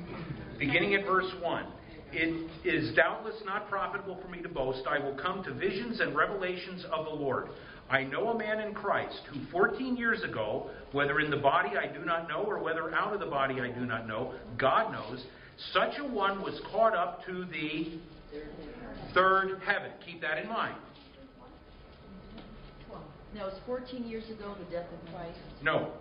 Beginning 0.60 0.94
at 0.96 1.06
verse 1.06 1.32
1. 1.42 1.66
It 2.12 2.50
is 2.64 2.96
doubtless 2.96 3.36
not 3.46 3.70
profitable 3.70 4.18
for 4.22 4.30
me 4.30 4.42
to 4.42 4.48
boast. 4.48 4.84
I 4.88 5.00
will 5.00 5.16
come 5.16 5.44
to 5.44 5.54
visions 5.54 6.00
and 6.00 6.16
revelations 6.16 6.86
of 6.92 7.06
the 7.06 7.12
Lord. 7.12 7.50
I 7.90 8.04
know 8.04 8.30
a 8.30 8.38
man 8.38 8.60
in 8.60 8.74
Christ 8.74 9.20
who 9.32 9.46
14 9.52 9.96
years 9.96 10.24
ago, 10.24 10.70
whether 10.92 11.20
in 11.20 11.30
the 11.30 11.38
body 11.38 11.72
I 11.78 11.92
do 11.92 12.04
not 12.04 12.28
know 12.28 12.44
or 12.44 12.60
whether 12.60 12.94
out 12.94 13.14
of 13.14 13.20
the 13.20 13.28
body 13.28 13.62
I 13.62 13.70
do 13.70 13.86
not 13.86 14.08
know, 14.08 14.34
God 14.58 14.92
knows, 14.92 15.24
such 15.72 16.00
a 16.00 16.04
one 16.04 16.42
was 16.42 16.60
caught 16.72 16.96
up 16.96 17.26
to 17.26 17.46
the 17.46 18.00
third 19.14 19.60
heaven. 19.66 19.92
Keep 20.06 20.22
that 20.22 20.40
in 20.40 20.50
mind. 20.50 20.76
Now, 23.34 23.48
it's 23.48 23.58
fourteen 23.66 24.06
years 24.06 24.24
ago, 24.30 24.56
the 24.58 24.72
death 24.72 24.88
of 24.92 25.14
Christ. 25.14 25.38
No, 25.62 25.92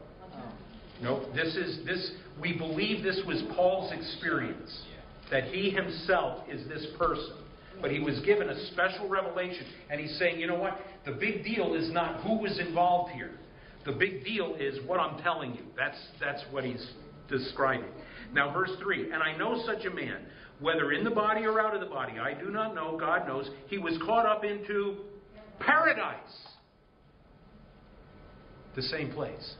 no, 1.02 1.26
this 1.34 1.56
is 1.56 1.84
this 1.84 2.12
we 2.40 2.56
believe 2.56 3.02
this 3.02 3.20
was 3.26 3.42
Paul's 3.54 3.92
experience. 3.92 4.82
That 5.30 5.44
he 5.44 5.70
himself 5.70 6.48
is 6.48 6.68
this 6.68 6.86
person. 6.98 7.38
But 7.80 7.90
he 7.90 7.98
was 7.98 8.20
given 8.20 8.50
a 8.50 8.66
special 8.66 9.08
revelation. 9.08 9.66
And 9.90 10.00
he's 10.00 10.16
saying, 10.18 10.38
you 10.38 10.46
know 10.46 10.58
what? 10.58 10.78
The 11.04 11.12
big 11.12 11.44
deal 11.44 11.74
is 11.74 11.90
not 11.92 12.22
who 12.22 12.38
was 12.38 12.58
involved 12.58 13.12
here. 13.12 13.32
The 13.84 13.92
big 13.92 14.24
deal 14.24 14.56
is 14.58 14.78
what 14.86 14.98
I'm 14.98 15.22
telling 15.22 15.54
you. 15.54 15.62
That's, 15.76 15.98
that's 16.18 16.42
what 16.50 16.64
he's 16.64 16.84
describing. 17.28 17.90
Now, 18.32 18.52
verse 18.52 18.70
3 18.82 19.12
And 19.12 19.22
I 19.22 19.36
know 19.36 19.62
such 19.66 19.84
a 19.84 19.90
man, 19.90 20.22
whether 20.60 20.92
in 20.92 21.04
the 21.04 21.10
body 21.10 21.44
or 21.44 21.60
out 21.60 21.74
of 21.74 21.80
the 21.80 21.86
body, 21.86 22.18
I 22.18 22.32
do 22.32 22.50
not 22.50 22.74
know, 22.74 22.96
God 22.98 23.26
knows, 23.26 23.50
he 23.66 23.78
was 23.78 23.98
caught 24.04 24.26
up 24.26 24.44
into 24.44 24.96
paradise. 25.60 26.18
The 28.74 28.82
same 28.82 29.12
place. 29.12 29.54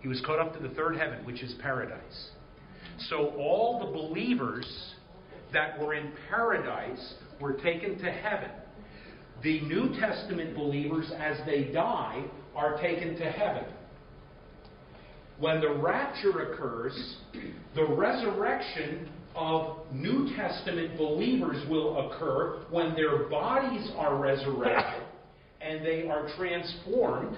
He 0.00 0.08
was 0.08 0.20
caught 0.24 0.38
up 0.38 0.54
to 0.54 0.62
the 0.62 0.74
third 0.74 0.96
heaven, 0.96 1.24
which 1.24 1.42
is 1.42 1.54
paradise. 1.60 2.30
So 3.08 3.32
all 3.38 3.80
the 3.80 3.92
believers 3.92 4.66
that 5.52 5.80
were 5.80 5.94
in 5.94 6.12
paradise 6.28 7.14
were 7.40 7.54
taken 7.54 7.98
to 7.98 8.10
heaven. 8.10 8.50
The 9.42 9.60
New 9.62 9.98
Testament 10.00 10.56
believers, 10.56 11.10
as 11.18 11.38
they 11.46 11.64
die, 11.64 12.24
are 12.54 12.80
taken 12.80 13.16
to 13.16 13.30
heaven. 13.30 13.64
When 15.38 15.60
the 15.60 15.74
rapture 15.74 16.52
occurs, 16.52 17.16
the 17.74 17.84
resurrection 17.84 19.10
of 19.34 19.78
New 19.92 20.34
Testament 20.34 20.96
believers 20.96 21.68
will 21.68 22.08
occur 22.08 22.60
when 22.70 22.94
their 22.94 23.24
bodies 23.24 23.90
are 23.96 24.16
resurrected 24.16 25.02
and 25.60 25.84
they 25.84 26.08
are 26.08 26.28
transformed. 26.36 27.36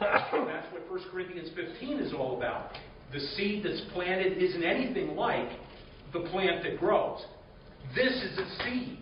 That's 0.00 0.32
what 0.72 0.88
1 0.88 1.00
Corinthians 1.10 1.50
15 1.56 1.98
is 1.98 2.12
all 2.12 2.36
about. 2.36 2.70
The 3.12 3.18
seed 3.18 3.64
that's 3.64 3.80
planted 3.92 4.38
isn't 4.38 4.62
anything 4.62 5.16
like 5.16 5.48
the 6.12 6.20
plant 6.30 6.62
that 6.62 6.78
grows. 6.78 7.24
This 7.96 8.12
is 8.12 8.38
a 8.38 8.62
seed. 8.62 9.00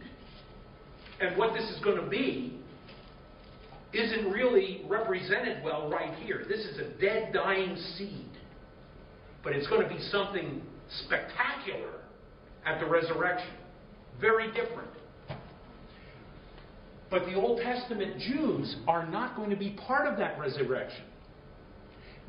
And 1.21 1.37
what 1.37 1.55
this 1.55 1.65
is 1.71 1.83
going 1.83 2.03
to 2.03 2.09
be 2.09 2.59
isn't 3.93 4.31
really 4.31 4.83
represented 4.87 5.65
well 5.65 5.89
right 5.89 6.15
here. 6.19 6.45
This 6.49 6.61
is 6.61 6.79
a 6.79 7.01
dead, 7.01 7.33
dying 7.33 7.77
seed. 7.97 8.29
But 9.43 9.55
it's 9.55 9.67
going 9.69 9.83
to 9.83 9.89
be 9.89 10.01
something 10.11 10.61
spectacular 11.05 12.01
at 12.65 12.81
the 12.81 12.87
resurrection. 12.87 13.55
Very 14.21 14.49
different. 14.49 14.91
But 17.11 17.27
the 17.27 17.35
Old 17.35 17.61
Testament 17.61 18.19
Jews 18.19 18.77
are 18.89 19.07
not 19.07 19.37
going 19.37 19.51
to 19.51 19.57
be 19.57 19.77
part 19.87 20.07
of 20.09 20.19
that 20.19 20.39
resurrection. 20.39 21.05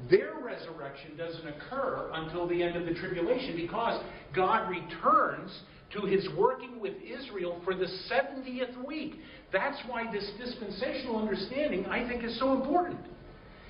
Their 0.09 0.35
resurrection 0.39 1.17
doesn't 1.17 1.47
occur 1.47 2.11
until 2.13 2.47
the 2.47 2.61
end 2.61 2.75
of 2.75 2.85
the 2.85 2.93
tribulation 2.93 3.55
because 3.55 4.03
God 4.35 4.69
returns 4.69 5.51
to 5.93 6.01
his 6.05 6.27
working 6.37 6.79
with 6.79 6.93
Israel 7.01 7.61
for 7.63 7.73
the 7.73 7.87
70th 8.11 8.85
week. 8.85 9.15
That's 9.53 9.77
why 9.87 10.11
this 10.11 10.29
dispensational 10.37 11.17
understanding, 11.17 11.85
I 11.85 12.07
think, 12.07 12.23
is 12.23 12.37
so 12.39 12.53
important. 12.53 12.99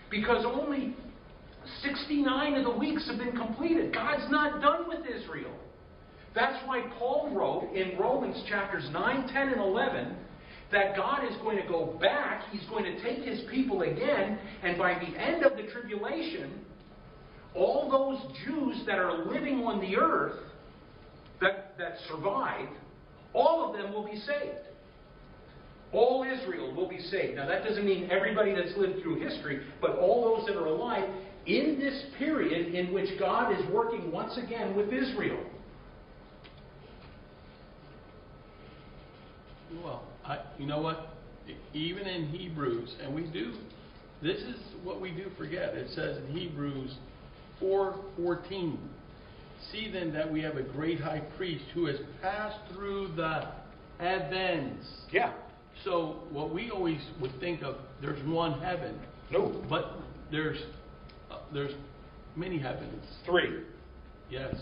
Because 0.09 0.45
only 0.45 0.95
69 1.84 2.55
of 2.55 2.63
the 2.63 2.80
weeks 2.80 3.07
have 3.07 3.20
been 3.20 3.36
completed. 3.36 3.93
God's 3.93 4.32
not 4.32 4.61
done 4.61 4.88
with 4.88 5.01
Israel. 5.05 5.53
That's 6.34 6.65
why 6.65 6.84
Paul 6.97 7.32
wrote 7.34 7.74
in 7.74 7.97
Romans 7.97 8.43
chapters 8.47 8.88
9, 8.91 9.28
10, 9.28 9.47
and 9.49 9.61
11 9.61 10.15
that 10.72 10.95
God 10.95 11.24
is 11.24 11.36
going 11.38 11.57
to 11.57 11.68
go 11.68 11.97
back, 11.99 12.43
He's 12.51 12.68
going 12.70 12.84
to 12.84 13.01
take 13.01 13.24
His 13.24 13.41
people 13.49 13.84
again, 13.84 14.38
and 14.63 14.78
by 14.78 14.93
the 14.95 15.20
end 15.20 15.43
of 15.43 15.55
the 15.55 15.63
tribulation, 15.72 16.59
all 17.55 17.89
those 17.89 18.38
Jews 18.45 18.84
that 18.86 18.99
are 18.99 19.26
living 19.26 19.63
on 19.63 19.80
the 19.80 19.97
earth 19.97 20.39
that, 21.42 21.76
that 21.78 21.98
survive, 22.10 22.68
all 23.34 23.70
of 23.70 23.78
them 23.78 23.94
will 23.94 24.06
be 24.06 24.18
saved. 24.18 24.68
All 25.94 26.24
Israel 26.24 26.76
will 26.76 26.90
be 26.90 27.00
saved. 27.00 27.36
Now, 27.36 27.48
that 27.48 27.64
doesn't 27.64 27.86
mean 27.86 28.10
everybody 28.12 28.54
that's 28.54 28.76
lived 28.78 29.02
through 29.02 29.20
history, 29.22 29.62
but 29.80 29.98
all 29.98 30.38
those 30.38 30.48
that 30.48 30.58
are 30.58 30.66
alive 30.66 31.10
in 31.46 31.80
this 31.80 32.04
period 32.18 32.76
in 32.76 32.94
which 32.94 33.18
God 33.18 33.58
is 33.58 33.66
working 33.72 34.12
once 34.12 34.38
again 34.38 34.76
with 34.76 34.92
Israel. 34.92 35.40
Well, 39.84 40.04
I, 40.26 40.40
you 40.58 40.66
know 40.66 40.82
what? 40.82 41.10
Even 41.74 42.06
in 42.06 42.28
Hebrews, 42.28 42.96
and 43.02 43.16
we 43.16 43.24
do, 43.24 43.54
this 44.22 44.38
is 44.38 44.58
what 44.84 45.00
we 45.00 45.12
do 45.12 45.28
forget. 45.38 45.74
It 45.76 45.90
says 45.92 46.18
in 46.18 46.36
Hebrews 46.36 46.96
4:14, 47.62 48.78
"See 49.72 49.89
then 49.91 50.13
that 50.13 50.32
we 50.32 50.41
have 50.41 50.57
a 50.57 50.63
great 50.63 50.99
high 50.99 51.22
priest 51.38 51.65
who 51.74 51.86
has 51.86 51.97
passed 52.22 52.59
through 52.74 53.09
the 53.15 53.47
heavens." 53.99 54.86
Yeah. 55.11 55.34
So 55.84 56.24
what 56.32 56.53
we 56.53 56.72
always 56.72 57.01
would 57.22 57.39
think 57.39 57.61
of, 57.61 57.76
there's 58.01 58.22
one 58.28 58.59
heaven, 58.61 58.99
No. 59.32 59.63
but 59.70 59.93
there's 60.32 60.59
uh, 61.32 61.39
there's 61.53 61.74
many 62.36 62.57
heavens. 62.57 63.03
Three. 63.26 63.63
Yes. 64.30 64.55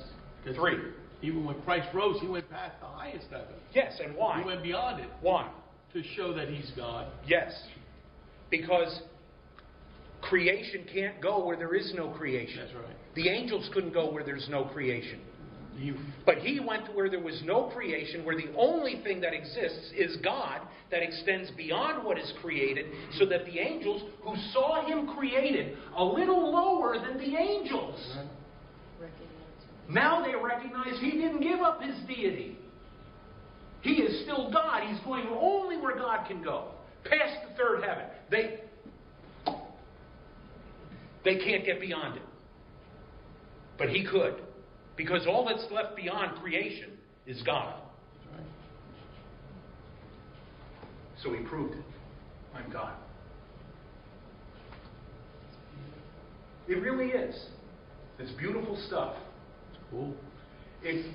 Three. 0.56 0.78
Even 1.22 1.46
when 1.46 1.60
Christ 1.62 1.88
rose, 1.94 2.20
he 2.22 2.28
went 2.28 2.50
past 2.50 2.76
the 2.82 2.88
highest 2.88 3.28
heaven. 3.32 3.56
Yes, 3.74 4.00
and 4.04 4.16
why? 4.16 4.40
He 4.40 4.46
went 4.46 4.62
beyond 4.62 5.00
it 5.00 5.10
Why? 5.22 5.50
to 5.94 6.04
show 6.16 6.34
that 6.34 6.50
he's 6.50 6.72
God. 6.76 7.08
Yes. 7.26 7.52
Because 8.52 9.02
creation 10.22 10.86
can't 10.94 11.20
go 11.22 11.44
where 11.46 11.58
there 11.58 11.74
is 11.74 11.94
no 11.96 12.10
creation. 12.10 12.60
That's 12.60 12.74
right. 12.76 12.96
The 13.16 13.30
angels 13.30 13.70
couldn't 13.74 13.94
go 13.94 14.12
where 14.12 14.24
there's 14.24 14.48
no 14.50 14.66
creation. 14.66 15.20
But 16.26 16.38
he 16.38 16.60
went 16.60 16.86
to 16.86 16.92
where 16.92 17.10
there 17.10 17.20
was 17.20 17.42
no 17.44 17.64
creation, 17.74 18.24
where 18.24 18.36
the 18.36 18.54
only 18.58 19.02
thing 19.04 19.20
that 19.22 19.34
exists 19.34 19.92
is 19.96 20.18
God 20.24 20.62
that 20.92 21.02
extends 21.02 21.52
beyond 21.52 22.06
what 22.06 22.18
is 22.18 22.32
created, 22.42 22.86
so 23.18 23.26
that 23.26 23.46
the 23.46 23.60
angels 23.60 24.04
who 24.22 24.36
saw 24.54 24.86
him 24.86 25.08
created 25.16 25.78
a 25.98 26.04
little 26.04 26.52
lower 26.52 26.98
than 26.98 27.18
the 27.18 27.36
angels, 27.38 28.18
now 29.90 30.26
they 30.26 30.34
recognize 30.36 30.98
he 31.02 31.12
didn't 31.12 31.42
give 31.42 31.60
up 31.60 31.82
his 31.82 31.96
deity. 32.08 32.58
He 33.82 33.96
is 33.96 34.24
still 34.24 34.52
God. 34.52 34.84
He's 34.88 35.00
going 35.02 35.28
only 35.28 35.78
where 35.78 35.96
God 35.96 36.28
can 36.28 36.42
go, 36.42 36.70
past 37.04 37.38
the 37.48 37.56
third 37.56 37.84
heaven. 37.84 38.06
They, 38.32 38.62
they 41.24 41.36
can't 41.36 41.66
get 41.66 41.80
beyond 41.82 42.16
it. 42.18 42.24
But 43.78 43.90
he 43.90 44.06
could. 44.06 44.36
Because 44.98 45.26
all 45.28 45.46
that's 45.46 45.66
left 45.72 45.96
beyond 45.96 46.42
creation 46.42 46.90
is 47.28 47.42
God. 47.44 47.76
So 51.24 51.34
he 51.34 51.44
proved 51.44 51.76
it. 51.76 51.84
I'm 52.56 52.72
God. 52.72 52.94
It 56.68 56.76
really 56.76 57.08
is. 57.08 57.36
It's 58.20 58.32
beautiful 58.34 58.78
stuff. 58.88 59.16
cool. 59.92 60.14
It, 60.84 61.14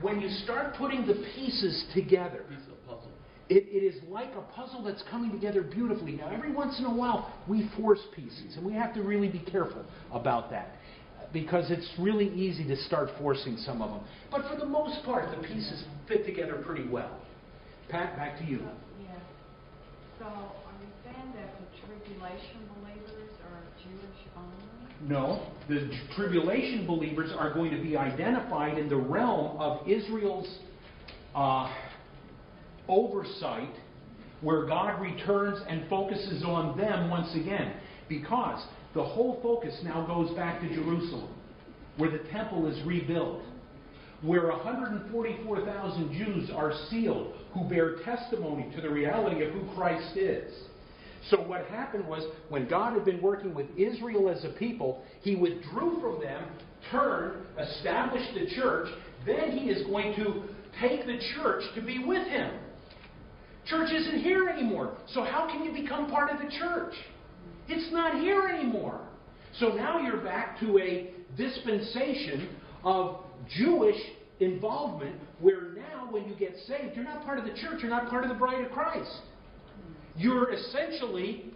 when 0.00 0.20
you 0.20 0.28
start 0.44 0.74
putting 0.76 1.06
the 1.06 1.14
pieces 1.34 1.84
together, 1.94 2.44
Piece 2.48 2.58
of 2.70 2.86
puzzle. 2.86 3.10
it, 3.48 3.66
it 3.68 3.84
is 3.84 4.02
like 4.08 4.30
a 4.34 4.42
puzzle 4.52 4.82
that's 4.82 5.02
coming 5.10 5.30
together 5.30 5.62
beautifully. 5.62 6.12
Now, 6.12 6.30
every 6.30 6.52
once 6.52 6.78
in 6.78 6.86
a 6.86 6.94
while, 6.94 7.32
we 7.48 7.70
force 7.76 8.00
pieces, 8.14 8.56
and 8.56 8.64
we 8.64 8.72
have 8.74 8.94
to 8.94 9.02
really 9.02 9.28
be 9.28 9.40
careful 9.40 9.84
about 10.12 10.50
that 10.50 10.76
because 11.32 11.70
it's 11.70 11.88
really 11.98 12.28
easy 12.34 12.66
to 12.66 12.76
start 12.76 13.10
forcing 13.18 13.56
some 13.58 13.82
of 13.82 13.90
them. 13.90 14.00
But 14.30 14.48
for 14.50 14.56
the 14.56 14.66
most 14.66 15.04
part, 15.04 15.30
the 15.30 15.46
pieces 15.46 15.84
fit 16.08 16.26
together 16.26 16.62
pretty 16.66 16.88
well. 16.88 17.20
Pat, 17.88 18.16
back 18.16 18.38
to 18.38 18.44
you. 18.44 18.60
Yeah. 19.02 19.14
So 20.18 20.24
are 20.26 20.40
you 20.80 20.88
saying 21.04 21.32
that 21.34 21.54
the 21.58 21.86
tribulation 21.86 22.68
believers 22.80 23.30
are 23.50 23.62
Jewish 23.82 24.20
only? 24.36 25.08
No, 25.08 25.46
the 25.68 25.90
tribulation 26.14 26.86
believers 26.86 27.32
are 27.36 27.52
going 27.52 27.70
to 27.70 27.82
be 27.82 27.96
identified 27.96 28.78
in 28.78 28.88
the 28.88 28.96
realm 28.96 29.56
of 29.60 29.88
Israel's 29.88 30.58
uh, 31.34 31.72
oversight, 32.88 33.74
where 34.40 34.66
God 34.66 35.00
returns 35.00 35.60
and 35.68 35.88
focuses 35.88 36.42
on 36.44 36.76
them 36.76 37.10
once 37.10 37.34
again. 37.34 37.74
Because 38.08 38.64
the 38.94 39.02
whole 39.02 39.40
focus 39.42 39.78
now 39.84 40.06
goes 40.06 40.34
back 40.36 40.60
to 40.60 40.68
Jerusalem, 40.68 41.32
where 41.96 42.10
the 42.10 42.28
temple 42.30 42.66
is 42.66 42.84
rebuilt, 42.84 43.42
where 44.22 44.48
144,000 44.48 46.12
Jews 46.12 46.50
are 46.54 46.72
sealed 46.90 47.34
who 47.54 47.68
bear 47.68 47.96
testimony 48.04 48.70
to 48.74 48.80
the 48.80 48.90
reality 48.90 49.44
of 49.44 49.52
who 49.52 49.74
Christ 49.74 50.16
is. 50.16 50.52
So 51.28 51.40
what 51.42 51.66
happened 51.66 52.06
was 52.06 52.24
when 52.48 52.68
God 52.68 52.94
had 52.94 53.04
been 53.04 53.20
working 53.20 53.54
with 53.54 53.66
Israel 53.76 54.28
as 54.28 54.44
a 54.44 54.50
people, 54.58 55.02
he 55.20 55.36
withdrew 55.36 56.00
from 56.00 56.20
them, 56.20 56.44
turned, 56.90 57.46
established 57.58 58.32
the 58.34 58.46
church, 58.54 58.88
then 59.26 59.56
he 59.56 59.68
is 59.68 59.86
going 59.86 60.14
to 60.16 60.44
take 60.80 61.06
the 61.06 61.18
church 61.34 61.62
to 61.74 61.82
be 61.82 62.02
with 62.04 62.26
him. 62.26 62.58
Church 63.66 63.90
isn't 63.92 64.20
here 64.20 64.48
anymore. 64.48 64.96
So 65.12 65.22
how 65.22 65.46
can 65.46 65.62
you 65.64 65.72
become 65.72 66.10
part 66.10 66.30
of 66.30 66.38
the 66.38 66.50
church? 66.58 66.94
It's 67.70 67.92
not 67.92 68.20
here 68.20 68.42
anymore. 68.48 69.00
So 69.58 69.68
now 69.68 70.00
you're 70.00 70.20
back 70.22 70.58
to 70.60 70.78
a 70.78 71.12
dispensation 71.36 72.48
of 72.84 73.20
Jewish 73.56 73.96
involvement 74.40 75.16
where 75.40 75.72
now 75.74 76.08
when 76.10 76.28
you 76.28 76.34
get 76.34 76.54
saved, 76.66 76.96
you're 76.96 77.04
not 77.04 77.24
part 77.24 77.38
of 77.38 77.44
the 77.44 77.52
church, 77.52 77.80
you're 77.80 77.90
not 77.90 78.08
part 78.10 78.24
of 78.24 78.28
the 78.28 78.34
bride 78.34 78.64
of 78.64 78.72
Christ. 78.72 79.10
You're 80.16 80.52
essentially 80.52 81.52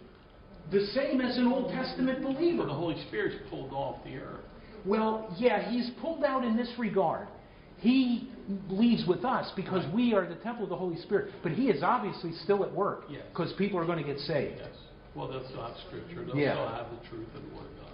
the 0.71 0.85
same 0.87 1.21
as 1.21 1.37
an 1.37 1.47
Old 1.47 1.71
Testament 1.71 2.19
But 2.21 2.29
the 2.29 2.33
believer. 2.33 2.67
Holy 2.67 3.01
Spirit's 3.07 3.35
pulled 3.49 3.71
off 3.73 4.03
the 4.03 4.17
earth. 4.17 4.41
Well, 4.85 5.35
yeah, 5.37 5.69
he's 5.69 5.89
pulled 6.01 6.23
out 6.23 6.43
in 6.43 6.55
this 6.55 6.71
regard. 6.77 7.27
He 7.77 8.29
leaves 8.69 9.03
with 9.07 9.25
us 9.25 9.51
because 9.55 9.83
we 9.93 10.13
are 10.13 10.27
the 10.27 10.35
temple 10.35 10.63
of 10.63 10.69
the 10.69 10.75
Holy 10.77 10.97
Spirit, 11.01 11.33
but 11.43 11.51
he 11.51 11.69
is 11.69 11.83
obviously 11.83 12.31
still 12.43 12.63
at 12.63 12.71
work 12.73 13.03
Yes. 13.09 13.23
because 13.31 13.51
people 13.57 13.79
are 13.79 13.85
going 13.85 13.97
to 13.97 14.03
get 14.03 14.19
saved. 14.19 14.57
Yes. 14.59 14.69
Well, 15.15 15.29
they'll 15.29 15.47
still 15.47 15.63
have 15.63 15.77
Scripture. 15.87 16.25
They'll 16.25 16.37
Yeah. 16.37 16.53
still 16.53 16.67
have 16.67 16.91
the 16.91 17.07
truth 17.07 17.33
of 17.35 17.41
the 17.41 17.55
Word 17.55 17.65
of 17.65 17.79
God. 17.79 17.85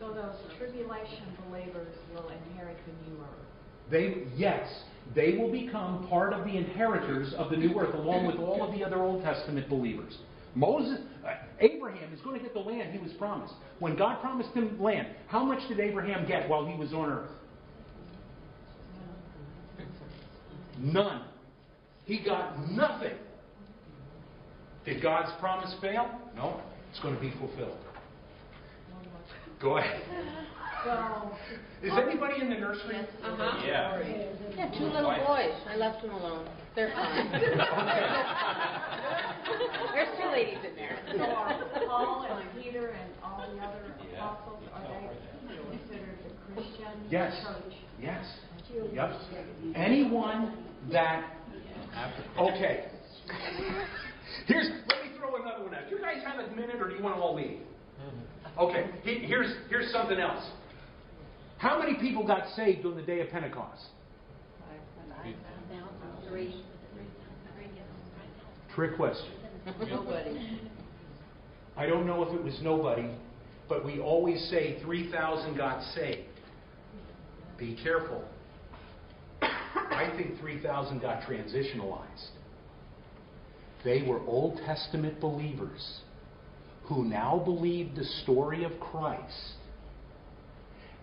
So 0.00 0.12
those 0.12 0.58
tribulation 0.58 1.36
believers 1.48 1.94
will 2.14 2.28
inherit 2.28 2.78
the 2.86 3.10
new 3.10 3.20
earth. 3.22 3.46
They, 3.90 4.26
yes, 4.34 4.84
they 5.14 5.36
will 5.36 5.52
become 5.52 6.08
part 6.08 6.32
of 6.32 6.44
the 6.44 6.56
inheritors 6.56 7.34
of 7.34 7.50
the 7.50 7.56
new 7.56 7.78
earth, 7.78 7.94
along 7.94 8.26
with 8.26 8.36
all 8.36 8.62
of 8.62 8.72
the 8.74 8.82
other 8.82 9.02
Old 9.02 9.22
Testament 9.22 9.68
believers. 9.68 10.18
Moses, 10.54 11.00
uh, 11.24 11.34
Abraham 11.60 12.12
is 12.12 12.20
going 12.22 12.36
to 12.38 12.42
get 12.42 12.54
the 12.54 12.60
land 12.60 12.92
he 12.92 12.98
was 12.98 13.12
promised. 13.14 13.54
When 13.78 13.96
God 13.96 14.20
promised 14.20 14.50
him 14.50 14.80
land, 14.80 15.08
how 15.26 15.44
much 15.44 15.66
did 15.68 15.80
Abraham 15.80 16.26
get 16.26 16.48
while 16.48 16.64
he 16.64 16.76
was 16.76 16.92
on 16.92 17.10
earth? 17.10 17.30
None. 20.78 21.22
He 22.06 22.18
got 22.18 22.68
nothing. 22.70 23.12
Did 24.84 25.02
God's 25.02 25.30
promise 25.40 25.74
fail? 25.80 26.10
No. 26.36 26.60
It's 26.90 27.00
going 27.00 27.14
to 27.14 27.20
be 27.20 27.32
fulfilled. 27.38 27.78
Go 29.60 29.78
ahead. 29.78 30.02
Is 31.82 31.92
anybody 31.96 32.40
in 32.42 32.50
the 32.50 32.56
nursery? 32.56 32.96
Uh-huh. 33.22 33.62
Yeah. 33.64 34.02
Yeah, 34.56 34.70
two 34.76 34.84
little 34.86 35.14
boys. 35.26 35.54
I 35.68 35.76
left 35.76 36.02
them 36.02 36.10
alone. 36.12 36.48
They're 36.74 36.90
fine. 36.94 37.30
There's 39.94 40.08
two 40.20 40.28
ladies 40.30 40.58
in 40.68 40.74
there. 40.74 40.98
so 41.16 41.22
are 41.22 41.60
Paul 41.86 42.26
and 42.28 42.62
Peter 42.62 42.88
and 42.88 43.10
all 43.22 43.38
the 43.54 43.60
other 43.62 43.94
apostles, 44.16 44.62
are 44.74 44.82
they 44.82 45.78
considered 45.78 46.18
the 46.24 46.54
Christian 46.54 46.92
Yes. 47.10 47.32
church? 47.46 47.74
Yes. 48.00 48.24
Yep. 48.94 49.10
Anyone 49.76 50.56
that. 50.90 51.24
Okay. 52.38 52.86
Here's. 54.46 54.68
Let 54.88 55.04
me 55.04 55.18
throw 55.18 55.36
another 55.36 55.64
one 55.64 55.74
out. 55.74 55.90
You 55.90 55.98
guys 55.98 56.22
have 56.24 56.38
a 56.38 56.50
minute, 56.54 56.76
or 56.80 56.88
do 56.88 56.94
you 56.96 57.02
want 57.02 57.16
to 57.16 57.22
all 57.22 57.34
leave? 57.34 57.60
Okay. 58.58 58.86
Here's 59.02 59.54
here's 59.68 59.90
something 59.92 60.18
else. 60.18 60.44
How 61.58 61.78
many 61.78 61.94
people 61.94 62.26
got 62.26 62.48
saved 62.56 62.84
on 62.84 62.96
the 62.96 63.02
day 63.02 63.20
of 63.20 63.30
Pentecost? 63.30 63.82
Three. 66.28 66.62
Trick 68.74 68.96
question. 68.96 69.32
Nobody. 69.88 70.58
I 71.76 71.86
don't 71.86 72.06
know 72.06 72.22
if 72.24 72.34
it 72.34 72.42
was 72.42 72.58
nobody, 72.62 73.08
but 73.68 73.84
we 73.84 74.00
always 74.00 74.42
say 74.50 74.80
3,000 74.82 75.56
got 75.56 75.82
saved. 75.94 76.28
Be 77.58 77.78
careful. 77.82 78.24
I 79.40 80.12
think 80.16 80.40
3,000 80.40 81.00
got 81.00 81.22
transitionalized. 81.22 82.28
They 83.84 84.02
were 84.02 84.20
Old 84.26 84.58
Testament 84.64 85.20
believers 85.20 86.00
who 86.84 87.04
now 87.04 87.40
believed 87.44 87.96
the 87.96 88.04
story 88.22 88.64
of 88.64 88.78
Christ. 88.80 89.54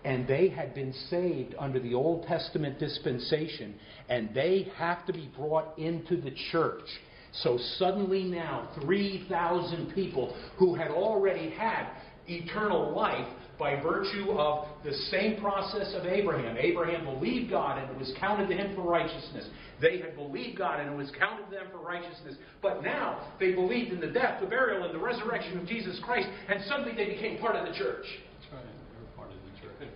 And 0.04 0.26
they 0.26 0.48
had 0.48 0.74
been 0.74 0.94
saved 1.10 1.54
under 1.58 1.78
the 1.78 1.94
Old 1.94 2.26
Testament 2.26 2.78
dispensation, 2.78 3.74
and 4.08 4.30
they 4.34 4.68
have 4.76 5.04
to 5.06 5.12
be 5.12 5.30
brought 5.36 5.78
into 5.78 6.16
the 6.16 6.30
church. 6.52 6.88
So 7.32 7.58
suddenly 7.78 8.24
now, 8.24 8.70
3,000 8.80 9.94
people 9.94 10.34
who 10.56 10.74
had 10.74 10.90
already 10.90 11.50
had 11.50 11.86
eternal 12.26 12.92
life 12.94 13.28
by 13.60 13.80
virtue 13.80 14.32
of 14.32 14.66
the 14.82 14.92
same 15.12 15.38
process 15.40 15.94
of 15.94 16.06
Abraham. 16.06 16.56
Abraham 16.58 17.04
believed 17.04 17.50
God 17.50 17.78
and 17.78 17.90
it 17.90 17.98
was 17.98 18.10
counted 18.18 18.48
to 18.48 18.56
him 18.56 18.74
for 18.74 18.82
righteousness. 18.82 19.46
They 19.80 19.98
had 19.98 20.16
believed 20.16 20.58
God 20.58 20.80
and 20.80 20.90
it 20.90 20.96
was 20.96 21.12
counted 21.18 21.44
to 21.44 21.50
them 21.50 21.66
for 21.70 21.78
righteousness. 21.78 22.36
But 22.62 22.82
now 22.82 23.32
they 23.38 23.52
believed 23.52 23.92
in 23.92 24.00
the 24.00 24.08
death, 24.08 24.40
the 24.40 24.46
burial, 24.46 24.84
and 24.84 24.94
the 24.94 24.98
resurrection 24.98 25.58
of 25.58 25.66
Jesus 25.66 26.00
Christ, 26.02 26.26
and 26.48 26.64
suddenly 26.64 26.92
they 26.96 27.12
became 27.12 27.38
part 27.38 27.54
of 27.54 27.66
the 27.66 27.78
church. 27.78 28.06
That's 28.40 28.52
right. 28.54 28.64
They're 28.64 29.16
part 29.16 29.28
of 29.28 29.36
the 29.44 29.60
church. 29.60 29.88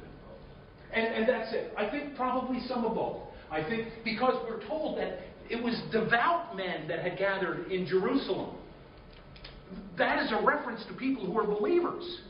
And, 0.92 1.06
and 1.06 1.28
that's 1.28 1.52
it. 1.52 1.72
I 1.76 1.90
think 1.90 2.14
probably 2.14 2.60
some 2.68 2.84
of 2.84 2.94
both. 2.94 3.22
I 3.50 3.62
think 3.62 3.88
because 4.04 4.34
we're 4.48 4.64
told 4.68 4.98
that 4.98 5.20
it 5.50 5.62
was 5.62 5.80
devout 5.90 6.56
men 6.56 6.86
that 6.88 7.00
had 7.00 7.18
gathered 7.18 7.70
in 7.70 7.86
Jerusalem. 7.86 8.56
That 9.98 10.22
is 10.22 10.32
a 10.32 10.44
reference 10.44 10.84
to 10.88 10.94
people 10.94 11.26
who 11.26 11.32
were 11.32 11.44
believers. 11.44 12.20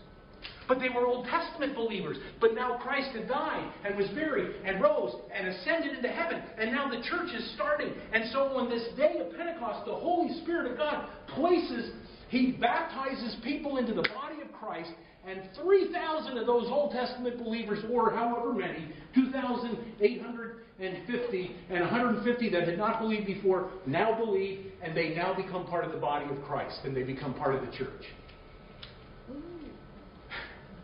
But 0.66 0.80
they 0.80 0.88
were 0.88 1.06
Old 1.06 1.26
Testament 1.26 1.74
believers. 1.74 2.16
But 2.40 2.54
now 2.54 2.78
Christ 2.78 3.10
had 3.14 3.28
died 3.28 3.70
and 3.84 3.96
was 3.96 4.08
buried 4.08 4.56
and 4.64 4.80
rose 4.80 5.14
and 5.34 5.48
ascended 5.48 5.96
into 5.96 6.08
heaven. 6.08 6.42
And 6.58 6.72
now 6.72 6.88
the 6.88 7.02
church 7.02 7.34
is 7.34 7.52
starting. 7.54 7.92
And 8.12 8.24
so 8.32 8.56
on 8.56 8.70
this 8.70 8.88
day 8.96 9.18
of 9.20 9.36
Pentecost, 9.36 9.84
the 9.86 9.94
Holy 9.94 10.32
Spirit 10.42 10.70
of 10.70 10.78
God 10.78 11.08
places, 11.28 11.92
He 12.28 12.52
baptizes 12.52 13.36
people 13.44 13.76
into 13.76 13.92
the 13.94 14.08
body 14.14 14.40
of 14.42 14.50
Christ. 14.52 14.90
And 15.26 15.42
3,000 15.62 16.36
of 16.36 16.46
those 16.46 16.66
Old 16.68 16.92
Testament 16.92 17.42
believers, 17.42 17.82
or 17.90 18.10
however 18.10 18.52
many, 18.52 18.88
2,850 19.14 21.56
and 21.70 21.80
150 21.80 22.50
that 22.50 22.68
had 22.68 22.76
not 22.76 23.00
believed 23.00 23.26
before, 23.26 23.70
now 23.86 24.14
believe, 24.14 24.70
and 24.82 24.94
they 24.94 25.14
now 25.14 25.32
become 25.34 25.64
part 25.66 25.86
of 25.86 25.92
the 25.92 25.98
body 25.98 26.26
of 26.30 26.42
Christ, 26.44 26.80
and 26.84 26.94
they 26.94 27.04
become 27.04 27.32
part 27.32 27.54
of 27.54 27.62
the 27.62 27.68
church. 27.74 28.04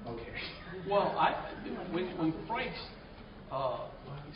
Okay. 0.06 0.40
Well, 0.90 1.14
I, 1.16 1.34
when, 1.92 2.06
when 2.18 2.34
Christ 2.48 2.74
uh, 3.52 3.86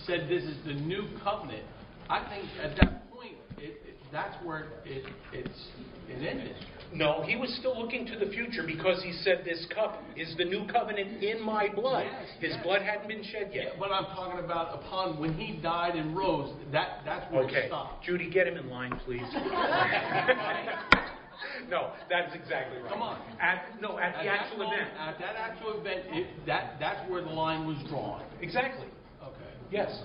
said 0.07 0.29
this 0.29 0.45
is 0.45 0.57
the 0.65 0.75
new 0.75 1.05
covenant, 1.25 1.65
I 2.09 2.21
think 2.29 2.49
at 2.63 2.77
that 2.77 3.11
point, 3.13 3.33
it, 3.59 3.81
it, 3.85 3.97
that's 4.13 4.37
where 4.45 4.69
it, 4.85 5.05
it's, 5.33 5.69
it 6.09 6.25
ended. 6.25 6.55
No, 6.93 7.23
he 7.23 7.35
was 7.35 7.53
still 7.59 7.77
looking 7.77 8.07
to 8.07 8.17
the 8.25 8.31
future 8.31 8.63
because 8.65 9.03
he 9.03 9.11
said 9.25 9.43
this 9.45 9.67
cup 9.75 10.01
is 10.17 10.33
the 10.39 10.45
new 10.45 10.65
covenant 10.69 11.25
in 11.25 11.43
my 11.43 11.69
blood. 11.75 12.07
Yes, 12.07 12.29
His 12.39 12.51
yes. 12.53 12.63
blood 12.63 12.83
hadn't 12.83 13.09
been 13.09 13.25
shed 13.25 13.51
yet. 13.53 13.73
But 13.77 13.91
I'm 13.91 14.05
talking 14.15 14.45
about 14.45 14.79
upon 14.79 15.19
when 15.19 15.35
he 15.35 15.61
died 15.61 15.97
and 15.97 16.17
rose, 16.17 16.55
that, 16.71 17.01
that's 17.05 17.33
where 17.33 17.43
it 17.43 17.47
Okay. 17.47 17.67
stopped. 17.67 18.05
Judy, 18.05 18.31
get 18.31 18.47
him 18.47 18.57
in 18.59 18.71
line, 18.71 18.97
please. 19.05 19.23
no, 21.69 21.93
that's 22.09 22.35
exactly 22.35 22.79
right. 22.81 22.91
Come 22.93 23.03
on. 23.03 23.21
At, 23.41 23.81
no, 23.81 23.99
at 23.99 24.13
the 24.23 24.29
actual 24.29 24.59
moment- 24.59 24.83
event. 24.83 24.99
At 24.99 25.19
that 25.19 25.37
actual 25.37 25.81
event, 25.81 26.01
it, 26.09 26.47
that, 26.47 26.77
that's 26.81 27.09
where 27.11 27.23
the 27.23 27.31
line 27.31 27.67
was 27.67 27.77
drawn. 27.89 28.23
Exactly. 28.41 28.87
Okay. 29.23 29.51
Yes. 29.71 30.03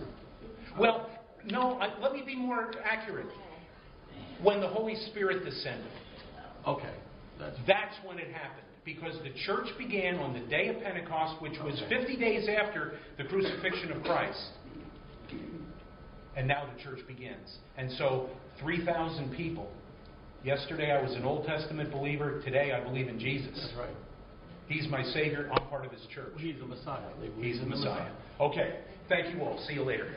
Well, 0.80 1.10
no, 1.46 1.80
I, 1.80 1.98
let 2.00 2.14
me 2.14 2.24
be 2.26 2.36
more 2.36 2.72
accurate. 2.84 3.28
When 4.42 4.62
the 4.62 4.68
Holy 4.68 4.96
Spirit 5.10 5.44
descended, 5.44 5.92
Okay. 6.68 6.94
That's, 7.40 7.56
that's 7.68 7.96
when 8.06 8.20
it 8.20 8.32
happened. 8.34 8.66
Because 8.86 9.16
the 9.24 9.32
church 9.46 9.68
began 9.78 10.16
on 10.16 10.34
the 10.34 10.40
day 10.48 10.68
of 10.68 10.82
Pentecost, 10.82 11.42
which 11.42 11.58
was 11.64 11.82
50 11.90 12.18
days 12.18 12.50
after 12.50 12.94
the 13.18 13.24
crucifixion 13.24 13.92
of 13.92 14.04
Christ. 14.04 14.42
And 16.36 16.48
now 16.48 16.68
the 16.76 16.82
church 16.84 17.00
begins. 17.08 17.58
And 17.78 17.92
so 17.98 18.30
3,000 18.62 19.34
people 19.36 19.70
Yesterday, 20.44 20.92
I 20.92 21.02
was 21.02 21.16
an 21.16 21.26
Old 21.26 21.46
Testament 21.46 21.92
believer. 21.92 22.42
Today, 22.46 22.72
I 22.72 22.82
believe 22.82 23.08
in 23.08 23.20
Jesus. 23.20 23.52
That's 23.54 23.78
right. 23.78 23.96
He's 24.68 24.88
my 24.88 25.04
Savior. 25.04 25.50
I'm 25.52 25.68
part 25.68 25.86
of 25.86 25.92
His 25.92 26.02
church. 26.14 26.34
He's 26.38 26.58
the 26.60 26.66
Messiah. 26.66 27.10
He's 27.42 27.60
the 27.60 27.66
Messiah. 27.66 28.12
Okay. 28.40 28.80
Thank 29.10 29.36
you 29.36 29.42
all. 29.42 29.62
See 29.68 29.74
you 29.74 29.84
later. 29.84 30.08